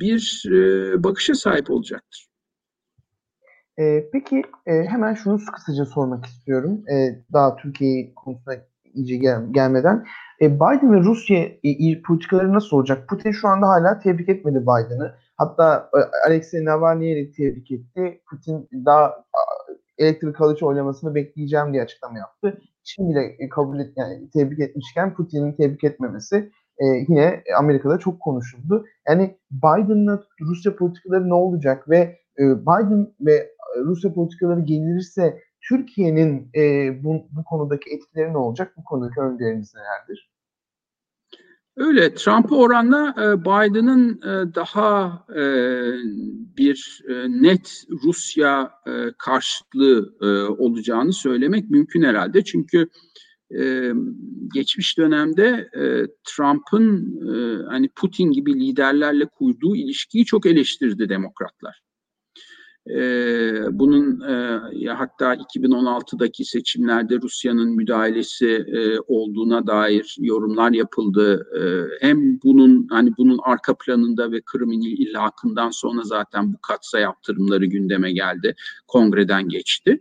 bir 0.00 0.44
bakışa 1.02 1.34
sahip 1.34 1.70
olacaktır. 1.70 2.28
Peki 4.12 4.42
hemen 4.66 5.14
şunu 5.14 5.38
kısaca 5.54 5.84
sormak 5.84 6.26
istiyorum. 6.26 6.84
Daha 7.32 7.56
Türkiye 7.56 8.14
konusuna 8.14 8.54
iyice 8.94 9.16
gel, 9.16 9.42
gelmeden. 9.50 10.06
Biden 10.40 10.92
ve 10.92 11.00
Rusya 11.00 11.48
politikaları 12.06 12.52
nasıl 12.52 12.76
olacak? 12.76 13.08
Putin 13.08 13.30
şu 13.30 13.48
anda 13.48 13.68
hala 13.68 13.98
tebrik 13.98 14.28
etmedi 14.28 14.62
Biden'ı. 14.62 15.14
Hatta 15.36 15.90
Alexei 16.26 16.64
Navalny'i 16.64 17.32
tebrik 17.32 17.70
etti. 17.70 18.20
Putin 18.30 18.68
daha 18.72 19.24
elektrik 19.98 20.36
kalıcı 20.36 20.66
oylamasını 20.66 21.14
bekleyeceğim 21.14 21.72
diye 21.72 21.82
açıklama 21.82 22.18
yaptı. 22.18 22.60
Şimdi 22.84 23.14
de 23.14 23.48
kabul 23.48 23.80
et, 23.80 23.92
yani 23.96 24.30
tebrik 24.30 24.60
etmişken 24.60 25.14
Putin'in 25.14 25.52
tebrik 25.52 25.84
etmemesi 25.84 26.50
e, 26.78 26.84
yine 27.08 27.42
Amerika'da 27.58 27.98
çok 27.98 28.20
konuşuldu. 28.20 28.84
Yani 29.08 29.38
Biden'la 29.50 30.22
Rusya 30.40 30.76
politikaları 30.76 31.28
ne 31.28 31.34
olacak 31.34 31.90
ve 31.90 32.18
e, 32.38 32.42
Biden 32.42 33.14
ve 33.20 33.50
Rusya 33.84 34.14
politikaları 34.14 34.60
gelirse 34.60 35.42
Türkiye'nin 35.68 36.50
e, 36.54 36.90
bu, 37.04 37.26
bu 37.30 37.44
konudaki 37.44 37.90
etkileri 37.90 38.32
ne 38.32 38.38
olacak? 38.38 38.74
Bu 38.76 38.84
konudaki 38.84 39.20
öngörünüz 39.20 39.74
nelerdir? 39.74 40.30
Öyle 41.76 42.14
Trump'a 42.14 42.56
oranla 42.56 43.14
e, 43.18 43.40
Biden'ın 43.40 44.20
e, 44.22 44.54
daha 44.54 45.24
e, 45.30 45.42
bir 46.58 47.04
net 47.28 47.84
Rusya 48.04 48.70
karşıtlığı 49.18 50.14
olacağını 50.58 51.12
söylemek 51.12 51.70
mümkün 51.70 52.02
herhalde. 52.02 52.44
Çünkü 52.44 52.88
geçmiş 54.54 54.98
dönemde 54.98 55.70
Trump'ın 56.24 57.20
hani 57.68 57.88
Putin 57.88 58.32
gibi 58.32 58.54
liderlerle 58.54 59.26
kurduğu 59.26 59.76
ilişkiyi 59.76 60.24
çok 60.24 60.46
eleştirdi 60.46 61.08
demokratlar. 61.08 61.82
Ee, 62.90 63.60
bunun 63.70 64.20
e, 64.20 64.88
hatta 64.88 65.34
2016'daki 65.34 66.44
seçimlerde 66.44 67.20
Rusya'nın 67.20 67.70
müdahalesi 67.70 68.48
e, 68.48 69.00
olduğuna 69.06 69.66
dair 69.66 70.16
yorumlar 70.18 70.70
yapıldı. 70.70 71.46
E, 71.60 71.60
hem 72.06 72.40
bunun 72.42 72.86
hani 72.90 73.12
bunun 73.18 73.38
arka 73.42 73.74
planında 73.74 74.32
ve 74.32 74.40
Kırım 74.40 74.72
ilhakından 74.72 75.70
sonra 75.70 76.02
zaten 76.02 76.52
bu 76.52 76.58
katsa 76.58 76.98
yaptırımları 76.98 77.66
gündeme 77.66 78.12
geldi. 78.12 78.54
Kongreden 78.86 79.48
geçti. 79.48 80.00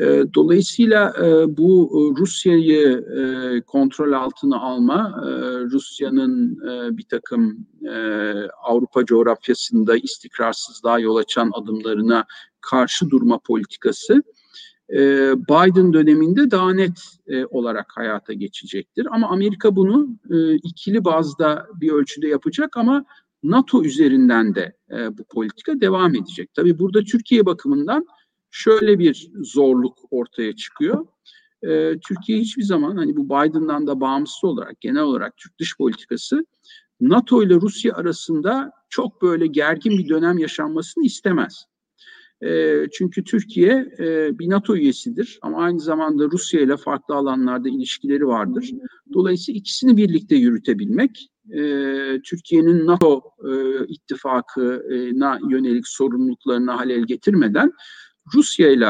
Ee, 0.00 0.24
dolayısıyla 0.34 1.12
e, 1.18 1.56
bu 1.56 1.90
e, 1.92 2.20
Rusya'yı 2.20 3.04
e, 3.16 3.60
kontrol 3.60 4.12
altına 4.12 4.60
alma, 4.60 5.22
Rusya'nın 5.70 6.58
bir 6.98 7.02
takım 7.02 7.66
Avrupa 8.62 9.04
coğrafyasında 9.04 9.96
istikrarsızlığa 9.96 10.98
yol 10.98 11.16
açan 11.16 11.50
adımlarına 11.54 12.24
karşı 12.60 13.10
durma 13.10 13.38
politikası 13.38 14.22
Biden 15.48 15.92
döneminde 15.92 16.50
daha 16.50 16.74
net 16.74 17.00
olarak 17.50 17.86
hayata 17.96 18.32
geçecektir. 18.32 19.06
Ama 19.10 19.28
Amerika 19.28 19.76
bunu 19.76 20.08
ikili 20.62 21.04
bazda 21.04 21.66
bir 21.80 21.92
ölçüde 21.92 22.28
yapacak 22.28 22.76
ama 22.76 23.04
NATO 23.42 23.84
üzerinden 23.84 24.54
de 24.54 24.76
bu 25.12 25.24
politika 25.24 25.80
devam 25.80 26.14
edecek. 26.14 26.54
Tabii 26.54 26.78
burada 26.78 27.04
Türkiye 27.04 27.46
bakımından 27.46 28.06
şöyle 28.50 28.98
bir 28.98 29.30
zorluk 29.42 29.98
ortaya 30.10 30.56
çıkıyor. 30.56 31.06
Ee, 31.62 31.94
Türkiye 32.08 32.38
hiçbir 32.38 32.62
zaman 32.62 32.96
hani 32.96 33.16
bu 33.16 33.26
Biden'dan 33.26 33.86
da 33.86 34.00
bağımsız 34.00 34.44
olarak 34.44 34.80
genel 34.80 35.02
olarak 35.02 35.36
Türk 35.36 35.58
dış 35.58 35.76
politikası 35.76 36.46
NATO 37.00 37.42
ile 37.42 37.54
Rusya 37.54 37.94
arasında 37.94 38.72
çok 38.88 39.22
böyle 39.22 39.46
gergin 39.46 39.98
bir 39.98 40.08
dönem 40.08 40.38
yaşanmasını 40.38 41.04
istemez. 41.04 41.66
E, 42.42 42.82
çünkü 42.92 43.24
Türkiye 43.24 43.94
e, 43.98 44.38
bir 44.38 44.50
NATO 44.50 44.76
üyesidir 44.76 45.38
ama 45.42 45.58
aynı 45.58 45.80
zamanda 45.80 46.24
Rusya 46.24 46.60
ile 46.60 46.76
farklı 46.76 47.14
alanlarda 47.14 47.68
ilişkileri 47.68 48.26
vardır. 48.26 48.70
Dolayısıyla 49.12 49.58
ikisini 49.58 49.96
birlikte 49.96 50.36
yürütebilmek 50.36 51.30
e, 51.50 51.60
Türkiye'nin 52.24 52.86
NATO 52.86 53.22
e, 53.48 53.52
ittifakına 53.86 55.38
yönelik 55.50 55.88
sorumluluklarını 55.88 56.70
halel 56.70 57.02
getirmeden 57.02 57.72
Rusya 58.34 58.70
ile 58.70 58.88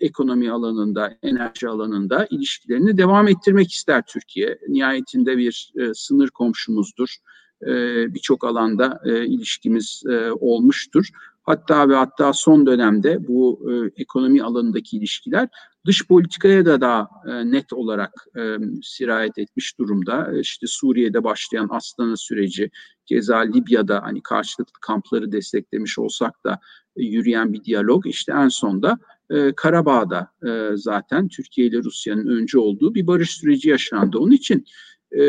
ekonomi 0.00 0.50
alanında, 0.50 1.18
enerji 1.22 1.68
alanında 1.68 2.26
ilişkilerini 2.30 2.96
devam 2.96 3.28
ettirmek 3.28 3.72
ister 3.72 4.02
Türkiye. 4.06 4.58
Nihayetinde 4.68 5.38
bir 5.38 5.72
e, 5.76 5.94
sınır 5.94 6.28
komşumuzdur. 6.28 7.16
E, 7.62 7.74
Birçok 8.14 8.44
alanda 8.44 9.00
e, 9.04 9.26
ilişkimiz 9.26 10.02
e, 10.10 10.30
olmuştur. 10.30 11.08
Hatta 11.48 11.88
ve 11.88 11.94
hatta 11.94 12.32
son 12.32 12.66
dönemde 12.66 13.28
bu 13.28 13.70
e, 13.70 14.02
ekonomi 14.02 14.42
alanındaki 14.42 14.96
ilişkiler 14.96 15.48
dış 15.86 16.06
politikaya 16.06 16.66
da 16.66 16.80
daha 16.80 17.08
e, 17.26 17.50
net 17.50 17.72
olarak 17.72 18.26
e, 18.36 18.56
sirayet 18.82 19.38
etmiş 19.38 19.78
durumda. 19.78 20.32
İşte 20.40 20.66
Suriye'de 20.66 21.24
başlayan 21.24 21.68
Aslanı 21.70 22.16
süreci, 22.16 22.70
keza 23.06 23.38
Libya'da 23.38 24.02
hani 24.02 24.22
karşılıklı 24.22 24.80
kampları 24.80 25.32
desteklemiş 25.32 25.98
olsak 25.98 26.44
da 26.44 26.60
e, 26.96 27.02
yürüyen 27.02 27.52
bir 27.52 27.64
diyalog. 27.64 28.06
İşte 28.06 28.32
en 28.32 28.48
sonda 28.48 28.98
e, 29.30 29.52
Karabağ'da 29.52 30.32
e, 30.48 30.76
zaten 30.76 31.28
Türkiye 31.28 31.66
ile 31.66 31.78
Rusya'nın 31.78 32.26
önce 32.26 32.58
olduğu 32.58 32.94
bir 32.94 33.06
barış 33.06 33.30
süreci 33.30 33.68
yaşandı. 33.68 34.18
Onun 34.18 34.32
için 34.32 34.66
e, 35.12 35.22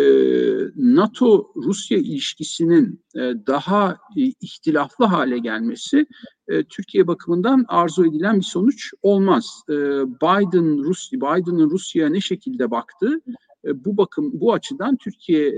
NATO-Rusya 0.75 1.97
ilişkisinin 1.97 3.03
e, 3.15 3.19
daha 3.47 3.97
e, 4.17 4.21
ihtilaflı 4.21 5.05
hale 5.05 5.39
gelmesi 5.39 6.05
e, 6.47 6.63
Türkiye 6.63 7.07
bakımından 7.07 7.65
arzu 7.67 8.05
edilen 8.05 8.37
bir 8.37 8.45
sonuç 8.45 8.91
olmaz. 9.01 9.63
E, 9.69 9.73
Biden 10.07 10.83
Rus 10.83 11.11
Biden'ın 11.13 11.69
Rusya'ya 11.69 12.09
ne 12.09 12.21
şekilde 12.21 12.71
baktığı 12.71 13.21
bu 13.65 13.97
bakım 13.97 14.31
bu 14.33 14.53
açıdan 14.53 14.97
Türkiye 14.97 15.53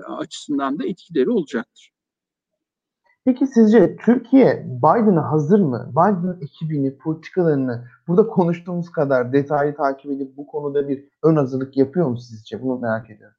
açısından 0.00 0.78
da 0.78 0.86
etkileri 0.86 1.30
olacaktır. 1.30 1.92
Peki 3.26 3.46
sizce 3.46 3.96
Türkiye 3.96 4.66
Biden'a 4.66 5.32
hazır 5.32 5.60
mı? 5.60 5.92
Biden 5.92 6.38
ekibini, 6.40 6.96
politikalarını 6.96 7.84
burada 8.08 8.26
konuştuğumuz 8.26 8.90
kadar 8.90 9.32
detaylı 9.32 9.74
takip 9.74 10.10
edip 10.10 10.36
bu 10.36 10.46
konuda 10.46 10.88
bir 10.88 11.04
ön 11.22 11.36
hazırlık 11.36 11.76
yapıyor 11.76 12.08
mu 12.08 12.18
sizce? 12.18 12.62
Bunu 12.62 12.78
merak 12.78 13.10
ediyorum. 13.10 13.35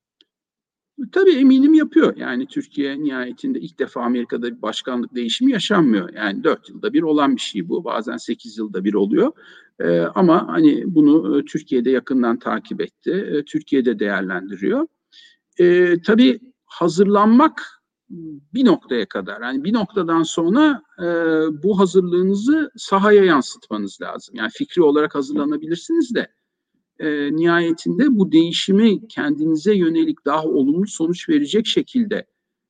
Tabii 1.12 1.32
eminim 1.32 1.74
yapıyor. 1.74 2.16
Yani 2.18 2.48
Türkiye 2.48 3.04
nihayetinde 3.04 3.60
ilk 3.60 3.80
defa 3.80 4.02
Amerika'da 4.02 4.58
bir 4.58 4.62
başkanlık 4.62 5.16
değişimi 5.16 5.52
yaşanmıyor. 5.52 6.14
Yani 6.14 6.44
dört 6.44 6.70
yılda 6.70 6.94
bir 6.94 7.02
olan 7.02 7.36
bir 7.36 7.42
şey 7.42 7.70
bu. 7.70 7.84
Bazen 7.84 8.18
sekiz 8.18 8.58
yılda 8.58 8.84
bir 8.84 8.94
oluyor. 8.94 9.32
Ee, 9.80 10.00
ama 10.00 10.48
hani 10.48 10.84
bunu 10.96 11.40
e, 11.40 11.46
Türkiye'de 11.46 11.90
yakından 11.90 12.40
takip 12.40 12.82
etti. 12.82 13.12
E, 13.12 13.46
Türkiye'de 13.46 14.00
değerlendiriyor. 14.00 14.88
Ee, 15.60 16.02
tabii 16.06 16.40
hazırlanmak 16.66 17.82
bir 18.54 18.66
noktaya 18.66 19.06
kadar. 19.06 19.42
Yani 19.42 19.64
bir 19.64 19.74
noktadan 19.74 20.24
sonra 20.24 20.82
e, 21.00 21.06
bu 21.64 21.80
hazırlığınızı 21.80 22.72
sahaya 22.78 23.24
yansıtmanız 23.24 24.02
lazım. 24.02 24.36
Yani 24.36 24.50
fikri 24.54 24.82
olarak 24.82 25.16
hazırlanabilirsiniz 25.16 26.16
de 26.16 26.28
e, 27.00 27.36
nihayetinde 27.36 28.18
bu 28.18 28.32
değişimi 28.32 29.08
kendinize 29.08 29.76
yönelik 29.76 30.26
daha 30.26 30.44
olumlu 30.44 30.88
sonuç 30.88 31.30
verecek 31.30 31.68
şekilde 31.68 32.26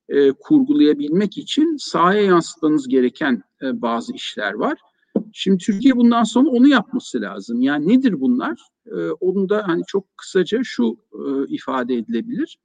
e, 0.08 0.32
kurgulayabilmek 0.32 1.38
için 1.38 1.76
sahaya 1.76 2.22
yansıtmanız 2.22 2.88
gereken 2.88 3.42
e, 3.62 3.82
bazı 3.82 4.12
işler 4.12 4.52
var. 4.52 4.78
Şimdi 5.32 5.58
Türkiye 5.58 5.96
bundan 5.96 6.24
sonra 6.24 6.50
onu 6.50 6.68
yapması 6.68 7.20
lazım. 7.20 7.60
Yani 7.60 7.88
nedir 7.88 8.20
bunlar? 8.20 8.60
E, 8.86 9.10
onu 9.10 9.48
da 9.48 9.68
hani 9.68 9.82
çok 9.86 10.16
kısaca 10.16 10.60
şu 10.64 10.96
e, 11.12 11.54
ifade 11.54 11.94
edilebilir. 11.94 12.58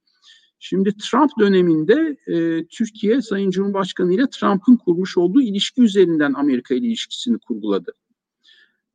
Şimdi 0.58 0.96
Trump 0.96 1.30
döneminde 1.40 2.16
e, 2.26 2.66
Türkiye 2.66 3.22
Sayın 3.22 3.50
Cumhurbaşkanı 3.50 4.14
ile 4.14 4.26
Trump'ın 4.30 4.76
kurmuş 4.76 5.16
olduğu 5.18 5.42
ilişki 5.42 5.82
üzerinden 5.82 6.32
Amerika 6.32 6.74
ile 6.74 6.86
ilişkisini 6.86 7.38
kurguladı. 7.38 7.92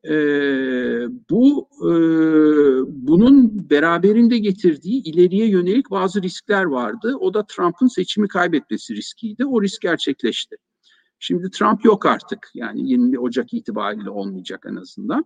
E, 0.05 0.13
bu 1.29 1.69
e, 1.81 1.91
bunun 2.87 3.69
beraberinde 3.69 4.37
getirdiği 4.37 5.03
ileriye 5.03 5.49
yönelik 5.49 5.91
bazı 5.91 6.21
riskler 6.21 6.63
vardı. 6.63 7.15
O 7.19 7.33
da 7.33 7.45
Trump'ın 7.45 7.87
seçimi 7.87 8.27
kaybetmesi 8.27 8.95
riskiydi. 8.95 9.45
O 9.45 9.61
risk 9.61 9.81
gerçekleşti. 9.81 10.55
Şimdi 11.19 11.51
Trump 11.51 11.85
yok 11.85 12.05
artık. 12.05 12.51
Yani 12.53 12.89
20 12.89 13.19
Ocak 13.19 13.53
itibariyle 13.53 14.09
olmayacak 14.09 14.65
en 14.69 14.75
azından. 14.75 15.25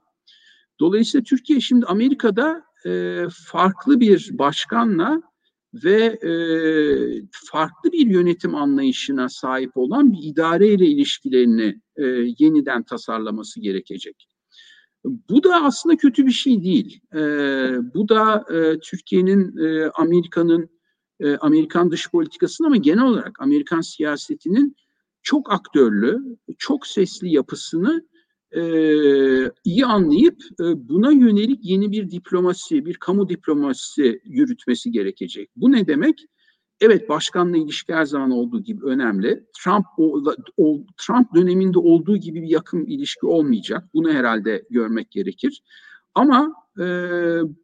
Dolayısıyla 0.80 1.24
Türkiye 1.24 1.60
şimdi 1.60 1.86
Amerika'da 1.86 2.64
e, 2.86 3.24
farklı 3.48 4.00
bir 4.00 4.30
başkanla 4.34 5.22
ve 5.74 6.04
e, 6.04 6.32
farklı 7.52 7.92
bir 7.92 8.08
yönetim 8.08 8.56
anlayışına 8.56 9.30
sahip 9.30 9.78
olan 9.78 10.14
bir 10.14 10.20
idareyle 10.24 10.86
ilişkilerini 10.86 11.82
e, 11.96 12.04
yeniden 12.40 12.84
tasarlaması 12.84 13.60
gerekecek. 13.60 14.28
Bu 15.06 15.44
da 15.44 15.64
aslında 15.64 15.98
kötü 15.98 16.26
bir 16.26 16.32
şey 16.32 16.64
değil. 16.64 17.02
E, 17.14 17.20
bu 17.94 18.10
da 18.10 18.46
e, 18.54 18.80
Türkiye'nin, 18.80 19.58
e, 19.58 19.90
Amerika'nın, 19.90 20.70
e, 21.20 21.38
Amerikan 21.38 21.92
dış 21.92 22.12
politikasının 22.12 22.68
ama 22.68 22.78
genel 22.78 23.04
olarak 23.04 23.42
Amerikan 23.42 23.82
siyasetinin 23.82 24.76
çok 25.22 25.52
aktörlü, 25.52 26.38
çok 26.58 26.88
sesli 26.88 27.34
yapısını 27.34 28.08
e, 28.56 28.62
iyi 29.64 29.86
anlayıp 29.86 30.38
e, 30.60 30.64
buna 30.90 31.12
yönelik 31.12 31.60
yeni 31.64 31.92
bir 31.92 32.12
diplomasi, 32.12 32.86
bir 32.86 32.94
kamu 32.94 33.30
diplomasisi 33.30 34.22
yürütmesi 34.26 34.92
gerekecek. 34.92 35.50
Bu 35.56 35.72
ne 35.72 35.88
demek? 35.88 36.26
Evet 36.86 37.10
başkanla 37.10 37.58
ilişki 37.58 37.94
her 37.94 38.06
zaman 38.06 38.32
olduğu 38.32 38.64
gibi 38.64 38.86
önemli. 38.86 39.44
Trump 39.64 39.86
o, 39.98 40.24
o, 40.58 40.80
Trump 40.98 41.36
döneminde 41.36 41.80
olduğu 41.80 42.18
gibi 42.18 42.42
bir 42.42 42.48
yakın 42.48 42.86
ilişki 42.86 43.26
olmayacak. 43.26 43.84
Bunu 43.94 44.14
herhalde 44.14 44.64
görmek 44.70 45.12
gerekir. 45.12 45.62
Ama 46.16 46.54
e, 46.80 46.84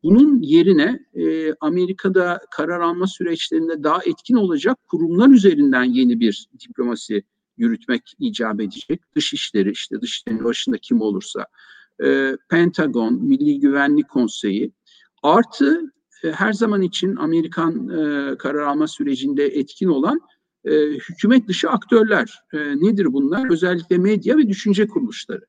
bunun 0.04 0.42
yerine 0.42 1.06
e, 1.14 1.54
Amerika'da 1.54 2.42
karar 2.52 2.80
alma 2.80 3.08
süreçlerinde 3.08 3.84
daha 3.84 4.00
etkin 4.06 4.36
olacak 4.36 4.78
kurumlar 4.88 5.30
üzerinden 5.30 5.84
yeni 5.84 6.20
bir 6.20 6.48
diplomasi 6.60 7.24
yürütmek 7.58 8.14
icap 8.20 8.62
edecek. 8.62 9.02
Dışişleri 9.16 9.72
işte 9.72 10.02
dışişlerin 10.02 10.44
başında 10.44 10.78
kim 10.78 11.02
olursa, 11.02 11.46
e, 12.04 12.38
Pentagon, 12.50 13.14
Milli 13.14 13.60
Güvenlik 13.60 14.10
Konseyi 14.10 14.72
artı 15.24 15.94
her 16.24 16.54
zaman 16.54 16.82
için 16.82 17.16
Amerikan 17.16 17.90
e, 17.90 18.38
karar 18.38 18.62
alma 18.62 18.88
sürecinde 18.88 19.46
etkin 19.46 19.88
olan 19.88 20.22
e, 20.66 20.72
hükümet 20.82 21.48
dışı 21.48 21.70
aktörler. 21.70 22.40
E, 22.54 22.58
nedir 22.58 23.14
bunlar? 23.14 23.52
Özellikle 23.52 23.98
medya 23.98 24.38
ve 24.38 24.48
düşünce 24.48 24.88
kuruluşları. 24.88 25.46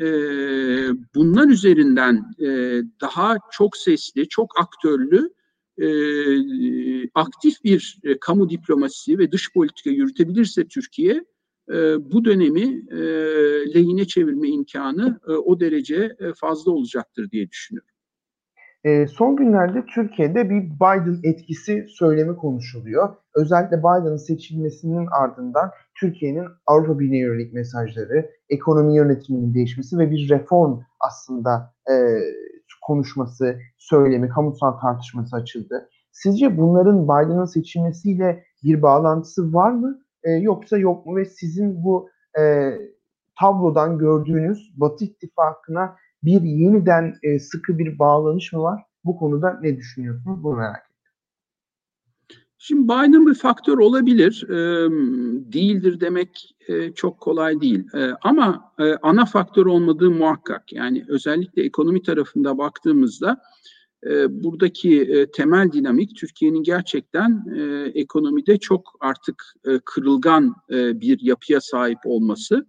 E, 0.00 0.06
bunlar 1.14 1.48
üzerinden 1.48 2.24
e, 2.38 2.80
daha 3.00 3.36
çok 3.52 3.76
sesli, 3.76 4.28
çok 4.28 4.60
aktörlü, 4.60 5.30
e, 5.78 5.88
aktif 7.14 7.64
bir 7.64 7.98
e, 8.04 8.18
kamu 8.18 8.50
diplomasisi 8.50 9.18
ve 9.18 9.32
dış 9.32 9.52
politika 9.52 9.90
yürütebilirse 9.90 10.68
Türkiye, 10.68 11.24
e, 11.70 11.74
bu 12.12 12.24
dönemi 12.24 12.84
e, 12.90 12.98
lehine 13.74 14.06
çevirme 14.06 14.48
imkanı 14.48 15.20
e, 15.28 15.32
o 15.32 15.60
derece 15.60 16.16
e, 16.18 16.32
fazla 16.32 16.72
olacaktır 16.72 17.30
diye 17.30 17.50
düşünüyorum. 17.50 17.90
E, 18.84 19.06
son 19.06 19.36
günlerde 19.36 19.84
Türkiye'de 19.94 20.50
bir 20.50 20.62
Biden 20.70 21.20
etkisi 21.22 21.86
söylemi 21.88 22.36
konuşuluyor. 22.36 23.16
Özellikle 23.34 23.78
Biden'ın 23.78 24.16
seçilmesinin 24.16 25.06
ardından 25.20 25.70
Türkiye'nin 26.00 26.46
Avrupa 26.66 26.98
Birliği 26.98 27.20
yönelik 27.20 27.52
mesajları, 27.52 28.30
ekonomi 28.48 28.96
yönetiminin 28.96 29.54
değişmesi 29.54 29.98
ve 29.98 30.10
bir 30.10 30.28
reform 30.28 30.80
aslında 31.00 31.74
e, 31.90 31.94
konuşması, 32.82 33.58
söylemi, 33.78 34.28
kamusal 34.28 34.72
tartışması 34.72 35.36
açıldı. 35.36 35.88
Sizce 36.12 36.56
bunların 36.56 37.04
Biden'ın 37.04 37.44
seçilmesiyle 37.44 38.44
bir 38.64 38.82
bağlantısı 38.82 39.54
var 39.54 39.70
mı 39.70 40.00
e, 40.22 40.30
yoksa 40.30 40.78
yok 40.78 41.06
mu 41.06 41.16
ve 41.16 41.24
sizin 41.24 41.84
bu 41.84 42.08
e, 42.38 42.72
tablodan 43.40 43.98
gördüğünüz 43.98 44.72
Batı 44.76 45.04
İttifakı'na 45.04 45.96
bir 46.22 46.42
yeniden 46.42 47.14
e, 47.22 47.38
sıkı 47.38 47.78
bir 47.78 47.98
bağlanış 47.98 48.52
mı 48.52 48.62
var? 48.62 48.82
Bu 49.04 49.16
konuda 49.16 49.58
ne 49.62 49.76
düşünüyorsunuz? 49.76 50.44
Bunu 50.44 50.56
merak 50.56 50.76
ettim. 50.76 50.90
Şimdi 52.62 52.84
Biden 52.84 53.26
bir 53.26 53.34
faktör 53.34 53.78
olabilir, 53.78 54.46
e, 54.48 54.90
değildir 55.52 56.00
demek 56.00 56.56
e, 56.68 56.92
çok 56.92 57.20
kolay 57.20 57.60
değil. 57.60 57.94
E, 57.94 58.10
ama 58.22 58.72
e, 58.78 58.94
ana 59.02 59.24
faktör 59.24 59.66
olmadığı 59.66 60.10
muhakkak. 60.10 60.72
Yani 60.72 61.04
özellikle 61.08 61.62
ekonomi 61.62 62.02
tarafında 62.02 62.58
baktığımızda 62.58 63.40
e, 64.06 64.42
buradaki 64.44 65.02
e, 65.02 65.30
temel 65.30 65.72
dinamik 65.72 66.16
Türkiye'nin 66.16 66.62
gerçekten 66.62 67.44
e, 67.56 67.90
ekonomide 67.94 68.58
çok 68.58 68.96
artık 69.00 69.44
e, 69.66 69.78
kırılgan 69.84 70.54
e, 70.70 71.00
bir 71.00 71.20
yapıya 71.22 71.60
sahip 71.60 71.98
olması 72.04 72.56
e, 72.56 72.64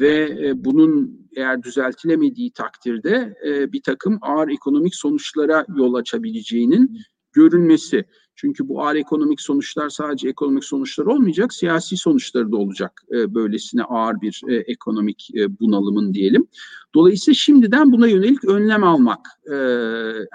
ve 0.00 0.38
e, 0.48 0.64
bunun 0.64 1.24
eğer 1.36 1.62
düzeltilemediği 1.62 2.52
takdirde 2.52 3.34
e, 3.46 3.72
bir 3.72 3.82
takım 3.82 4.18
ağır 4.22 4.48
ekonomik 4.48 4.94
sonuçlara 4.94 5.66
yol 5.76 5.94
açabileceğinin 5.94 6.98
görülmesi. 7.32 8.04
Çünkü 8.36 8.68
bu 8.68 8.82
ağır 8.82 8.96
ekonomik 8.96 9.40
sonuçlar 9.40 9.88
sadece 9.88 10.28
ekonomik 10.28 10.64
sonuçlar 10.64 11.06
olmayacak, 11.06 11.54
siyasi 11.54 11.96
sonuçları 11.96 12.52
da 12.52 12.56
olacak 12.56 13.02
e, 13.12 13.34
böylesine 13.34 13.82
ağır 13.82 14.20
bir 14.20 14.40
e, 14.48 14.54
ekonomik 14.56 15.30
e, 15.34 15.60
bunalımın 15.60 16.14
diyelim. 16.14 16.46
Dolayısıyla 16.94 17.34
şimdiden 17.34 17.92
buna 17.92 18.06
yönelik 18.06 18.44
önlem 18.44 18.84
almak 18.84 19.26
e, 19.46 19.56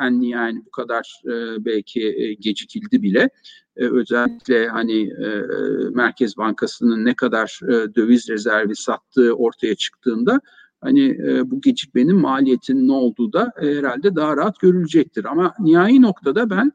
en 0.06 0.22
yani 0.22 0.66
bu 0.66 0.72
kadar 0.72 1.22
e, 1.26 1.66
belki 1.66 2.08
e, 2.08 2.34
gecikildi 2.34 3.02
bile. 3.04 3.30
E, 3.78 3.86
özellikle 3.86 4.68
hani 4.68 5.02
e, 5.02 5.46
Merkez 5.94 6.38
Bankası'nın 6.38 7.06
ne 7.06 7.16
kadar 7.16 7.60
e, 7.64 7.96
döviz 7.96 8.30
rezervi 8.30 8.76
sattığı 8.76 9.34
ortaya 9.34 9.76
çıktığında 9.76 10.40
hani 10.82 11.06
e, 11.06 11.52
bu 11.52 11.62
gecikmenin 11.62 12.16
maliyetinin 12.16 12.88
ne 12.88 12.92
olduğu 12.92 13.34
da 13.34 13.52
e, 13.62 13.66
herhalde 13.66 14.16
daha 14.16 14.38
rahat 14.38 14.60
görülecektir. 14.60 15.26
Ama 15.26 15.54
nihai 15.60 16.02
noktada 16.02 16.50
ben 16.50 16.72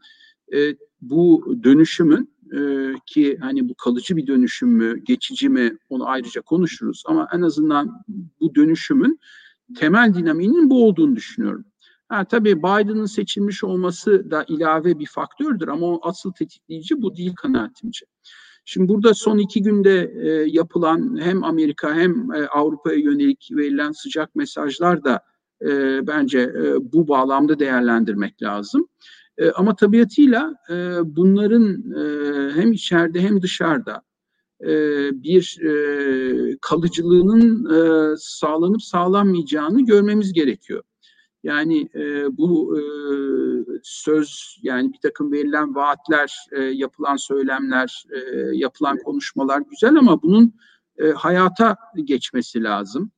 e, 0.53 0.77
bu 1.01 1.55
dönüşümün 1.65 2.35
e, 2.53 2.93
ki 3.07 3.39
hani 3.41 3.69
bu 3.69 3.75
kalıcı 3.75 4.17
bir 4.17 4.27
dönüşüm 4.27 4.69
mü, 4.69 5.01
geçici 5.05 5.49
mi 5.49 5.79
onu 5.89 6.09
ayrıca 6.09 6.41
konuşuruz 6.41 7.03
ama 7.07 7.29
en 7.33 7.43
azından 7.43 8.05
bu 8.41 8.55
dönüşümün 8.55 9.21
temel 9.77 10.15
dinamiğinin 10.15 10.71
bu 10.71 10.87
olduğunu 10.87 11.17
düşünüyorum. 11.17 11.65
Ha, 12.09 12.25
tabii 12.25 12.59
Biden'ın 12.59 13.07
seçilmiş 13.07 13.65
olması 13.65 14.31
da 14.31 14.45
ilave 14.49 14.99
bir 14.99 15.07
faktördür 15.07 15.69
ama 15.69 15.87
o 15.87 16.01
asıl 16.03 16.33
tetikleyici 16.33 17.03
bu 17.03 17.17
değil 17.17 17.35
kanaatimce. 17.35 18.07
Şimdi 18.65 18.89
burada 18.89 19.15
son 19.15 19.39
iki 19.39 19.63
günde 19.63 20.13
e, 20.23 20.29
yapılan 20.51 21.21
hem 21.21 21.45
Amerika 21.45 21.95
hem 21.95 22.33
e, 22.33 22.47
Avrupa'ya 22.47 22.99
yönelik 22.99 23.49
verilen 23.53 23.93
sıcak 23.93 24.35
mesajlar 24.35 25.05
da 25.05 25.21
e, 25.63 26.01
bence 26.07 26.39
e, 26.41 26.93
bu 26.93 27.09
bağlamda 27.09 27.59
değerlendirmek 27.59 28.43
lazım. 28.43 28.89
E, 29.39 29.51
ama 29.51 29.77
tabiatıyla 29.77 30.55
e, 30.71 30.75
bunların 31.17 31.93
e, 31.93 32.53
hem 32.53 32.73
içeride 32.73 33.21
hem 33.21 33.43
dışarıda 33.43 34.03
e, 34.61 34.69
bir 35.23 35.59
e, 35.63 36.57
kalıcılığının 36.61 37.75
e, 37.75 38.15
sağlanıp 38.19 38.83
sağlanmayacağını 38.83 39.85
görmemiz 39.85 40.33
gerekiyor. 40.33 40.83
Yani 41.43 41.89
e, 41.95 42.37
bu 42.37 42.79
e, 42.79 42.83
söz 43.83 44.59
yani 44.63 44.93
bir 44.93 44.99
takım 45.03 45.33
verilen 45.33 45.75
vaatler, 45.75 46.37
e, 46.53 46.61
yapılan 46.61 47.17
söylemler, 47.17 48.05
e, 48.11 48.19
yapılan 48.57 48.99
konuşmalar 49.05 49.63
güzel 49.71 49.97
ama 49.97 50.23
bunun 50.23 50.55
e, 50.99 51.11
hayata 51.11 51.77
geçmesi 52.05 52.63
lazım. 52.63 53.11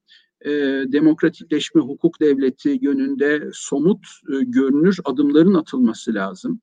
E, 0.46 0.50
demokratikleşme, 0.92 1.82
hukuk 1.82 2.20
devleti 2.20 2.78
yönünde 2.82 3.50
somut, 3.52 4.06
e, 4.32 4.44
görünür 4.44 4.98
adımların 5.04 5.54
atılması 5.54 6.14
lazım. 6.14 6.60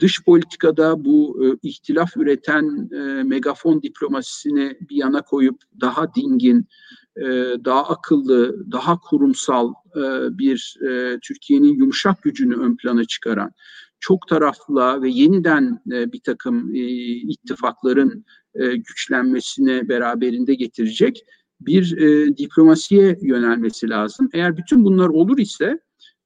Dış 0.00 0.24
politikada 0.24 1.04
bu 1.04 1.44
e, 1.44 1.68
ihtilaf 1.68 2.16
üreten 2.16 2.90
e, 2.92 3.22
megafon 3.22 3.82
diplomasisini 3.82 4.76
bir 4.80 4.96
yana 4.96 5.22
koyup 5.22 5.62
daha 5.80 6.14
dingin, 6.14 6.68
e, 7.16 7.24
daha 7.64 7.88
akıllı, 7.88 8.70
daha 8.72 8.98
kurumsal 8.98 9.72
e, 9.96 10.00
bir 10.38 10.76
e, 10.88 11.18
Türkiye'nin 11.22 11.74
yumuşak 11.74 12.22
gücünü 12.22 12.56
ön 12.56 12.76
plana 12.76 13.04
çıkaran, 13.04 13.52
çok 14.00 14.28
taraflı 14.28 15.02
ve 15.02 15.08
yeniden 15.08 15.80
e, 15.92 16.12
bir 16.12 16.20
takım 16.20 16.74
e, 16.74 16.78
ittifakların 17.04 18.24
e, 18.54 18.76
güçlenmesine 18.76 19.88
beraberinde 19.88 20.54
getirecek 20.54 21.24
bir 21.60 21.98
e, 21.98 22.36
diplomasiye 22.36 23.18
yönelmesi 23.22 23.90
lazım. 23.90 24.28
Eğer 24.32 24.56
bütün 24.56 24.84
bunlar 24.84 25.08
olur 25.08 25.38
ise 25.38 25.80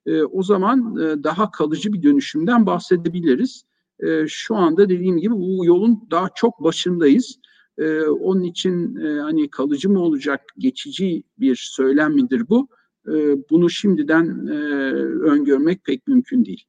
e, 0.06 0.22
o 0.22 0.42
zaman 0.42 0.96
e, 0.96 1.24
daha 1.24 1.50
kalıcı 1.50 1.92
bir 1.92 2.02
dönüşümden 2.02 2.66
bahsedebiliriz. 2.66 3.64
E, 4.00 4.26
şu 4.28 4.56
anda 4.56 4.88
dediğim 4.88 5.18
gibi 5.18 5.34
bu 5.34 5.64
yolun 5.64 6.08
daha 6.10 6.28
çok 6.34 6.62
başındayız. 6.62 7.38
E, 7.78 8.00
onun 8.02 8.42
için 8.42 8.96
e, 8.96 9.20
hani 9.20 9.50
kalıcı 9.50 9.90
mı 9.90 10.00
olacak, 10.00 10.40
geçici 10.58 11.22
bir 11.38 11.56
söylem 11.56 12.14
midir 12.14 12.48
bu? 12.48 12.68
E, 13.08 13.12
bunu 13.50 13.70
şimdiden 13.70 14.46
e, 14.46 14.54
öngörmek 15.30 15.84
pek 15.84 16.06
mümkün 16.06 16.44
değil. 16.44 16.64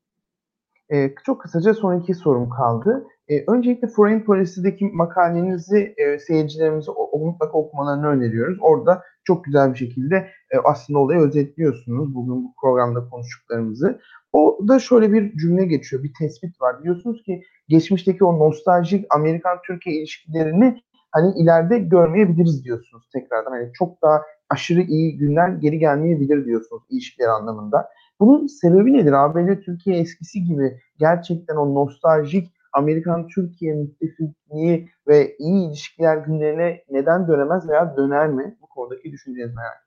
E, 0.94 1.16
çok 1.26 1.42
kısaca 1.42 1.74
son 1.74 2.00
iki 2.00 2.14
sorum 2.14 2.50
kaldı. 2.50 3.08
E, 3.30 3.44
öncelikle 3.48 3.88
Foreign 3.88 4.20
Policy'deki 4.20 4.86
makalenizi 4.86 5.94
e, 5.98 6.20
seyircilerimize 6.20 6.92
o, 6.92 7.20
mutlaka 7.20 7.58
okumalarını 7.58 8.08
öneriyoruz. 8.08 8.58
Orada 8.62 9.04
çok 9.24 9.44
güzel 9.44 9.74
bir 9.74 9.78
şekilde 9.78 10.16
e, 10.52 10.58
aslında 10.64 11.00
olayı 11.00 11.20
özetliyorsunuz 11.20 12.16
bugün 12.16 12.44
bu 12.44 12.54
programda 12.62 13.10
konuştuklarımızı. 13.10 14.00
O 14.34 14.60
da 14.68 14.80
şöyle 14.80 15.14
bir 15.14 15.38
cümle 15.38 15.66
geçiyor, 15.66 16.04
bir 16.04 16.12
tespit 16.20 16.62
var. 16.62 16.84
Diyorsunuz 16.84 17.24
ki 17.24 17.42
geçmişteki 17.68 18.26
o 18.26 18.40
nostaljik 18.40 19.06
Amerikan-Türkiye 19.10 19.96
ilişkilerini 19.96 20.82
hani 21.12 21.34
ileride 21.38 21.80
görmeyebiliriz 21.80 22.64
diyorsunuz 22.64 23.10
tekrardan. 23.14 23.52
Hani 23.52 23.70
çok 23.74 24.02
daha 24.02 24.22
aşırı 24.50 24.82
iyi 24.82 25.18
günler 25.18 25.50
geri 25.50 25.80
gelmeyebilir 25.80 26.46
diyorsunuz 26.46 26.84
ilişkiler 26.90 27.28
anlamında. 27.28 27.90
Bunun 28.20 28.48
sebebi 28.48 28.94
nedir? 28.94 29.14
ABD 29.14 29.62
Türkiye 29.66 30.00
eskisi 30.00 30.44
gibi 30.44 30.80
gerçekten 31.00 31.56
o 31.56 31.76
nostaljik 31.76 32.55
Amerikan-Türkiye 32.76 33.74
müttefikliği 33.74 34.90
ve 35.08 35.36
iyi 35.40 35.68
ilişkiler 35.68 36.18
günlerine 36.18 36.84
neden 36.90 37.28
dönemez 37.28 37.70
veya 37.70 37.98
döner 37.98 38.28
mi? 38.28 38.58
Bu 38.62 38.68
konudaki 38.68 39.12
düşüncenizi 39.12 39.56
merak. 39.56 39.86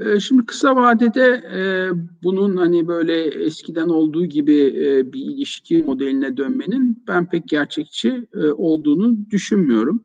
Ee, 0.00 0.20
şimdi 0.20 0.46
kısa 0.46 0.76
vadede 0.76 1.42
e, 1.54 1.60
bunun 2.22 2.56
hani 2.56 2.88
böyle 2.88 3.44
eskiden 3.44 3.88
olduğu 3.88 4.24
gibi 4.24 4.60
e, 4.60 5.12
bir 5.12 5.20
ilişki 5.20 5.82
modeline 5.82 6.36
dönmenin 6.36 7.04
ben 7.08 7.28
pek 7.28 7.48
gerçekçi 7.48 8.26
e, 8.34 8.50
olduğunu 8.50 9.30
düşünmüyorum. 9.30 10.04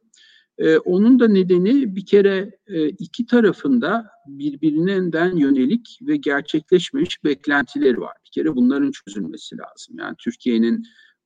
E, 0.57 0.77
onun 0.77 1.19
da 1.19 1.27
nedeni 1.27 1.95
bir 1.95 2.05
kere 2.05 2.57
e, 2.67 2.87
iki 2.87 3.25
tarafında 3.25 4.09
birbirinden 4.27 5.35
yönelik 5.35 5.99
ve 6.01 6.17
gerçekleşmemiş 6.17 7.23
beklentileri 7.23 8.01
var. 8.01 8.13
Bir 8.25 8.31
kere 8.31 8.55
bunların 8.55 8.91
çözülmesi 8.91 9.57
lazım. 9.57 9.95
Yani 9.99 10.15
Türkiye'nin 10.19 10.83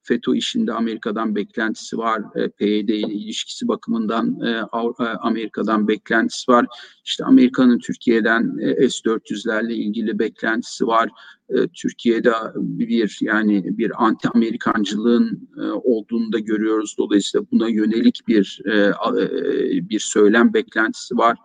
FETÖ 0.07 0.35
işinde 0.35 0.73
Amerika'dan 0.73 1.35
beklentisi 1.35 1.97
var. 1.97 2.21
E, 2.35 2.49
PYD 2.49 2.89
ile 2.89 3.13
ilişkisi 3.13 3.67
bakımından 3.67 4.39
e, 4.41 4.49
e, 4.49 5.03
Amerika'dan 5.03 5.87
beklentisi 5.87 6.51
var. 6.51 6.65
İşte 7.05 7.25
Amerika'nın 7.25 7.79
Türkiye'den 7.79 8.57
e, 8.61 8.89
S-400'lerle 8.89 9.73
ilgili 9.73 10.19
beklentisi 10.19 10.87
var. 10.87 11.09
E, 11.49 11.67
Türkiye'de 11.67 12.31
bir 12.55 13.17
yani 13.21 13.77
bir 13.77 14.05
anti 14.05 14.29
Amerikancılığın 14.29 15.49
e, 15.57 15.61
olduğunu 15.61 16.33
da 16.33 16.39
görüyoruz. 16.39 16.95
Dolayısıyla 16.97 17.45
buna 17.51 17.69
yönelik 17.69 18.27
bir 18.27 18.61
e, 18.65 18.77
e, 18.77 19.89
bir 19.89 19.99
söylem 19.99 20.53
beklentisi 20.53 21.17
var. 21.17 21.37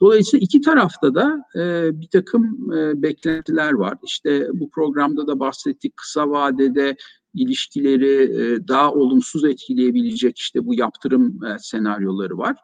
Dolayısıyla 0.00 0.44
iki 0.44 0.60
tarafta 0.60 1.14
da 1.14 1.44
e, 1.56 1.90
bir 2.00 2.08
takım 2.08 2.72
e, 2.72 3.02
beklentiler 3.02 3.72
var. 3.72 3.94
İşte 4.04 4.48
bu 4.52 4.70
programda 4.70 5.26
da 5.26 5.40
bahsettik 5.40 5.96
kısa 5.96 6.30
vadede 6.30 6.96
ilişkileri 7.34 8.22
e, 8.22 8.68
daha 8.68 8.92
olumsuz 8.92 9.44
etkileyebilecek 9.44 10.38
işte 10.38 10.66
bu 10.66 10.74
yaptırım 10.74 11.44
e, 11.44 11.58
senaryoları 11.58 12.38
var. 12.38 12.56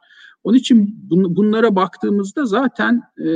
Onun 0.44 0.56
için 0.56 1.10
bun, 1.10 1.36
bunlara 1.36 1.76
baktığımızda 1.76 2.46
zaten 2.46 3.02
e, 3.18 3.30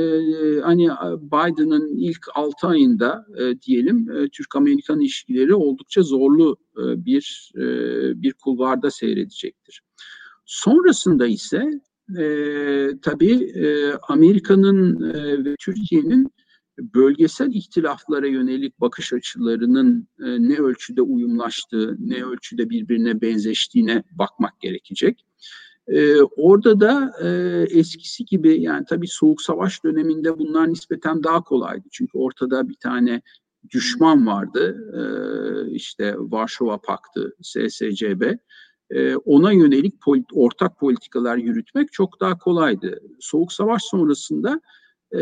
hani 0.63 0.89
Biden'ın 1.21 1.97
ilk 1.97 2.25
6 2.35 2.67
ayında 2.67 3.25
e, 3.37 3.61
diyelim 3.61 4.11
e, 4.11 4.29
Türk-Amerikan 4.29 4.99
ilişkileri 4.99 5.55
oldukça 5.55 6.01
zorlu 6.01 6.57
e, 6.77 7.05
bir 7.05 7.51
e, 7.55 7.61
bir 8.21 8.33
kulvarda 8.33 8.91
seyredecektir. 8.91 9.81
Sonrasında 10.45 11.27
ise 11.27 11.81
e, 12.19 12.25
tabii 13.01 13.43
e, 13.43 13.93
Amerika'nın 14.07 15.03
e, 15.13 15.45
ve 15.45 15.55
Türkiye'nin 15.59 16.31
bölgesel 16.79 17.53
ihtilaflara 17.53 18.27
yönelik 18.27 18.81
bakış 18.81 19.13
açılarının 19.13 20.07
e, 20.19 20.25
ne 20.25 20.57
ölçüde 20.57 21.01
uyumlaştığı, 21.01 21.97
ne 21.99 22.23
ölçüde 22.23 22.69
birbirine 22.69 23.21
benzeştiğine 23.21 24.03
bakmak 24.11 24.61
gerekecek. 24.61 25.25
E, 25.87 26.21
orada 26.21 26.79
da 26.79 27.13
e, 27.21 27.29
eskisi 27.79 28.25
gibi 28.25 28.61
yani 28.61 28.85
tabii 28.89 29.07
soğuk 29.07 29.41
savaş 29.41 29.83
döneminde 29.83 30.39
bunlar 30.39 30.69
nispeten 30.69 31.23
daha 31.23 31.43
kolaydı. 31.43 31.87
Çünkü 31.91 32.17
ortada 32.17 32.69
bir 32.69 32.75
tane 32.75 33.21
düşman 33.69 34.27
vardı. 34.27 34.77
E, 34.93 35.01
işte 35.71 36.15
Varşova 36.17 36.77
Paktı, 36.77 37.35
SSCB. 37.41 38.37
E, 38.91 39.15
ona 39.15 39.51
yönelik 39.51 40.01
polit, 40.01 40.25
ortak 40.33 40.79
politikalar 40.79 41.37
yürütmek 41.37 41.91
çok 41.91 42.19
daha 42.19 42.37
kolaydı. 42.37 42.99
Soğuk 43.19 43.53
savaş 43.53 43.83
sonrasında 43.83 44.61
e, 45.15 45.19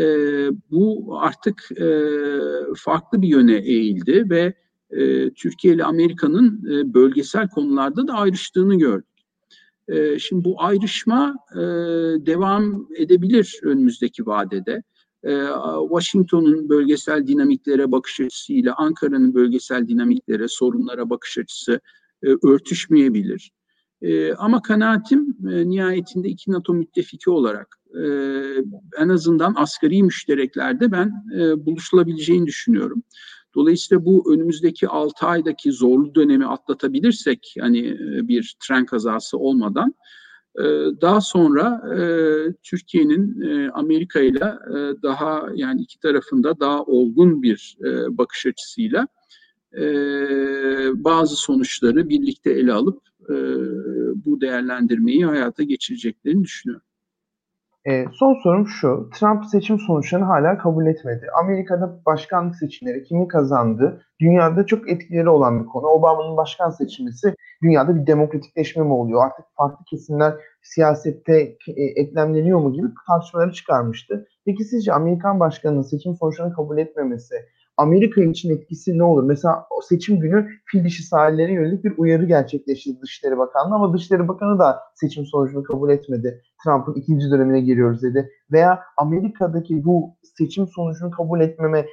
bu 0.70 1.16
artık 1.20 1.68
e, 1.80 1.88
farklı 2.76 3.22
bir 3.22 3.28
yöne 3.28 3.56
eğildi 3.56 4.30
ve 4.30 4.54
e, 4.90 5.30
Türkiye 5.30 5.74
ile 5.74 5.84
Amerika'nın 5.84 6.64
e, 6.70 6.94
bölgesel 6.94 7.48
konularda 7.48 8.08
da 8.08 8.12
ayrıştığını 8.12 8.78
gördük. 8.78 9.06
E, 9.88 10.18
şimdi 10.18 10.44
bu 10.44 10.62
ayrışma 10.62 11.34
e, 11.52 11.58
devam 12.26 12.86
edebilir 12.96 13.60
önümüzdeki 13.62 14.26
vadede. 14.26 14.82
E, 15.24 15.46
Washington'un 15.88 16.68
bölgesel 16.68 17.26
dinamiklere 17.26 17.92
bakış 17.92 18.20
açısıyla 18.20 18.74
Ankara'nın 18.76 19.34
bölgesel 19.34 19.88
dinamiklere, 19.88 20.48
sorunlara 20.48 21.10
bakış 21.10 21.38
açısı 21.38 21.80
e, 22.22 22.28
örtüşmeyebilir. 22.42 23.50
E, 24.02 24.34
ama 24.34 24.62
kanaatim 24.62 25.36
e, 25.50 25.68
nihayetinde 25.68 26.28
iki 26.28 26.52
NATO 26.52 26.74
müttefiki 26.74 27.30
olarak 27.30 27.76
e, 27.94 28.02
en 28.98 29.08
azından 29.08 29.54
asgari 29.56 30.02
müştereklerde 30.02 30.92
ben 30.92 31.12
e, 31.36 31.66
buluşulabileceğini 31.66 32.46
düşünüyorum. 32.46 33.02
Dolayısıyla 33.54 34.04
bu 34.04 34.34
önümüzdeki 34.34 34.88
6 34.88 35.26
aydaki 35.26 35.72
zorlu 35.72 36.14
dönemi 36.14 36.46
atlatabilirsek 36.46 37.54
hani 37.60 37.88
e, 37.88 38.28
bir 38.28 38.56
tren 38.60 38.86
kazası 38.86 39.38
olmadan 39.38 39.94
e, 40.58 40.62
daha 41.00 41.20
sonra 41.20 41.82
e, 41.94 42.02
Türkiye'nin 42.62 43.40
Amerika 43.70 44.20
ile 44.20 44.54
daha 45.02 45.48
yani 45.54 45.82
iki 45.82 45.98
tarafında 45.98 46.60
daha 46.60 46.82
olgun 46.84 47.42
bir 47.42 47.76
bakış 48.10 48.46
açısıyla 48.46 49.06
bazı 50.94 51.36
sonuçları 51.36 52.08
birlikte 52.08 52.50
ele 52.50 52.72
alıp 52.72 53.02
bu 54.24 54.40
değerlendirmeyi 54.40 55.24
hayata 55.26 55.62
geçireceklerini 55.62 56.44
düşünüyorum. 56.44 56.86
E, 57.88 58.04
son 58.12 58.34
sorum 58.42 58.66
şu. 58.66 59.10
Trump 59.14 59.44
seçim 59.46 59.78
sonuçlarını 59.78 60.26
hala 60.26 60.58
kabul 60.58 60.86
etmedi. 60.86 61.26
Amerika'da 61.42 62.00
başkanlık 62.06 62.56
seçimleri 62.56 63.04
kimi 63.04 63.28
kazandı? 63.28 64.02
Dünyada 64.20 64.66
çok 64.66 64.90
etkileri 64.90 65.28
olan 65.28 65.62
bir 65.62 65.66
konu. 65.66 65.86
Obama'nın 65.86 66.36
başkan 66.36 66.70
seçilmesi 66.70 67.34
dünyada 67.62 67.96
bir 67.96 68.06
demokratikleşme 68.06 68.82
mi 68.84 68.92
oluyor? 68.92 69.24
Artık 69.24 69.44
farklı 69.56 69.84
kesimler 69.84 70.34
siyasette 70.62 71.56
e, 71.76 71.82
eklemleniyor 71.82 72.60
mu 72.60 72.72
gibi 72.72 72.86
tartışmaları 73.06 73.52
çıkarmıştı. 73.52 74.26
Peki 74.46 74.64
sizce 74.64 74.92
Amerikan 74.92 75.40
başkanının 75.40 75.82
seçim 75.82 76.14
sonuçlarını 76.14 76.54
kabul 76.54 76.78
etmemesi 76.78 77.34
Amerika 77.80 78.22
için 78.22 78.50
etkisi 78.50 78.98
ne 78.98 79.02
olur? 79.02 79.24
Mesela 79.24 79.66
o 79.70 79.82
seçim 79.82 80.20
günü 80.20 80.48
fil 80.64 80.84
dişi 80.84 81.02
sahillere 81.02 81.52
yönelik 81.52 81.84
bir 81.84 81.92
uyarı 81.98 82.24
gerçekleştirdi 82.26 83.00
Dışişleri 83.02 83.38
Bakanlığı 83.38 83.74
ama 83.74 83.94
Dışişleri 83.94 84.28
Bakanı 84.28 84.58
da 84.58 84.80
seçim 84.94 85.26
sonucunu 85.26 85.62
kabul 85.62 85.90
etmedi. 85.90 86.42
Trump'ın 86.64 86.94
ikinci 86.94 87.30
dönemine 87.30 87.60
giriyoruz 87.60 88.02
dedi. 88.02 88.30
Veya 88.52 88.80
Amerika'daki 88.96 89.84
bu 89.84 90.16
seçim 90.22 90.66
sonucunu 90.66 91.10
kabul 91.10 91.40
etmeme 91.40 91.86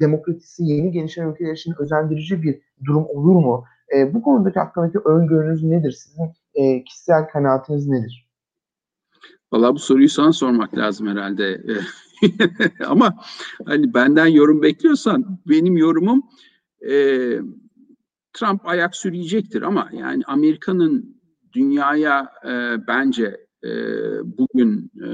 demokrasisi 0.00 0.64
yeni 0.64 0.92
gelişen 0.92 1.28
ülkeler 1.28 1.52
için 1.52 1.74
özendirici 1.78 2.42
bir 2.42 2.60
durum 2.84 3.06
olur 3.08 3.34
mu? 3.34 3.64
E, 3.96 4.14
bu 4.14 4.22
konudaki 4.22 4.58
hakkındaki 4.58 4.98
öngörünüz 4.98 5.64
nedir? 5.64 5.92
Sizin 5.92 6.32
e, 6.54 6.84
kişisel 6.84 7.28
kanaatiniz 7.28 7.88
nedir? 7.88 8.28
Valla 9.52 9.74
bu 9.74 9.78
soruyu 9.78 10.08
sana 10.08 10.32
sormak 10.32 10.76
lazım 10.76 11.06
herhalde. 11.08 11.62
Ama 12.86 13.24
hani 13.66 13.94
benden 13.94 14.26
yorum 14.26 14.62
bekliyorsan 14.62 15.38
benim 15.46 15.76
yorumum 15.76 16.22
e, 16.90 16.92
Trump 18.32 18.66
ayak 18.66 18.96
sürüyecektir 18.96 19.62
ama 19.62 19.90
yani 19.92 20.22
Amerika'nın 20.26 21.20
dünyaya 21.52 22.32
e, 22.44 22.86
bence 22.86 23.46
e, 23.64 23.70
bugün 24.38 24.90
e, 25.02 25.08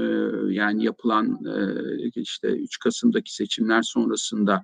yani 0.53 0.83
yapılan 0.85 1.39
e, 1.45 2.21
işte 2.21 2.47
3 2.47 2.79
Kasım'daki 2.79 3.33
seçimler 3.35 3.81
sonrasında 3.81 4.63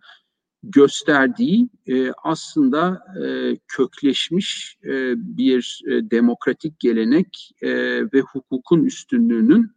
gösterdiği 0.64 1.70
e, 1.88 2.12
aslında 2.24 3.04
e, 3.24 3.58
kökleşmiş 3.68 4.78
e, 4.84 5.14
bir 5.38 5.82
e, 5.88 6.12
demokratik 6.12 6.80
gelenek 6.80 7.52
e, 7.62 7.72
ve 8.14 8.22
hukukun 8.22 8.84
üstünlüğünün 8.84 9.72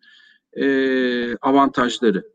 e, 0.52 1.36
avantajları. 1.36 2.33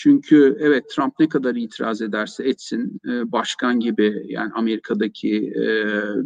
Çünkü 0.00 0.56
evet 0.60 0.90
Trump 0.90 1.14
ne 1.20 1.28
kadar 1.28 1.54
itiraz 1.54 2.02
ederse 2.02 2.48
etsin 2.48 3.00
e, 3.08 3.32
başkan 3.32 3.80
gibi 3.80 4.22
yani 4.28 4.52
Amerika'daki 4.54 5.36
e, 5.36 5.66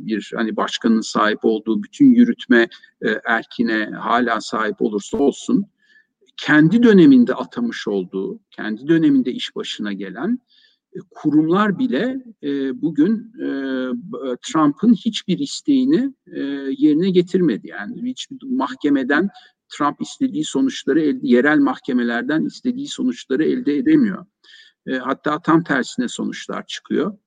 bir 0.06 0.32
hani 0.36 0.56
başkanın 0.56 1.00
sahip 1.00 1.38
olduğu 1.42 1.82
bütün 1.82 2.14
yürütme 2.14 2.68
e, 3.02 3.08
erkine 3.24 3.84
hala 3.84 4.40
sahip 4.40 4.82
olursa 4.82 5.18
olsun 5.18 5.66
kendi 6.36 6.82
döneminde 6.82 7.34
atamış 7.34 7.88
olduğu, 7.88 8.40
kendi 8.50 8.88
döneminde 8.88 9.32
iş 9.32 9.56
başına 9.56 9.92
gelen 9.92 10.38
kurumlar 11.10 11.78
bile 11.78 12.24
bugün 12.82 13.32
Trump'ın 14.42 14.94
hiçbir 14.94 15.38
isteğini 15.38 16.14
yerine 16.78 17.10
getirmedi. 17.10 17.68
Yani 17.68 18.10
hiçbir 18.10 18.38
mahkemeden 18.42 19.28
Trump 19.78 20.02
istediği 20.02 20.44
sonuçları 20.44 21.00
elde, 21.00 21.20
yerel 21.22 21.58
mahkemelerden 21.58 22.44
istediği 22.44 22.88
sonuçları 22.88 23.44
elde 23.44 23.76
edemiyor. 23.76 24.26
E, 24.86 24.96
hatta 24.96 25.42
tam 25.42 25.64
tersine 25.64 26.08
sonuçlar 26.08 26.66
çıkıyor. 26.66 27.18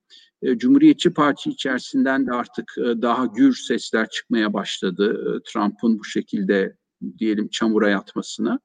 E, 0.41 0.57
Cumhuriyetçi 0.57 1.13
Parti 1.13 1.49
içerisinden 1.49 2.27
de 2.27 2.31
artık 2.31 2.75
e, 2.77 3.01
daha 3.01 3.25
gür 3.25 3.55
sesler 3.55 4.09
çıkmaya 4.09 4.53
başladı. 4.53 5.35
E, 5.35 5.51
Trump'ın 5.51 5.99
bu 5.99 6.03
şekilde 6.03 6.77
diyelim 7.17 7.47
çamura 7.49 7.89
yatmasına. 7.89 8.59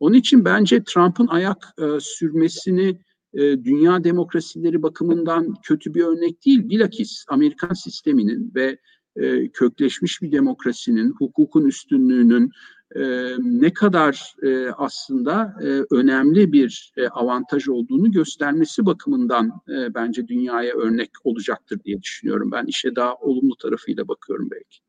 Onun 0.00 0.14
için 0.14 0.44
bence 0.44 0.84
Trump'ın 0.84 1.26
ayak 1.26 1.74
e, 1.78 2.00
sürmesini 2.00 3.00
e, 3.34 3.40
dünya 3.40 4.04
demokrasileri 4.04 4.82
bakımından 4.82 5.54
kötü 5.62 5.94
bir 5.94 6.04
örnek 6.04 6.46
değil. 6.46 6.68
Bilakis 6.68 7.24
Amerikan 7.28 7.74
sisteminin 7.74 8.52
ve 8.54 8.78
e, 9.16 9.48
kökleşmiş 9.48 10.22
bir 10.22 10.32
demokrasinin, 10.32 11.14
hukukun 11.18 11.64
üstünlüğünün, 11.64 12.50
e, 12.96 13.02
ne 13.40 13.72
kadar 13.72 14.34
e, 14.42 14.70
aslında 14.70 15.54
e, 15.62 15.94
önemli 15.94 16.52
bir 16.52 16.92
e, 16.96 17.08
avantaj 17.08 17.68
olduğunu 17.68 18.12
göstermesi 18.12 18.86
bakımından 18.86 19.46
e, 19.68 19.94
bence 19.94 20.28
dünyaya 20.28 20.74
örnek 20.74 21.10
olacaktır 21.24 21.80
diye 21.84 22.02
düşünüyorum. 22.02 22.52
Ben 22.52 22.66
işe 22.66 22.96
daha 22.96 23.14
olumlu 23.14 23.56
tarafıyla 23.56 24.08
bakıyorum 24.08 24.48
belki. 24.50 24.80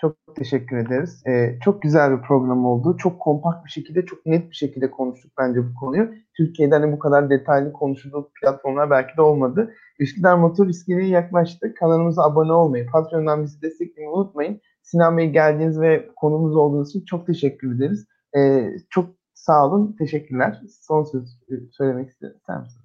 Çok 0.00 0.16
teşekkür 0.36 0.76
ederiz. 0.76 1.22
Ee, 1.26 1.58
çok 1.64 1.82
güzel 1.82 2.16
bir 2.16 2.22
program 2.22 2.66
oldu. 2.66 2.96
Çok 2.96 3.20
kompakt 3.20 3.64
bir 3.64 3.70
şekilde, 3.70 4.06
çok 4.06 4.26
net 4.26 4.50
bir 4.50 4.56
şekilde 4.56 4.90
konuştuk 4.90 5.32
bence 5.38 5.60
bu 5.60 5.74
konuyu. 5.74 6.10
Türkiye'de 6.36 6.74
hani 6.74 6.92
bu 6.92 6.98
kadar 6.98 7.30
detaylı 7.30 7.72
konuşulduğu 7.72 8.30
platformlar 8.40 8.90
belki 8.90 9.16
de 9.16 9.22
olmadı. 9.22 9.74
Üsküdar 9.98 10.36
Motor 10.36 10.66
İskele'ye 10.66 11.08
yaklaştık. 11.08 11.76
Kanalımıza 11.76 12.22
abone 12.22 12.52
olmayı, 12.52 12.86
Patreon'dan 12.86 13.44
bizi 13.44 13.62
desteklemeyi 13.62 14.10
unutmayın. 14.10 14.60
Sinan 14.84 15.18
Bey 15.18 15.30
geldiğiniz 15.30 15.80
ve 15.80 16.10
konumuz 16.16 16.56
olduğunuz 16.56 16.90
için 16.90 17.04
çok 17.04 17.26
teşekkür 17.26 17.76
ederiz. 17.76 18.06
Ee, 18.36 18.70
çok 18.90 19.10
sağ 19.34 19.66
olun, 19.66 19.96
teşekkürler. 19.98 20.62
Son 20.80 21.04
söz 21.04 21.38
e, 21.50 21.54
söylemek 21.70 22.10
istedim. 22.10 22.36
Sen 22.46 22.60
misin? 22.60 22.82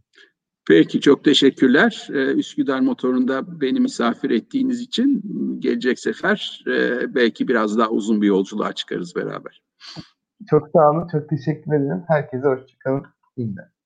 Peki 0.68 1.02
çok 1.02 1.24
teşekkürler. 1.24 2.08
Ee, 2.14 2.34
Üsküdar 2.34 2.80
Motoru'nda 2.80 3.62
beni 3.62 3.80
misafir 3.80 4.30
ettiğiniz 4.30 4.82
için 4.82 5.24
gelecek 5.60 6.00
sefer 6.00 6.64
e, 6.68 7.16
belki 7.16 7.48
biraz 7.48 7.78
daha 7.78 7.90
uzun 7.90 8.22
bir 8.22 8.28
yolculuğa 8.28 8.74
çıkarız 8.74 9.16
beraber. 9.16 9.64
Çok 10.50 10.70
sağ 10.74 10.90
olun, 10.90 11.08
çok 11.12 11.30
teşekkür 11.30 11.74
ederim. 11.74 12.04
Herkese 12.08 12.48
hoşçakalın. 12.48 13.04
İyi 13.38 13.48
günler. 13.48 13.79